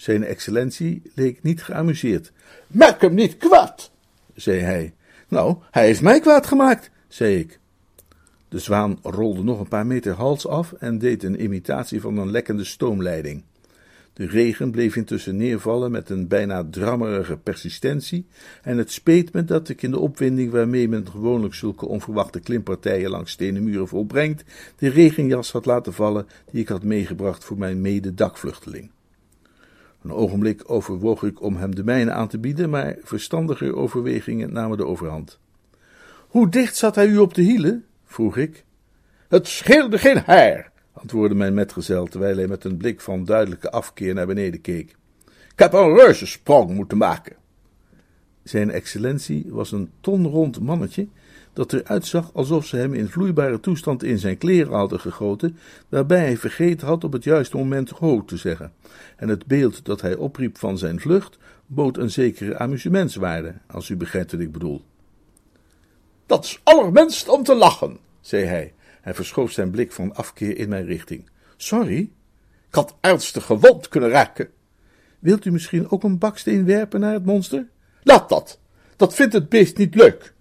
Zijn 0.00 0.24
excellentie 0.24 1.02
leek 1.14 1.42
niet 1.42 1.62
geamuseerd. 1.62 2.32
Merk 2.66 3.00
hem 3.00 3.14
niet 3.14 3.36
kwaad, 3.36 3.90
zei 4.34 4.60
hij. 4.60 4.94
Nou, 5.28 5.56
hij 5.70 5.84
heeft 5.84 6.02
mij 6.02 6.20
kwaad 6.20 6.46
gemaakt, 6.46 6.90
zei 7.08 7.38
ik. 7.38 7.58
De 8.48 8.58
zwaan 8.58 8.98
rolde 9.02 9.42
nog 9.42 9.60
een 9.60 9.68
paar 9.68 9.86
meter 9.86 10.12
hals 10.12 10.46
af 10.46 10.72
en 10.72 10.98
deed 10.98 11.22
een 11.22 11.42
imitatie 11.42 12.00
van 12.00 12.18
een 12.18 12.30
lekkende 12.30 12.64
stoomleiding. 12.64 13.42
De 14.12 14.26
regen 14.26 14.70
bleef 14.70 14.96
intussen 14.96 15.36
neervallen 15.36 15.90
met 15.90 16.10
een 16.10 16.28
bijna 16.28 16.66
drammerige 16.70 17.36
persistentie, 17.36 18.26
en 18.62 18.78
het 18.78 18.92
speet 18.92 19.32
me 19.32 19.44
dat 19.44 19.68
ik 19.68 19.82
in 19.82 19.90
de 19.90 19.98
opwinding 19.98 20.52
waarmee 20.52 20.88
men 20.88 21.08
gewoonlijk 21.10 21.54
zulke 21.54 21.86
onverwachte 21.86 22.40
klimpartijen 22.40 23.10
langs 23.10 23.32
stenen 23.32 23.64
muren 23.64 23.88
volbrengt, 23.88 24.44
de 24.78 24.88
regenjas 24.88 25.52
had 25.52 25.66
laten 25.66 25.92
vallen 25.92 26.26
die 26.50 26.60
ik 26.60 26.68
had 26.68 26.82
meegebracht 26.82 27.44
voor 27.44 27.58
mijn 27.58 27.80
mede-dakvluchteling. 27.80 28.90
Een 30.02 30.12
ogenblik 30.12 30.62
overwoog 30.70 31.22
ik 31.22 31.42
om 31.42 31.56
hem 31.56 31.74
de 31.74 31.84
mijne 31.84 32.12
aan 32.12 32.28
te 32.28 32.38
bieden, 32.38 32.70
maar 32.70 32.96
verstandiger 33.02 33.76
overwegingen 33.76 34.52
namen 34.52 34.76
de 34.76 34.86
overhand. 34.86 35.38
Hoe 36.28 36.48
dicht 36.48 36.76
zat 36.76 36.94
hij 36.94 37.06
u 37.06 37.18
op 37.18 37.34
de 37.34 37.42
hielen? 37.42 37.84
vroeg 38.04 38.36
ik. 38.36 38.64
Het 39.28 39.48
scheelde 39.48 39.98
geen 39.98 40.18
haar, 40.18 40.72
antwoordde 40.92 41.36
mijn 41.36 41.54
metgezel, 41.54 42.06
terwijl 42.06 42.36
hij 42.36 42.46
met 42.46 42.64
een 42.64 42.76
blik 42.76 43.00
van 43.00 43.24
duidelijke 43.24 43.70
afkeer 43.70 44.14
naar 44.14 44.26
beneden 44.26 44.60
keek. 44.60 44.96
Ik 45.52 45.58
heb 45.58 45.72
een 45.72 45.94
reuzensprong 45.94 46.74
moeten 46.74 46.98
maken. 46.98 47.36
Zijn 48.42 48.70
excellentie 48.70 49.46
was 49.48 49.72
een 49.72 49.90
tonrond 50.00 50.60
mannetje, 50.60 51.08
dat 51.60 51.72
eruit 51.72 52.06
zag 52.06 52.30
alsof 52.34 52.66
ze 52.66 52.76
hem 52.76 52.94
in 52.94 53.08
vloeibare 53.08 53.60
toestand 53.60 54.02
in 54.02 54.18
zijn 54.18 54.38
kleren 54.38 54.72
hadden 54.72 55.00
gegoten, 55.00 55.58
waarbij 55.88 56.18
hij 56.18 56.36
vergeten 56.36 56.86
had 56.86 57.04
op 57.04 57.12
het 57.12 57.24
juiste 57.24 57.56
moment 57.56 57.90
ho 57.90 58.24
te 58.24 58.36
zeggen. 58.36 58.72
En 59.16 59.28
het 59.28 59.46
beeld 59.46 59.84
dat 59.84 60.00
hij 60.00 60.16
opriep 60.16 60.58
van 60.58 60.78
zijn 60.78 61.00
vlucht 61.00 61.38
bood 61.66 61.96
een 61.96 62.10
zekere 62.10 62.58
amusementswaarde, 62.58 63.54
als 63.66 63.88
u 63.88 63.96
begrijpt 63.96 64.32
wat 64.32 64.40
ik 64.40 64.52
bedoel. 64.52 64.84
Dat 66.26 66.44
is 66.44 66.60
allerminst 66.62 67.28
om 67.28 67.42
te 67.42 67.54
lachen, 67.54 67.98
zei 68.20 68.44
hij. 68.44 68.74
Hij 69.00 69.14
verschoof 69.14 69.50
zijn 69.50 69.70
blik 69.70 69.92
van 69.92 70.14
afkeer 70.14 70.56
in 70.56 70.68
mijn 70.68 70.84
richting. 70.84 71.30
Sorry? 71.56 71.98
Ik 72.68 72.74
had 72.74 72.96
ernstig 73.00 73.44
gewond 73.44 73.88
kunnen 73.88 74.10
raken. 74.10 74.48
Wilt 75.18 75.44
u 75.44 75.50
misschien 75.50 75.90
ook 75.90 76.02
een 76.02 76.18
baksteen 76.18 76.64
werpen 76.64 77.00
naar 77.00 77.12
het 77.12 77.24
monster? 77.24 77.66
Laat 78.02 78.28
dat. 78.28 78.58
Dat 78.96 79.14
vindt 79.14 79.32
het 79.32 79.48
beest 79.48 79.76
niet 79.76 79.94
leuk. 79.94 80.34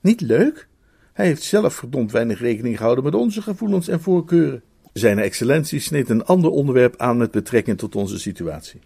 Niet 0.00 0.20
leuk? 0.20 0.68
Hij 1.12 1.26
heeft 1.26 1.42
zelf 1.42 1.74
verdomd 1.74 2.12
weinig 2.12 2.40
rekening 2.40 2.76
gehouden 2.76 3.04
met 3.04 3.14
onze 3.14 3.42
gevoelens 3.42 3.88
en 3.88 4.00
voorkeuren. 4.00 4.62
Zijn 4.92 5.18
excellentie 5.18 5.80
sneed 5.80 6.08
een 6.08 6.24
ander 6.24 6.50
onderwerp 6.50 6.94
aan 6.96 7.16
met 7.16 7.30
betrekking 7.30 7.78
tot 7.78 7.96
onze 7.96 8.18
situatie. 8.18 8.80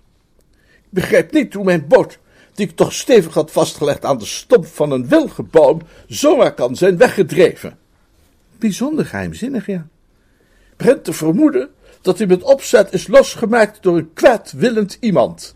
Ik 0.74 0.90
begrijp 0.90 1.32
niet 1.32 1.54
hoe 1.54 1.64
mijn 1.64 1.86
boot, 1.86 2.18
die 2.54 2.66
ik 2.66 2.76
toch 2.76 2.92
stevig 2.92 3.34
had 3.34 3.50
vastgelegd 3.50 4.04
aan 4.04 4.18
de 4.18 4.24
stomp 4.24 4.66
van 4.66 4.90
een 4.90 5.08
wilgeboom, 5.08 5.80
zomaar 6.06 6.54
kan 6.54 6.76
zijn 6.76 6.96
weggedreven. 6.96 7.78
Bijzonder 8.58 9.06
geheimzinnig, 9.06 9.66
ja. 9.66 9.86
Begint 10.76 11.04
te 11.04 11.12
vermoeden 11.12 11.70
dat 12.00 12.18
hij 12.18 12.26
met 12.26 12.42
opzet 12.42 12.92
is 12.92 13.06
losgemaakt 13.06 13.82
door 13.82 13.96
een 13.96 14.12
kwaadwillend 14.12 14.96
iemand. 15.00 15.54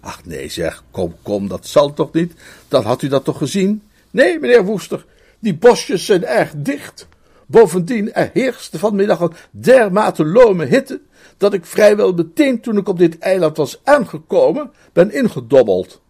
Ach 0.00 0.24
nee, 0.24 0.48
zeg, 0.48 0.84
kom, 0.90 1.14
kom, 1.22 1.48
dat 1.48 1.66
zal 1.66 1.92
toch 1.92 2.12
niet? 2.12 2.32
Dan 2.68 2.84
had 2.84 3.02
u 3.02 3.08
dat 3.08 3.24
toch 3.24 3.38
gezien? 3.38 3.82
Nee, 4.14 4.38
meneer 4.40 4.64
Woester, 4.64 5.04
die 5.38 5.54
bosjes 5.54 6.06
zijn 6.06 6.24
erg 6.24 6.52
dicht. 6.56 7.08
Bovendien, 7.46 8.12
er 8.12 8.30
heerste 8.32 8.78
vanmiddag 8.78 9.20
een 9.20 9.32
dermate 9.50 10.24
lome 10.24 10.64
hitte, 10.64 11.00
dat 11.36 11.52
ik 11.52 11.64
vrijwel 11.64 12.12
meteen 12.12 12.60
toen 12.60 12.76
ik 12.76 12.88
op 12.88 12.98
dit 12.98 13.18
eiland 13.18 13.56
was 13.56 13.80
aangekomen, 13.84 14.70
ben 14.92 15.12
ingedobbeld. 15.12 16.00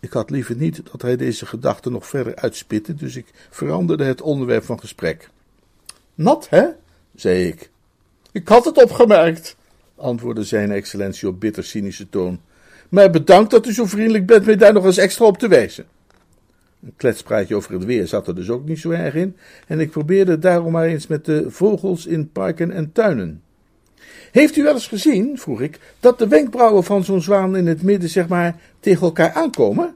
Ik 0.00 0.12
had 0.12 0.30
liever 0.30 0.56
niet 0.56 0.82
dat 0.90 1.02
hij 1.02 1.16
deze 1.16 1.46
gedachte 1.46 1.90
nog 1.90 2.06
verder 2.06 2.36
uitspitte, 2.36 2.94
dus 2.94 3.16
ik 3.16 3.26
veranderde 3.50 4.04
het 4.04 4.20
onderwerp 4.20 4.64
van 4.64 4.80
gesprek. 4.80 5.30
Nat, 6.14 6.48
hè? 6.48 6.66
zei 7.14 7.46
ik. 7.46 7.70
Ik 8.32 8.48
had 8.48 8.64
het 8.64 8.82
opgemerkt, 8.82 9.56
antwoordde 9.96 10.44
zijn 10.44 10.70
excellentie 10.70 11.28
op 11.28 11.40
bitter 11.40 11.64
cynische 11.64 12.08
toon. 12.08 12.40
Maar 12.88 13.10
bedankt 13.10 13.50
dat 13.50 13.66
u 13.66 13.72
zo 13.72 13.84
vriendelijk 13.84 14.26
bent 14.26 14.46
mij 14.46 14.56
daar 14.56 14.72
nog 14.72 14.84
eens 14.84 14.98
extra 14.98 15.24
op 15.24 15.38
te 15.38 15.48
wijzen. 15.48 15.86
Een 16.84 16.94
kletspraatje 16.96 17.54
over 17.54 17.72
het 17.72 17.84
weer 17.84 18.06
zat 18.06 18.28
er 18.28 18.34
dus 18.34 18.50
ook 18.50 18.64
niet 18.64 18.78
zo 18.78 18.90
erg 18.90 19.14
in, 19.14 19.36
en 19.66 19.80
ik 19.80 19.90
probeerde 19.90 20.38
daarom 20.38 20.72
maar 20.72 20.86
eens 20.86 21.06
met 21.06 21.24
de 21.24 21.50
vogels 21.50 22.06
in 22.06 22.30
parken 22.30 22.70
en 22.70 22.92
tuinen. 22.92 23.42
Heeft 24.30 24.56
u 24.56 24.62
wel 24.62 24.72
eens 24.72 24.86
gezien, 24.86 25.38
vroeg 25.38 25.60
ik, 25.60 25.78
dat 26.00 26.18
de 26.18 26.28
wenkbrauwen 26.28 26.84
van 26.84 27.04
zo'n 27.04 27.22
zwaan 27.22 27.56
in 27.56 27.66
het 27.66 27.82
midden, 27.82 28.08
zeg 28.08 28.28
maar, 28.28 28.60
tegen 28.80 29.02
elkaar 29.02 29.32
aankomen? 29.32 29.94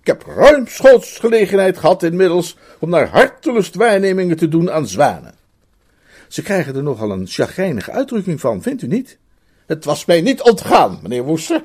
Ik 0.00 0.06
heb 0.06 0.24
ruimschoots 0.26 1.18
gelegenheid 1.18 1.78
gehad 1.78 2.02
inmiddels 2.02 2.56
om 2.78 2.90
naar 2.90 3.08
hartelust 3.08 3.74
waarnemingen 3.74 4.36
te 4.36 4.48
doen 4.48 4.70
aan 4.70 4.88
zwanen. 4.88 5.34
Ze 6.28 6.42
krijgen 6.42 6.76
er 6.76 6.82
nogal 6.82 7.10
een 7.10 7.26
chagrijnige 7.26 7.90
uitdrukking 7.90 8.40
van, 8.40 8.62
vindt 8.62 8.82
u 8.82 8.86
niet? 8.86 9.18
Het 9.66 9.84
was 9.84 10.04
mij 10.04 10.20
niet 10.20 10.42
ontgaan, 10.42 10.98
meneer 11.02 11.22
Woester. 11.22 11.64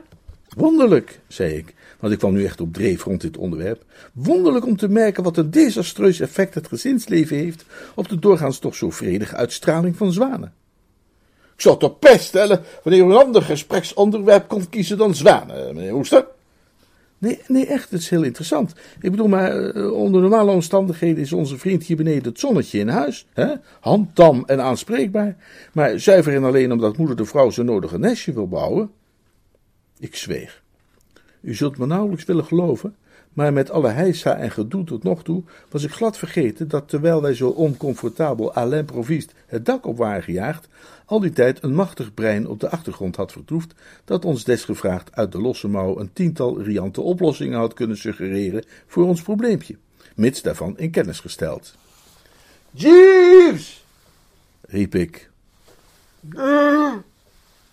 Wonderlijk, 0.56 1.20
zei 1.28 1.54
ik, 1.54 1.74
want 2.06 2.18
ik 2.18 2.24
kwam 2.24 2.34
nu 2.34 2.46
echt 2.46 2.62
op 2.62 2.74
dreef 2.74 3.04
rond 3.04 3.22
dit 3.22 3.38
onderwerp. 3.38 3.84
Wonderlijk 4.14 4.66
om 4.66 4.78
te 4.78 4.88
merken 4.88 5.24
wat 5.24 5.38
een 5.38 5.52
desastreus 5.52 6.20
effect 6.20 6.54
het 6.54 6.68
gezinsleven 6.68 7.38
heeft 7.38 7.66
op 7.96 8.10
de 8.10 8.20
doorgaans 8.20 8.60
toch 8.60 8.76
zo 8.76 8.90
vredige 8.90 9.36
uitstraling 9.36 9.96
van 9.96 10.14
zwanen. 10.14 10.54
Ik 11.56 11.62
zou 11.62 11.80
toch 11.80 12.00
pest 12.00 12.26
stellen 12.26 12.62
wanneer 12.84 13.02
u 13.02 13.06
een 13.06 13.18
ander 13.18 13.42
gespreksonderwerp 13.42 14.48
kon 14.48 14.70
kiezen 14.70 14.98
dan 14.98 15.16
zwanen, 15.16 15.76
meneer 15.76 15.94
Woester. 15.94 16.26
Nee, 17.18 17.40
nee, 17.48 17.66
echt, 17.66 17.90
het 17.90 18.00
is 18.00 18.10
heel 18.10 18.24
interessant. 18.24 18.74
Ik 19.02 19.12
bedoel, 19.12 19.28
maar 19.28 19.76
uh, 19.76 19.92
onder 19.92 20.22
normale 20.22 20.52
omstandigheden 20.52 21.24
is 21.24 21.34
onze 21.34 21.58
vriend 21.58 21.84
hier 21.84 21.98
beneden 21.98 22.24
het 22.24 22.40
zonnetje 22.40 22.80
in 22.80 22.88
huis. 22.88 23.26
Hè? 23.34 23.54
Handtam 23.80 24.44
en 24.46 24.62
aanspreekbaar. 24.62 25.36
Maar 25.74 26.00
zuiver 26.00 26.36
en 26.36 26.44
alleen 26.44 26.72
omdat 26.72 26.98
moeder 26.98 27.16
de 27.16 27.26
vrouw 27.26 27.50
zijn 27.50 27.66
nodige 27.66 28.00
nestje 28.00 28.34
wil 28.34 28.48
bouwen. 28.48 28.92
Ik 30.00 30.16
zweeg. 30.16 30.64
U 31.46 31.54
zult 31.54 31.78
me 31.78 31.86
nauwelijks 31.86 32.26
willen 32.26 32.46
geloven, 32.46 32.96
maar 33.34 33.54
met 33.54 33.72
alle 33.72 33.90
heisa 33.90 34.36
en 34.36 34.52
gedoe 34.52 34.84
tot 34.84 35.04
nog 35.04 35.24
toe 35.24 35.44
was 35.70 35.84
ik 35.84 35.92
glad 35.92 36.18
vergeten 36.18 36.68
dat 36.68 36.90
terwijl 36.90 37.22
wij 37.22 37.34
zo 37.34 37.50
oncomfortabel 37.50 38.58
à 38.58 38.66
l'improviste 38.66 39.34
het 39.46 39.66
dak 39.66 39.86
op 39.86 39.98
waren 39.98 40.24
gejaagd, 40.24 40.68
al 41.06 41.20
die 41.20 41.32
tijd 41.32 41.64
een 41.64 41.76
machtig 41.76 42.14
brein 42.14 42.48
op 42.48 42.60
de 42.60 42.70
achtergrond 42.70 43.16
had 43.16 43.32
vertoefd, 43.32 43.74
dat 44.06 44.26
ons 44.26 44.44
desgevraagd 44.44 45.16
uit 45.16 45.32
de 45.32 45.42
losse 45.42 45.68
mouw 45.68 46.00
een 46.00 46.14
tiental 46.14 46.62
riante 46.62 47.02
oplossingen 47.02 47.60
had 47.60 47.74
kunnen 47.74 47.98
suggereren 47.98 48.64
voor 48.88 49.06
ons 49.06 49.22
probleempje, 49.22 49.78
mits 50.16 50.42
daarvan 50.42 50.78
in 50.78 50.92
kennis 50.92 51.20
gesteld. 51.20 51.76
Jeeves! 52.72 53.86
riep 54.62 54.96
ik. 54.96 55.30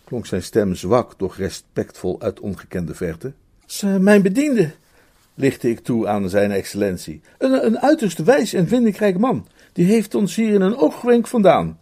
Klonk 0.04 0.26
zijn 0.26 0.42
stem 0.42 0.74
zwak, 0.74 1.18
doch 1.18 1.36
respectvol 1.36 2.20
uit 2.20 2.40
ongekende 2.40 2.94
verte. 2.94 3.32
Mijn 3.80 4.22
bediende, 4.22 4.70
lichtte 5.34 5.70
ik 5.70 5.80
toe 5.80 6.08
aan 6.08 6.28
zijn 6.28 6.50
excellentie. 6.50 7.20
Een, 7.38 7.66
een 7.66 7.80
uiterst 7.80 8.18
wijs 8.18 8.52
en 8.52 8.68
vindingrijk 8.68 9.18
man. 9.18 9.46
Die 9.72 9.86
heeft 9.86 10.14
ons 10.14 10.34
hier 10.34 10.54
in 10.54 10.60
een 10.60 10.76
oogwenk 10.76 11.26
vandaan. 11.26 11.78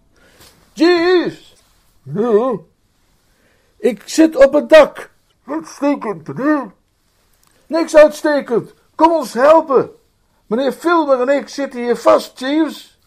Jeeves! 0.73 1.55
Ja? 2.03 2.53
Ik 3.79 4.03
zit 4.05 4.37
op 4.37 4.53
het 4.53 4.69
dak. 4.69 5.11
Uitstekend, 5.47 6.29
meneer. 6.29 6.73
Niks 7.67 7.97
uitstekend. 7.97 8.75
Kom 8.95 9.13
ons 9.13 9.33
helpen. 9.33 9.91
Meneer 10.47 10.73
Filmer 10.73 11.29
en 11.29 11.37
ik 11.37 11.49
zitten 11.49 11.81
hier 11.81 11.97
vast, 11.97 12.39
Jeeves. 12.39 12.99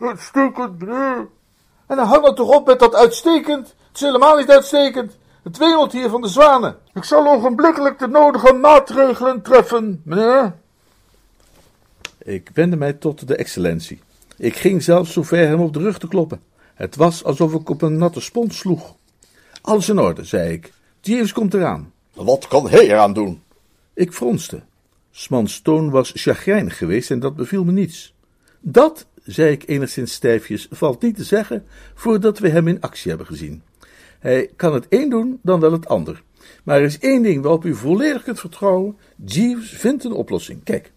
Uitstekend, 0.00 0.78
meneer. 0.78 1.28
En 1.86 1.96
dan 1.96 2.06
hang 2.06 2.24
het 2.26 2.36
toch 2.36 2.54
op 2.54 2.66
met 2.66 2.78
dat 2.78 2.94
uitstekend. 2.94 3.66
Het 3.66 3.96
is 3.96 4.00
helemaal 4.00 4.36
niet 4.36 4.50
uitstekend. 4.50 5.16
Het 5.48 5.58
wemelt 5.58 5.92
hier 5.92 6.08
van 6.08 6.20
de 6.20 6.28
zwanen. 6.28 6.76
Ik 6.94 7.04
zal 7.04 7.26
ogenblikkelijk 7.26 7.98
de 7.98 8.06
nodige 8.06 8.52
maatregelen 8.52 9.42
treffen, 9.42 10.00
meneer. 10.04 10.54
Ik 12.18 12.50
wendde 12.54 12.76
mij 12.76 12.92
tot 12.92 13.28
de 13.28 13.36
excellentie. 13.36 14.00
Ik 14.36 14.56
ging 14.56 14.82
zelfs 14.82 15.12
zover 15.12 15.46
hem 15.46 15.60
op 15.60 15.72
de 15.72 15.78
rug 15.78 15.98
te 15.98 16.08
kloppen. 16.08 16.40
Het 16.74 16.96
was 16.96 17.24
alsof 17.24 17.54
ik 17.54 17.68
op 17.68 17.82
een 17.82 17.98
natte 17.98 18.20
spons 18.20 18.58
sloeg. 18.58 18.94
Alles 19.60 19.88
in 19.88 19.98
orde, 19.98 20.24
zei 20.24 20.52
ik. 20.52 20.72
Jeeves 21.00 21.32
komt 21.32 21.54
eraan. 21.54 21.92
Wat 22.14 22.48
kan 22.48 22.68
hij 22.68 22.88
eraan 22.88 23.12
doen? 23.12 23.42
Ik 23.94 24.12
fronste. 24.12 24.62
Smans 25.10 25.60
toon 25.60 25.90
was 25.90 26.12
chagrijnig 26.14 26.78
geweest 26.78 27.10
en 27.10 27.20
dat 27.20 27.36
beviel 27.36 27.64
me 27.64 27.72
niets. 27.72 28.14
Dat, 28.60 29.06
zei 29.24 29.50
ik 29.50 29.68
enigszins 29.68 30.12
stijfjes, 30.12 30.68
valt 30.70 31.02
niet 31.02 31.16
te 31.16 31.24
zeggen 31.24 31.66
voordat 31.94 32.38
we 32.38 32.48
hem 32.48 32.68
in 32.68 32.80
actie 32.80 33.08
hebben 33.08 33.26
gezien. 33.26 33.62
Hij 34.18 34.50
kan 34.56 34.74
het 34.74 34.86
een 34.88 35.08
doen, 35.08 35.38
dan 35.42 35.60
wel 35.60 35.72
het 35.72 35.88
ander. 35.88 36.22
Maar 36.64 36.78
er 36.78 36.84
is 36.84 36.98
één 36.98 37.22
ding 37.22 37.42
waarop 37.42 37.64
u 37.64 37.74
volledig 37.74 38.22
kunt 38.22 38.40
vertrouwen. 38.40 38.96
Jeeves 39.24 39.70
vindt 39.70 40.04
een 40.04 40.12
oplossing. 40.12 40.64
Kijk, 40.64 40.92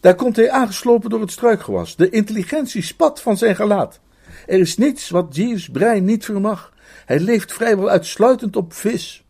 daar 0.00 0.14
komt 0.14 0.36
hij 0.36 0.50
aangeslopen 0.50 1.10
door 1.10 1.20
het 1.20 1.30
struikgewas. 1.30 1.96
De 1.96 2.10
intelligentie 2.10 2.82
spat 2.82 3.20
van 3.20 3.36
zijn 3.36 3.56
gelaat. 3.56 4.00
Er 4.46 4.58
is 4.58 4.76
niets 4.76 5.10
wat 5.10 5.36
Jeeves 5.36 5.68
brein 5.68 6.04
niet 6.04 6.24
vermag. 6.24 6.72
Hij 7.04 7.20
leeft 7.20 7.52
vrijwel 7.52 7.88
uitsluitend 7.88 8.56
op 8.56 8.72
vis. 8.72 9.24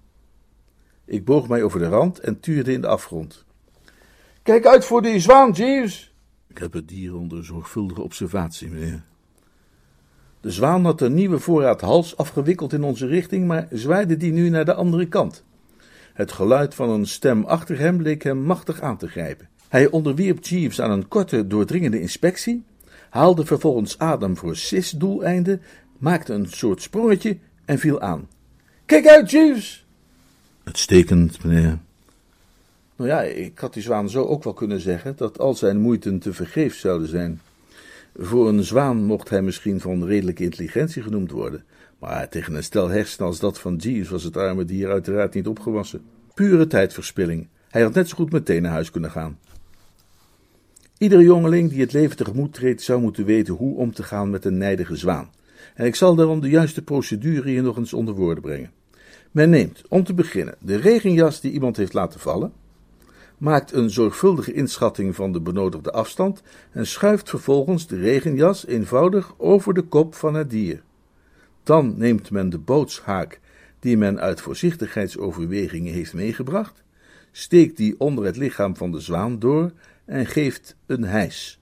Ik 1.05 1.24
boog 1.24 1.49
mij 1.49 1.62
over 1.62 1.78
de 1.78 1.89
rand 1.89 2.20
en 2.20 2.41
tuurde 2.41 2.72
in 2.72 2.80
de 2.80 2.87
afgrond. 2.87 3.45
Kijk 4.43 4.66
uit 4.66 4.84
voor 4.84 5.03
die 5.03 5.20
zwaan, 5.20 5.51
Jeeves. 5.51 6.14
Ik 6.49 6.59
heb 6.59 6.72
het 6.72 6.89
dier 6.89 7.16
onder 7.16 7.45
zorgvuldige 7.45 8.03
observatie, 8.03 8.70
meneer. 8.70 9.05
De 10.47 10.53
zwaan 10.53 10.84
had 10.84 11.01
een 11.01 11.14
nieuwe 11.14 11.38
voorraad 11.38 11.80
hals 11.80 12.16
afgewikkeld 12.16 12.72
in 12.72 12.82
onze 12.82 13.07
richting, 13.07 13.47
maar 13.47 13.68
zwaaide 13.70 14.16
die 14.16 14.32
nu 14.32 14.49
naar 14.49 14.64
de 14.64 14.74
andere 14.74 15.07
kant. 15.07 15.44
Het 16.14 16.32
geluid 16.32 16.74
van 16.74 16.90
een 16.90 17.07
stem 17.07 17.44
achter 17.44 17.78
hem 17.78 18.03
leek 18.03 18.22
hem 18.22 18.38
machtig 18.38 18.80
aan 18.80 18.97
te 18.97 19.09
grijpen. 19.09 19.49
Hij 19.68 19.90
onderwierp 19.90 20.44
Jeeves 20.44 20.80
aan 20.80 20.90
een 20.90 21.09
korte, 21.09 21.47
doordringende 21.47 22.01
inspectie, 22.01 22.64
haalde 23.11 23.47
vervolgens 23.47 23.99
adem 23.99 24.36
voor 24.36 24.57
cis-doeleinden, 24.57 25.62
maakte 25.99 26.32
een 26.32 26.49
soort 26.49 26.82
sprongetje 26.82 27.38
en 27.64 27.78
viel 27.78 28.01
aan. 28.01 28.28
Kijk 28.84 29.07
uit, 29.07 29.30
Jeeves! 29.30 29.86
Uitstekend, 30.64 31.44
meneer. 31.44 31.78
Nou 32.97 33.11
ja, 33.11 33.22
ik 33.22 33.59
had 33.59 33.74
die 33.74 33.82
zwaan 33.82 34.11
zo 34.11 34.24
ook 34.24 34.44
wel 34.44 34.55
kunnen 34.55 34.80
zeggen 34.80 35.16
dat 35.16 35.38
al 35.38 35.55
zijn 35.55 35.80
moeiten 35.80 36.18
te 36.18 36.32
vergeefs 36.32 36.80
zouden 36.80 37.09
zijn. 37.09 37.40
Voor 38.18 38.48
een 38.48 38.64
zwaan 38.64 39.04
mocht 39.04 39.28
hij 39.28 39.42
misschien 39.42 39.80
van 39.80 40.04
redelijke 40.04 40.42
intelligentie 40.42 41.02
genoemd 41.02 41.30
worden, 41.30 41.64
maar 41.98 42.28
tegen 42.28 42.54
een 42.54 42.62
stel 42.62 42.88
hersenen 42.88 43.26
als 43.26 43.38
dat 43.38 43.58
van 43.58 43.76
Jeeves 43.76 44.08
was 44.08 44.22
het 44.22 44.36
arme 44.36 44.64
dier 44.64 44.90
uiteraard 44.90 45.34
niet 45.34 45.46
opgewassen. 45.46 46.02
Pure 46.34 46.66
tijdverspilling. 46.66 47.48
Hij 47.68 47.82
had 47.82 47.94
net 47.94 48.08
zo 48.08 48.16
goed 48.16 48.32
meteen 48.32 48.62
naar 48.62 48.72
huis 48.72 48.90
kunnen 48.90 49.10
gaan. 49.10 49.38
Iedere 50.98 51.22
jongeling 51.22 51.70
die 51.70 51.80
het 51.80 51.92
leven 51.92 52.16
tegemoet 52.16 52.52
treedt, 52.52 52.82
zou 52.82 53.00
moeten 53.00 53.24
weten 53.24 53.54
hoe 53.54 53.76
om 53.76 53.92
te 53.92 54.02
gaan 54.02 54.30
met 54.30 54.44
een 54.44 54.58
nijdige 54.58 54.96
zwaan. 54.96 55.30
En 55.74 55.86
ik 55.86 55.94
zal 55.94 56.14
daarom 56.14 56.40
de 56.40 56.48
juiste 56.48 56.82
procedure 56.82 57.48
hier 57.48 57.62
nog 57.62 57.76
eens 57.76 57.92
onder 57.92 58.14
woorden 58.14 58.42
brengen. 58.42 58.70
Men 59.30 59.50
neemt, 59.50 59.82
om 59.88 60.04
te 60.04 60.14
beginnen, 60.14 60.54
de 60.60 60.76
regenjas 60.76 61.40
die 61.40 61.52
iemand 61.52 61.76
heeft 61.76 61.92
laten 61.92 62.20
vallen, 62.20 62.52
maakt 63.39 63.72
een 63.72 63.91
zorgvuldige 63.91 64.53
inschatting 64.53 65.14
van 65.14 65.32
de 65.32 65.41
benodigde 65.41 65.93
afstand 65.93 66.43
en 66.70 66.87
schuift 66.87 67.28
vervolgens 67.28 67.87
de 67.87 67.97
regenjas 67.97 68.66
eenvoudig 68.66 69.34
over 69.37 69.74
de 69.74 69.82
kop 69.82 70.14
van 70.14 70.34
het 70.34 70.51
dier. 70.51 70.82
Dan 71.62 71.95
neemt 71.97 72.30
men 72.30 72.51
de 72.51 72.59
bootshaak 72.59 73.41
die 73.78 73.97
men 73.97 74.20
uit 74.20 74.41
voorzichtigheidsoverwegingen 74.41 75.93
heeft 75.93 76.14
meegebracht, 76.14 76.82
steekt 77.32 77.76
die 77.76 77.95
onder 78.01 78.24
het 78.24 78.37
lichaam 78.37 78.76
van 78.76 78.93
de 78.93 79.01
zwaan 79.01 79.39
door 79.39 79.72
en 80.05 80.26
geeft 80.26 80.76
een 80.87 81.05
hijs. 81.05 81.61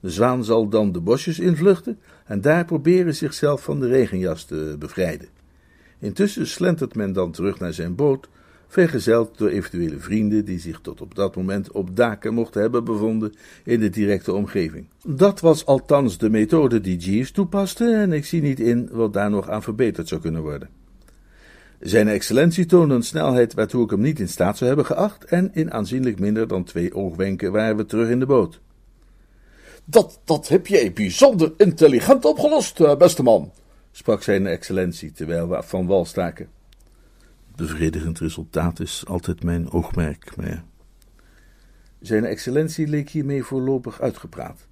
De 0.00 0.10
zwaan 0.10 0.44
zal 0.44 0.68
dan 0.68 0.92
de 0.92 1.00
bosjes 1.00 1.38
invluchten 1.38 1.98
en 2.24 2.40
daar 2.40 2.64
proberen 2.64 3.14
zichzelf 3.14 3.62
van 3.62 3.80
de 3.80 3.88
regenjas 3.88 4.44
te 4.44 4.76
bevrijden. 4.78 5.28
Intussen 5.98 6.46
slentert 6.46 6.94
men 6.94 7.12
dan 7.12 7.32
terug 7.32 7.58
naar 7.58 7.72
zijn 7.72 7.94
boot, 7.94 8.28
vergezeld 8.68 9.38
door 9.38 9.48
eventuele 9.48 9.98
vrienden 9.98 10.44
die 10.44 10.58
zich 10.58 10.80
tot 10.80 11.00
op 11.00 11.14
dat 11.14 11.36
moment 11.36 11.70
op 11.70 11.96
daken 11.96 12.34
mochten 12.34 12.60
hebben 12.60 12.84
bevonden 12.84 13.34
in 13.64 13.80
de 13.80 13.90
directe 13.90 14.32
omgeving. 14.32 14.86
Dat 15.04 15.40
was 15.40 15.66
althans 15.66 16.18
de 16.18 16.30
methode 16.30 16.80
die 16.80 16.96
Jeeves 16.96 17.30
toepaste 17.30 17.94
en 17.94 18.12
ik 18.12 18.24
zie 18.24 18.42
niet 18.42 18.60
in 18.60 18.88
wat 18.92 19.12
daar 19.12 19.30
nog 19.30 19.48
aan 19.48 19.62
verbeterd 19.62 20.08
zou 20.08 20.20
kunnen 20.20 20.42
worden. 20.42 20.68
Zijn 21.80 22.08
excellentie 22.08 22.66
toonde 22.66 22.94
een 22.94 23.02
snelheid 23.02 23.54
waartoe 23.54 23.84
ik 23.84 23.90
hem 23.90 24.00
niet 24.00 24.20
in 24.20 24.28
staat 24.28 24.56
zou 24.56 24.68
hebben 24.68 24.86
geacht 24.86 25.24
en 25.24 25.50
in 25.54 25.72
aanzienlijk 25.72 26.18
minder 26.18 26.48
dan 26.48 26.64
twee 26.64 26.94
oogwenken 26.94 27.52
waren 27.52 27.76
we 27.76 27.86
terug 27.86 28.08
in 28.08 28.18
de 28.18 28.26
boot. 28.26 28.60
Dat, 29.84 30.20
dat 30.24 30.48
heb 30.48 30.66
jij 30.66 30.92
bijzonder 30.92 31.52
intelligent 31.56 32.24
opgelost, 32.24 32.80
eh, 32.80 32.96
beste 32.96 33.22
man, 33.22 33.52
sprak 33.92 34.22
zijn 34.22 34.46
excellentie 34.46 35.12
terwijl 35.12 35.48
we 35.48 35.62
van 35.62 35.86
wal 35.86 36.04
staken. 36.04 36.48
Bevredigend 37.56 38.18
resultaat 38.18 38.80
is 38.80 39.04
altijd 39.06 39.42
mijn 39.42 39.70
oogmerk, 39.70 40.36
meneer. 40.36 40.62
Zijn 42.00 42.24
excellentie 42.24 42.86
leek 42.86 43.10
hiermee 43.10 43.42
voorlopig 43.42 44.00
uitgepraat. 44.00 44.66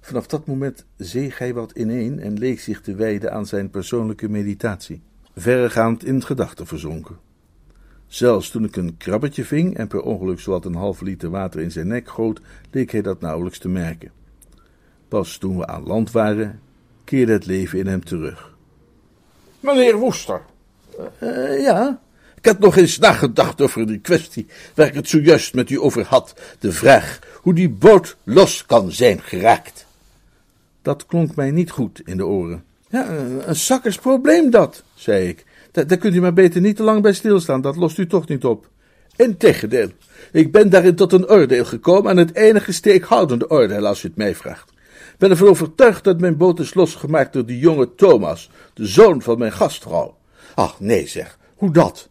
Vanaf 0.00 0.26
dat 0.26 0.46
moment 0.46 0.84
zeeg 0.96 1.38
hij 1.38 1.54
wat 1.54 1.72
ineen 1.72 2.20
en 2.20 2.38
leek 2.38 2.60
zich 2.60 2.80
te 2.80 2.94
wijden 2.94 3.32
aan 3.32 3.46
zijn 3.46 3.70
persoonlijke 3.70 4.28
meditatie, 4.28 5.02
verregaand 5.36 6.04
in 6.04 6.22
gedachten 6.24 6.66
verzonken. 6.66 7.18
Zelfs 8.06 8.50
toen 8.50 8.64
ik 8.64 8.76
een 8.76 8.96
krabbetje 8.96 9.44
ving 9.44 9.76
en 9.76 9.88
per 9.88 10.02
ongeluk 10.02 10.40
zowat 10.40 10.64
een 10.64 10.74
half 10.74 11.00
liter 11.00 11.30
water 11.30 11.60
in 11.60 11.72
zijn 11.72 11.86
nek 11.86 12.08
goot, 12.08 12.40
leek 12.70 12.90
hij 12.90 13.02
dat 13.02 13.20
nauwelijks 13.20 13.58
te 13.58 13.68
merken. 13.68 14.12
Pas 15.08 15.36
toen 15.36 15.58
we 15.58 15.66
aan 15.66 15.86
land 15.86 16.10
waren, 16.10 16.60
keerde 17.04 17.32
het 17.32 17.46
leven 17.46 17.78
in 17.78 17.86
hem 17.86 18.04
terug. 18.04 18.56
Meneer 19.60 19.96
Woester. 19.96 20.40
Uh, 21.22 21.62
ja? 21.62 22.00
Ik 22.40 22.46
had 22.46 22.58
nog 22.58 22.76
eens 22.76 22.98
nagedacht 22.98 23.60
over 23.60 23.86
die 23.86 23.98
kwestie 23.98 24.46
waar 24.74 24.86
ik 24.86 24.94
het 24.94 25.08
zojuist 25.08 25.54
met 25.54 25.70
u 25.70 25.80
over 25.80 26.04
had. 26.04 26.34
De 26.58 26.72
vraag 26.72 27.18
hoe 27.34 27.54
die 27.54 27.68
boot 27.68 28.16
los 28.24 28.66
kan 28.66 28.92
zijn 28.92 29.20
geraakt. 29.22 29.86
Dat 30.82 31.06
klonk 31.06 31.34
mij 31.34 31.50
niet 31.50 31.70
goed 31.70 32.00
in 32.04 32.16
de 32.16 32.26
oren. 32.26 32.64
Ja, 32.88 33.08
een 33.46 33.56
zakkersprobleem 33.56 34.50
dat, 34.50 34.82
zei 34.94 35.28
ik. 35.28 35.44
Daar, 35.72 35.86
daar 35.86 35.98
kunt 35.98 36.14
u 36.14 36.20
maar 36.20 36.32
beter 36.32 36.60
niet 36.60 36.76
te 36.76 36.82
lang 36.82 37.02
bij 37.02 37.12
stilstaan, 37.12 37.60
dat 37.60 37.76
lost 37.76 37.98
u 37.98 38.06
toch 38.06 38.28
niet 38.28 38.44
op. 38.44 38.68
Integendeel, 39.16 39.88
ik 40.32 40.52
ben 40.52 40.70
daarin 40.70 40.94
tot 40.94 41.12
een 41.12 41.28
oordeel 41.28 41.64
gekomen 41.64 42.10
en 42.10 42.16
het 42.16 42.34
enige 42.34 42.72
steekhoudende 42.72 43.50
oordeel 43.50 43.86
als 43.86 44.02
u 44.02 44.08
het 44.08 44.16
mij 44.16 44.34
vraagt. 44.34 44.70
Ik 44.90 45.18
ben 45.18 45.30
ervan 45.30 45.48
overtuigd 45.48 46.04
dat 46.04 46.20
mijn 46.20 46.36
boot 46.36 46.58
is 46.58 46.74
losgemaakt 46.74 47.32
door 47.32 47.46
die 47.46 47.58
jonge 47.58 47.94
Thomas, 47.94 48.50
de 48.74 48.86
zoon 48.86 49.22
van 49.22 49.38
mijn 49.38 49.52
gastvrouw. 49.52 50.16
Ach, 50.54 50.80
nee 50.80 51.06
zeg, 51.06 51.38
hoe 51.54 51.72
dat? 51.72 52.09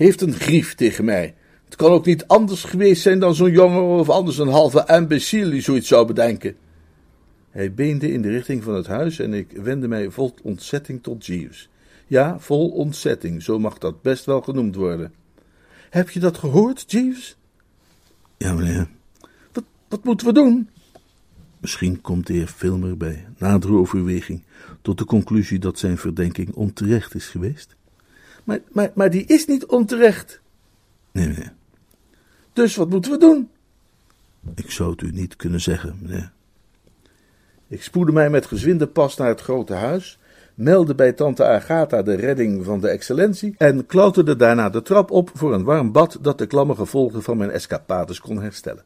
Heeft 0.00 0.20
een 0.20 0.32
grief 0.32 0.74
tegen 0.74 1.04
mij. 1.04 1.34
Het 1.64 1.76
kan 1.76 1.90
ook 1.90 2.06
niet 2.06 2.26
anders 2.26 2.64
geweest 2.64 3.02
zijn 3.02 3.18
dan 3.18 3.34
zo'n 3.34 3.50
jongen 3.50 3.82
of 3.82 4.08
anders 4.08 4.38
een 4.38 4.48
halve 4.48 4.84
imbecile 4.86 5.50
die 5.50 5.60
zoiets 5.60 5.88
zou 5.88 6.06
bedenken. 6.06 6.56
Hij 7.50 7.74
beende 7.74 8.12
in 8.12 8.22
de 8.22 8.28
richting 8.28 8.62
van 8.62 8.74
het 8.74 8.86
huis 8.86 9.18
en 9.18 9.34
ik 9.34 9.50
wendde 9.52 9.88
mij 9.88 10.10
vol 10.10 10.34
ontzetting 10.42 11.02
tot 11.02 11.26
Jeeves. 11.26 11.68
Ja, 12.06 12.38
vol 12.38 12.70
ontzetting, 12.70 13.42
zo 13.42 13.58
mag 13.58 13.78
dat 13.78 14.02
best 14.02 14.24
wel 14.24 14.40
genoemd 14.40 14.74
worden. 14.74 15.12
Heb 15.90 16.10
je 16.10 16.20
dat 16.20 16.38
gehoord, 16.38 16.84
Jeeves? 16.86 17.36
Ja, 18.36 18.52
meneer. 18.52 18.88
Wat, 19.52 19.64
wat 19.88 20.04
moeten 20.04 20.26
we 20.26 20.32
doen? 20.32 20.68
Misschien 21.58 22.00
komt 22.00 22.26
de 22.26 22.32
heer 22.32 22.46
Filmer 22.46 22.96
bij 22.96 23.26
nadere 23.38 23.72
overweging 23.72 24.42
tot 24.82 24.98
de 24.98 25.04
conclusie 25.04 25.58
dat 25.58 25.78
zijn 25.78 25.98
verdenking 25.98 26.54
onterecht 26.54 27.14
is 27.14 27.26
geweest. 27.26 27.78
Maar, 28.50 28.60
maar, 28.72 28.90
maar 28.94 29.10
die 29.10 29.24
is 29.24 29.46
niet 29.46 29.66
onterecht. 29.66 30.40
Nee, 31.12 31.28
meneer. 31.28 31.52
Dus 32.52 32.76
wat 32.76 32.90
moeten 32.90 33.10
we 33.10 33.18
doen? 33.18 33.50
Ik 34.54 34.70
zou 34.70 34.90
het 34.90 35.00
u 35.00 35.10
niet 35.10 35.36
kunnen 35.36 35.60
zeggen, 35.60 35.98
meneer. 36.02 36.32
Ik 37.68 37.82
spoedde 37.82 38.12
mij 38.12 38.30
met 38.30 38.46
gezwinde 38.46 38.86
pas 38.86 39.16
naar 39.16 39.28
het 39.28 39.40
grote 39.40 39.74
huis, 39.74 40.18
meldde 40.54 40.94
bij 40.94 41.12
tante 41.12 41.44
Agatha 41.44 42.02
de 42.02 42.14
redding 42.14 42.64
van 42.64 42.80
de 42.80 42.88
excellentie 42.88 43.54
en 43.58 43.86
klauterde 43.86 44.36
daarna 44.36 44.70
de 44.70 44.82
trap 44.82 45.10
op 45.10 45.30
voor 45.34 45.54
een 45.54 45.64
warm 45.64 45.92
bad 45.92 46.18
dat 46.20 46.38
de 46.38 46.46
klamme 46.46 46.74
gevolgen 46.74 47.22
van 47.22 47.36
mijn 47.36 47.50
escapades 47.50 48.20
kon 48.20 48.42
herstellen. 48.42 48.84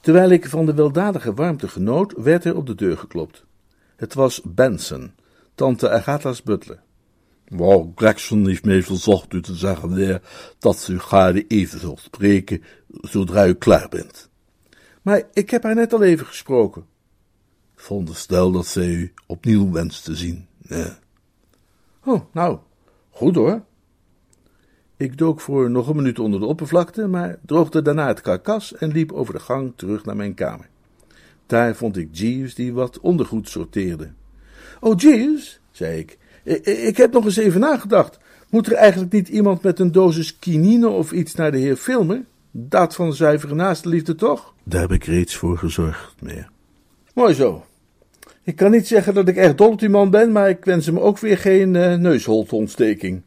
Terwijl 0.00 0.30
ik 0.30 0.48
van 0.48 0.66
de 0.66 0.74
weldadige 0.74 1.34
warmte 1.34 1.68
genoot, 1.68 2.14
werd 2.16 2.44
er 2.44 2.56
op 2.56 2.66
de 2.66 2.74
deur 2.74 2.96
geklopt. 2.98 3.44
Het 3.96 4.14
was 4.14 4.42
Benson, 4.44 5.12
tante 5.54 5.90
Agatha's 5.90 6.42
butler. 6.42 6.82
Mevrouw 7.50 7.92
Gregson 7.94 8.46
heeft 8.46 8.64
mij 8.64 8.82
verzocht 8.82 9.32
u 9.32 9.42
te 9.42 9.54
zeggen, 9.54 9.88
meneer, 9.88 10.22
dat 10.58 10.88
u 10.90 10.98
graag 10.98 11.34
even 11.48 11.80
zult 11.80 12.00
spreken, 12.00 12.62
zodra 13.00 13.46
u 13.46 13.54
klaar 13.54 13.88
bent. 13.88 14.30
Maar 15.02 15.22
ik 15.32 15.50
heb 15.50 15.62
haar 15.62 15.74
net 15.74 15.92
al 15.92 16.02
even 16.02 16.26
gesproken. 16.26 16.82
Ik 17.74 17.80
veronderstel 17.80 18.52
dat 18.52 18.66
zij 18.66 18.88
u 18.88 19.12
opnieuw 19.26 19.70
wenst 19.70 20.04
te 20.04 20.16
zien, 20.16 20.46
ja. 20.58 20.98
Oh, 22.04 22.20
nou, 22.32 22.58
goed 23.10 23.34
hoor. 23.34 23.62
Ik 24.96 25.18
dook 25.18 25.40
voor 25.40 25.70
nog 25.70 25.88
een 25.88 25.96
minuut 25.96 26.18
onder 26.18 26.40
de 26.40 26.46
oppervlakte, 26.46 27.06
maar 27.06 27.38
droogde 27.46 27.82
daarna 27.82 28.06
het 28.06 28.20
karkas 28.20 28.74
en 28.74 28.92
liep 28.92 29.12
over 29.12 29.34
de 29.34 29.40
gang 29.40 29.72
terug 29.76 30.04
naar 30.04 30.16
mijn 30.16 30.34
kamer. 30.34 30.68
Daar 31.46 31.74
vond 31.76 31.96
ik 31.96 32.08
Jeeves 32.12 32.54
die 32.54 32.72
wat 32.72 33.00
ondergoed 33.00 33.48
sorteerde. 33.48 34.12
Oh, 34.80 35.00
Jeeves, 35.00 35.60
zei 35.70 35.98
ik, 35.98 36.18
ik 36.58 36.96
heb 36.96 37.12
nog 37.12 37.24
eens 37.24 37.36
even 37.36 37.60
nagedacht. 37.60 38.18
Moet 38.48 38.66
er 38.66 38.72
eigenlijk 38.72 39.12
niet 39.12 39.28
iemand 39.28 39.62
met 39.62 39.78
een 39.78 39.92
dosis 39.92 40.38
kinine 40.38 40.88
of 40.88 41.12
iets 41.12 41.34
naar 41.34 41.52
de 41.52 41.58
heer 41.58 41.76
Filmer? 41.76 42.22
Daad 42.50 42.94
van 42.94 43.14
zuivere 43.14 43.54
naaste 43.54 43.88
liefde 43.88 44.14
toch? 44.14 44.54
Daar 44.64 44.80
heb 44.80 44.92
ik 44.92 45.04
reeds 45.04 45.36
voor 45.36 45.58
gezorgd, 45.58 46.14
meneer. 46.20 46.48
Mooi 47.14 47.34
zo. 47.34 47.64
Ik 48.42 48.56
kan 48.56 48.70
niet 48.70 48.86
zeggen 48.86 49.14
dat 49.14 49.28
ik 49.28 49.36
echt 49.36 49.58
dol 49.58 49.68
op 49.68 49.78
die 49.78 49.88
man 49.88 50.10
ben, 50.10 50.32
maar 50.32 50.48
ik 50.48 50.64
wens 50.64 50.86
hem 50.86 50.98
ook 50.98 51.18
weer 51.18 51.38
geen 51.38 51.74
uh, 51.74 51.94
neusholteontsteking. 51.94 53.22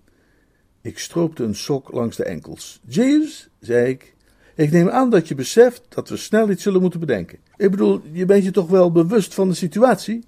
Ik 0.82 1.00
stroopte 1.00 1.44
een 1.44 1.56
sok 1.56 1.92
langs 1.92 2.16
de 2.16 2.24
enkels. 2.24 2.80
Jeeves, 2.88 3.50
zei 3.60 3.90
ik, 3.90 4.14
ik 4.56 4.72
neem 4.72 4.90
aan 4.90 5.10
dat 5.10 5.28
je 5.28 5.36
beseft 5.36 5.84
dat 5.90 6.10
we 6.10 6.18
snel 6.18 6.50
iets 6.50 6.64
zullen 6.64 6.82
moeten 6.82 7.00
bedenken. 7.00 7.38
Ik 7.58 7.72
bedoel, 7.72 8.02
je 8.12 8.26
bent 8.26 8.44
je 8.44 8.52
toch 8.52 8.70
wel 8.70 8.92
bewust 8.92 9.34
van 9.34 9.50
de 9.50 9.56
situatie? 9.56 10.24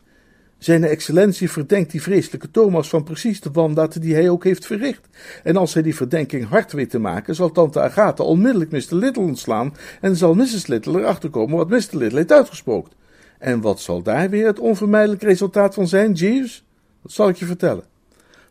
Zijn 0.58 0.84
excellentie 0.84 1.52
verdenkt 1.52 1.92
die 1.92 2.02
vreselijke 2.02 2.52
Thomas 2.52 2.90
van 2.90 3.04
precies 3.04 3.42
de 3.42 3.52
wandaad 3.52 4.02
die 4.02 4.14
hij 4.14 4.30
ook 4.30 4.44
heeft 4.44 4.66
verricht. 4.66 5.08
En 5.44 5.56
als 5.58 5.74
hij 5.74 5.84
die 5.84 5.96
verdenking 5.96 6.48
hard 6.48 6.72
weet 6.72 6.90
te 6.90 7.00
maken, 7.00 7.36
zal 7.36 7.52
tante 7.52 7.82
Agatha 7.82 8.24
onmiddellijk 8.24 8.72
Mr. 8.72 8.96
Little 8.96 9.24
ontslaan 9.24 9.76
en 10.02 10.16
zal 10.16 10.34
Mrs. 10.34 10.68
Little 10.68 11.00
erachter 11.00 11.30
komen 11.30 11.58
wat 11.58 11.70
Mr. 11.70 11.98
Little 11.98 12.18
heeft 12.18 12.32
uitgesproken. 12.32 12.92
En 13.40 13.62
wat 13.62 13.80
zal 13.80 14.02
daar 14.02 14.30
weer 14.30 14.46
het 14.46 14.60
onvermijdelijk 14.60 15.22
resultaat 15.22 15.74
van 15.74 15.88
zijn, 15.88 16.14
Jeeves? 16.14 16.64
Dat 17.02 17.12
zal 17.12 17.30
ik 17.30 17.36
je 17.36 17.46
vertellen. 17.46 17.84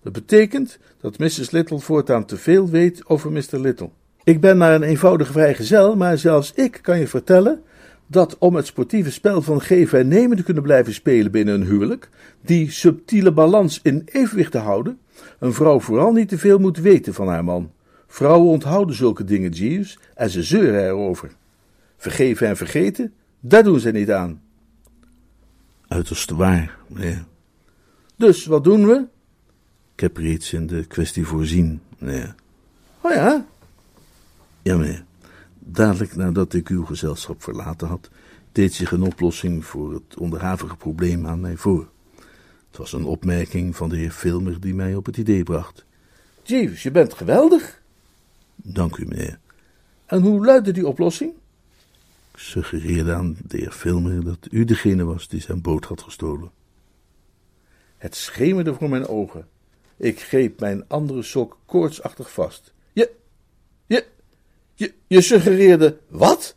Dat 0.02 0.12
betekent 0.12 0.78
dat 1.00 1.18
Mrs. 1.18 1.50
Little 1.50 1.78
voortaan 1.78 2.24
te 2.24 2.36
veel 2.36 2.68
weet 2.68 3.06
over 3.06 3.32
Mr. 3.32 3.58
Little. 3.60 3.90
Ik 4.24 4.40
ben 4.40 4.56
maar 4.56 4.74
een 4.74 4.82
eenvoudige 4.82 5.32
vrijgezel, 5.32 5.96
maar 5.96 6.18
zelfs 6.18 6.52
ik 6.54 6.78
kan 6.82 6.98
je 6.98 7.08
vertellen 7.08 7.62
dat 8.14 8.38
om 8.38 8.54
het 8.54 8.66
sportieve 8.66 9.10
spel 9.10 9.42
van 9.42 9.60
geven 9.60 9.98
en 9.98 10.08
nemen 10.08 10.36
te 10.36 10.42
kunnen 10.42 10.62
blijven 10.62 10.94
spelen 10.94 11.30
binnen 11.30 11.54
een 11.54 11.66
huwelijk, 11.66 12.08
die 12.40 12.70
subtiele 12.70 13.32
balans 13.32 13.80
in 13.82 14.02
evenwicht 14.04 14.50
te 14.50 14.58
houden, 14.58 14.98
een 15.38 15.52
vrouw 15.52 15.80
vooral 15.80 16.12
niet 16.12 16.28
te 16.28 16.38
veel 16.38 16.58
moet 16.58 16.78
weten 16.78 17.14
van 17.14 17.28
haar 17.28 17.44
man. 17.44 17.72
Vrouwen 18.06 18.50
onthouden 18.50 18.94
zulke 18.96 19.24
dingen, 19.24 19.50
Jeeves, 19.50 19.98
en 20.14 20.30
ze 20.30 20.42
zeuren 20.42 20.84
erover. 20.84 21.30
Vergeven 21.96 22.46
en 22.46 22.56
vergeten, 22.56 23.12
daar 23.40 23.62
doen 23.62 23.80
ze 23.80 23.90
niet 23.90 24.10
aan. 24.10 24.42
Uiterst 25.88 26.30
waar, 26.30 26.78
meneer. 26.88 27.24
Dus 28.16 28.46
wat 28.46 28.64
doen 28.64 28.86
we? 28.86 29.04
Ik 29.94 30.00
heb 30.00 30.16
reeds 30.16 30.52
in 30.52 30.66
de 30.66 30.84
kwestie 30.84 31.26
voorzien, 31.26 31.80
meneer. 31.98 32.34
Oh 33.00 33.12
ja? 33.12 33.46
Ja, 34.62 34.76
meneer. 34.76 35.04
Dadelijk 35.66 36.16
nadat 36.16 36.54
ik 36.54 36.68
uw 36.68 36.84
gezelschap 36.84 37.42
verlaten 37.42 37.88
had, 37.88 38.10
deed 38.52 38.72
zich 38.72 38.92
een 38.92 39.02
oplossing 39.02 39.64
voor 39.64 39.92
het 39.92 40.16
onderhavige 40.18 40.76
probleem 40.76 41.26
aan 41.26 41.40
mij 41.40 41.56
voor. 41.56 41.88
Het 42.68 42.76
was 42.76 42.92
een 42.92 43.04
opmerking 43.04 43.76
van 43.76 43.88
de 43.88 43.96
heer 43.96 44.10
Filmer 44.10 44.60
die 44.60 44.74
mij 44.74 44.94
op 44.94 45.06
het 45.06 45.16
idee 45.16 45.42
bracht. 45.42 45.84
Jeeves, 46.42 46.82
je 46.82 46.90
bent 46.90 47.14
geweldig. 47.14 47.82
Dank 48.56 48.96
u, 48.96 49.06
meneer. 49.06 49.38
En 50.06 50.22
hoe 50.22 50.44
luidde 50.44 50.72
die 50.72 50.86
oplossing? 50.86 51.32
Ik 52.32 52.38
suggereerde 52.40 53.14
aan 53.14 53.36
de 53.46 53.58
heer 53.58 53.72
Filmer 53.72 54.24
dat 54.24 54.38
u 54.50 54.64
degene 54.64 55.04
was 55.04 55.28
die 55.28 55.40
zijn 55.40 55.60
boot 55.60 55.84
had 55.84 56.02
gestolen. 56.02 56.50
Het 57.96 58.14
schemerde 58.14 58.74
voor 58.74 58.88
mijn 58.88 59.06
ogen. 59.06 59.48
Ik 59.96 60.20
greep 60.20 60.60
mijn 60.60 60.88
andere 60.88 61.22
sok 61.22 61.58
koortsachtig 61.66 62.32
vast. 62.32 62.72
Je, 62.92 63.10
je, 63.86 64.06
je, 64.74 65.20
suggereerde 65.20 65.98
wat? 66.08 66.56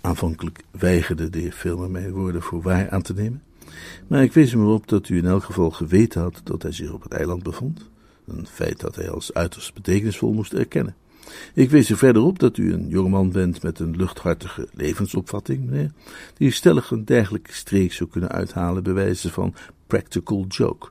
Aanvankelijk 0.00 0.60
weigerde 0.70 1.30
de 1.30 1.38
heer 1.38 1.52
Filmer 1.52 1.90
mijn 1.90 2.12
woorden 2.12 2.42
voor 2.42 2.62
waar 2.62 2.90
aan 2.90 3.02
te 3.02 3.14
nemen, 3.14 3.42
maar 4.06 4.22
ik 4.22 4.32
wees 4.32 4.52
hem 4.52 4.60
erop 4.60 4.88
dat 4.88 5.08
u 5.08 5.16
in 5.16 5.26
elk 5.26 5.44
geval 5.44 5.70
geweten 5.70 6.20
had 6.20 6.40
dat 6.44 6.62
hij 6.62 6.72
zich 6.72 6.92
op 6.92 7.02
het 7.02 7.12
eiland 7.12 7.42
bevond, 7.42 7.90
een 8.26 8.46
feit 8.46 8.80
dat 8.80 8.96
hij 8.96 9.10
als 9.10 9.34
uiterst 9.34 9.74
betekenisvol 9.74 10.32
moest 10.32 10.52
erkennen. 10.52 10.96
Ik 11.54 11.70
wees 11.70 11.90
er 11.90 11.96
verder 11.96 12.22
op 12.22 12.38
dat 12.38 12.56
u 12.56 12.72
een 12.72 12.88
jongeman 12.88 13.32
bent 13.32 13.62
met 13.62 13.78
een 13.78 13.96
luchthartige 13.96 14.68
levensopvatting, 14.72 15.64
meneer, 15.64 15.92
die 16.36 16.50
stellig 16.50 16.90
een 16.90 17.04
dergelijke 17.04 17.52
streek 17.52 17.92
zou 17.92 18.10
kunnen 18.10 18.30
uithalen 18.30 18.82
bij 18.82 18.92
wijze 18.92 19.30
van 19.30 19.54
practical 19.86 20.44
joke. 20.48 20.88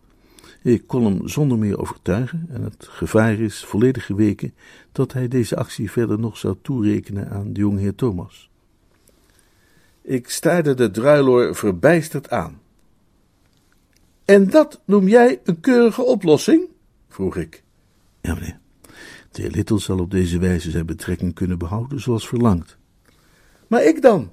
Ik 0.68 0.88
kon 0.88 1.04
hem 1.04 1.28
zonder 1.28 1.58
meer 1.58 1.80
overtuigen 1.80 2.46
en 2.50 2.64
het 2.64 2.88
gevaar 2.90 3.40
is 3.40 3.66
volledig 3.66 4.06
geweken 4.06 4.54
dat 4.92 5.14
hij 5.14 5.28
deze 5.28 5.56
actie 5.56 5.92
verder 5.92 6.20
nog 6.20 6.38
zou 6.38 6.56
toerekenen 6.62 7.30
aan 7.30 7.54
de 7.54 7.60
jongeheer 7.60 7.96
Thomas. 7.96 8.50
Ik 10.02 10.30
staarde 10.30 10.74
de 10.74 10.92
druiloor 10.92 11.56
verbijsterd 11.56 12.30
aan. 12.30 12.62
En 14.26 14.50
dat 14.50 14.82
noem 14.86 15.08
jij 15.08 15.40
een 15.44 15.60
keurige 15.60 16.04
oplossing? 16.04 16.64
vroeg 17.10 17.36
ik. 17.36 17.64
Ja, 18.22 18.34
meneer. 18.34 18.60
De 19.32 19.42
heer 19.42 19.52
Little 19.52 19.80
zal 19.80 20.00
op 20.00 20.12
deze 20.12 20.40
wijze 20.40 20.72
zijn 20.72 20.86
betrekking 20.86 21.34
kunnen 21.34 21.58
behouden 21.58 22.02
zoals 22.02 22.28
verlangd. 22.28 22.78
Maar 23.68 23.84
ik 23.84 24.02
dan? 24.02 24.32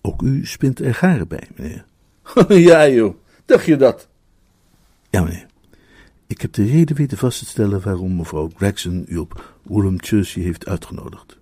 Ook 0.00 0.22
u 0.22 0.46
spint 0.46 0.80
er 0.80 0.94
garen 0.94 1.28
bij, 1.28 1.48
meneer. 1.56 1.84
ja, 2.70 2.88
joh. 2.88 3.14
Dacht 3.44 3.64
je 3.64 3.76
dat? 3.76 4.08
Ja, 5.14 5.22
meneer. 5.22 5.46
Ik 6.26 6.40
heb 6.40 6.52
de 6.52 6.64
reden 6.64 6.96
weten 6.96 7.18
vast 7.18 7.38
te 7.38 7.44
stellen 7.44 7.80
waarom 7.82 8.16
mevrouw 8.16 8.50
Gregson 8.56 9.04
u 9.08 9.16
op 9.16 9.54
Woolham 9.62 10.02
Chelsea 10.02 10.42
heeft 10.42 10.66
uitgenodigd. 10.66 11.38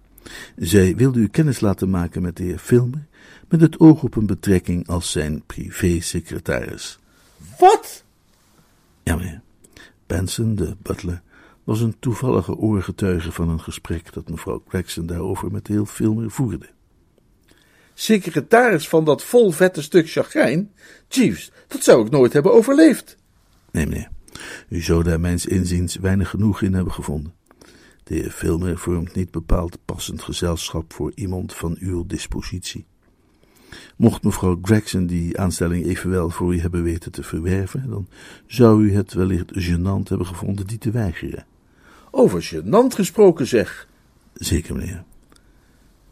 Zij 0.56 0.96
wilde 0.96 1.18
u 1.18 1.28
kennis 1.28 1.60
laten 1.60 1.90
maken 1.90 2.22
met 2.22 2.36
de 2.36 2.42
heer 2.42 2.58
Filmer, 2.58 3.06
met 3.48 3.60
het 3.60 3.80
oog 3.80 4.02
op 4.02 4.16
een 4.16 4.26
betrekking 4.26 4.88
als 4.88 5.10
zijn 5.10 5.42
privé-secretaris. 5.46 6.98
Wat? 7.58 8.04
Ja, 9.02 9.16
meneer. 9.16 9.40
Benson, 10.06 10.54
de 10.54 10.76
butler, 10.82 11.22
was 11.64 11.80
een 11.80 11.96
toevallige 11.98 12.56
oorgetuige 12.56 13.32
van 13.32 13.48
een 13.48 13.60
gesprek 13.60 14.12
dat 14.12 14.28
mevrouw 14.28 14.62
Gregson 14.68 15.06
daarover 15.06 15.50
met 15.50 15.66
de 15.66 15.72
heer 15.72 15.86
Filmer 15.86 16.30
voerde. 16.30 16.68
Secretaris 17.94 18.88
van 18.88 19.04
dat 19.04 19.24
volvette 19.24 19.82
stuk 19.82 20.10
chagrijn? 20.10 20.72
Jeeves, 21.08 21.52
dat 21.68 21.82
zou 21.84 22.04
ik 22.04 22.10
nooit 22.10 22.32
hebben 22.32 22.52
overleefd. 22.52 23.20
Nee, 23.72 23.86
meneer. 23.86 24.08
U 24.68 24.80
zou 24.80 25.02
daar 25.02 25.20
mijns 25.20 25.46
inziens 25.46 25.96
weinig 25.96 26.30
genoeg 26.30 26.62
in 26.62 26.74
hebben 26.74 26.92
gevonden. 26.92 27.34
De 28.04 28.14
heer 28.14 28.30
Filmer 28.30 28.78
vormt 28.78 29.14
niet 29.14 29.30
bepaald 29.30 29.78
passend 29.84 30.22
gezelschap 30.22 30.92
voor 30.92 31.12
iemand 31.14 31.54
van 31.54 31.76
uw 31.80 32.06
dispositie. 32.06 32.86
Mocht 33.96 34.22
mevrouw 34.22 34.58
Gregson 34.62 35.06
die 35.06 35.38
aanstelling 35.38 35.84
evenwel 35.84 36.30
voor 36.30 36.54
u 36.54 36.60
hebben 36.60 36.82
weten 36.82 37.12
te 37.12 37.22
verwerven, 37.22 37.88
dan 37.88 38.08
zou 38.46 38.84
u 38.84 38.94
het 38.94 39.12
wellicht 39.12 39.52
gênant 39.58 40.08
hebben 40.08 40.26
gevonden 40.26 40.66
die 40.66 40.78
te 40.78 40.90
weigeren. 40.90 41.46
Over 42.10 42.42
gênant 42.42 42.94
gesproken, 42.94 43.46
zeg. 43.46 43.88
Zeker, 44.34 44.76
meneer. 44.76 45.04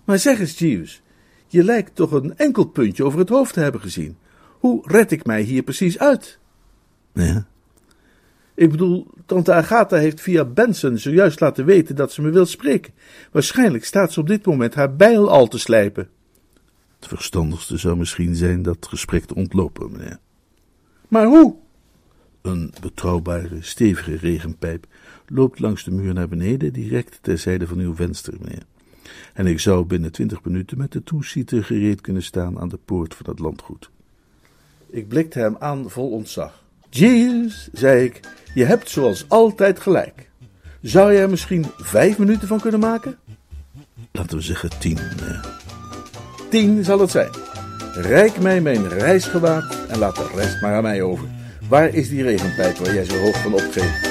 Maar 0.04 0.18
zeg 0.18 0.40
eens, 0.40 0.58
Jeeves, 0.58 1.02
je 1.46 1.64
lijkt 1.64 1.94
toch 1.94 2.12
een 2.12 2.36
enkel 2.36 2.64
puntje 2.64 3.04
over 3.04 3.18
het 3.18 3.28
hoofd 3.28 3.52
te 3.52 3.60
hebben 3.60 3.80
gezien. 3.80 4.16
Hoe 4.58 4.82
red 4.86 5.10
ik 5.12 5.26
mij 5.26 5.42
hier 5.42 5.62
precies 5.62 5.98
uit? 5.98 6.38
Ja? 7.12 7.46
Ik 8.60 8.70
bedoel, 8.70 9.06
tante 9.26 9.52
Agatha 9.52 9.96
heeft 9.96 10.20
via 10.20 10.44
Benson 10.44 10.98
zojuist 10.98 11.40
laten 11.40 11.64
weten 11.64 11.96
dat 11.96 12.12
ze 12.12 12.22
me 12.22 12.30
wil 12.30 12.46
spreken. 12.46 12.92
Waarschijnlijk 13.32 13.84
staat 13.84 14.12
ze 14.12 14.20
op 14.20 14.26
dit 14.26 14.46
moment 14.46 14.74
haar 14.74 14.96
bijl 14.96 15.30
al 15.30 15.48
te 15.48 15.58
slijpen. 15.58 16.08
Het 16.98 17.08
verstandigste 17.08 17.76
zou 17.76 17.96
misschien 17.96 18.34
zijn 18.34 18.62
dat 18.62 18.86
gesprek 18.86 19.24
te 19.24 19.34
ontlopen, 19.34 19.92
meneer. 19.92 20.18
Maar 21.08 21.26
hoe? 21.26 21.54
Een 22.42 22.72
betrouwbare, 22.80 23.56
stevige 23.60 24.16
regenpijp 24.16 24.86
loopt 25.26 25.58
langs 25.58 25.84
de 25.84 25.90
muur 25.90 26.14
naar 26.14 26.28
beneden, 26.28 26.72
direct 26.72 27.18
terzijde 27.22 27.66
van 27.66 27.78
uw 27.78 27.94
venster, 27.94 28.34
meneer. 28.40 28.62
En 29.34 29.46
ik 29.46 29.60
zou 29.60 29.84
binnen 29.84 30.12
twintig 30.12 30.44
minuten 30.44 30.78
met 30.78 30.92
de 30.92 31.02
toesieter 31.02 31.64
gereed 31.64 32.00
kunnen 32.00 32.22
staan 32.22 32.58
aan 32.58 32.68
de 32.68 32.78
poort 32.84 33.14
van 33.14 33.26
het 33.28 33.38
landgoed. 33.38 33.90
Ik 34.86 35.08
blikte 35.08 35.38
hem 35.38 35.56
aan 35.58 35.90
vol 35.90 36.10
ontzag. 36.10 36.68
Jeeves, 36.90 37.68
zei 37.72 38.04
ik, 38.04 38.20
je 38.54 38.64
hebt 38.64 38.90
zoals 38.90 39.24
altijd 39.28 39.80
gelijk. 39.80 40.30
Zou 40.82 41.12
je 41.12 41.18
er 41.18 41.30
misschien 41.30 41.66
vijf 41.76 42.18
minuten 42.18 42.48
van 42.48 42.60
kunnen 42.60 42.80
maken? 42.80 43.18
Laten 44.12 44.36
we 44.36 44.42
zeggen 44.42 44.70
tien, 44.78 44.94
meneer. 44.94 45.58
Tien 46.50 46.84
zal 46.84 47.00
het 47.00 47.10
zijn. 47.10 47.30
Rijk 47.94 48.40
mij 48.40 48.60
mijn 48.60 48.88
reisgewaad 48.88 49.86
en 49.88 49.98
laat 49.98 50.16
de 50.16 50.30
rest 50.34 50.60
maar 50.60 50.74
aan 50.74 50.82
mij 50.82 51.02
over. 51.02 51.28
Waar 51.68 51.94
is 51.94 52.08
die 52.08 52.22
regenpijp 52.22 52.76
waar 52.76 52.94
jij 52.94 53.04
zo 53.04 53.18
hoog 53.18 53.42
van 53.42 53.54
opgeeft? 53.54 54.09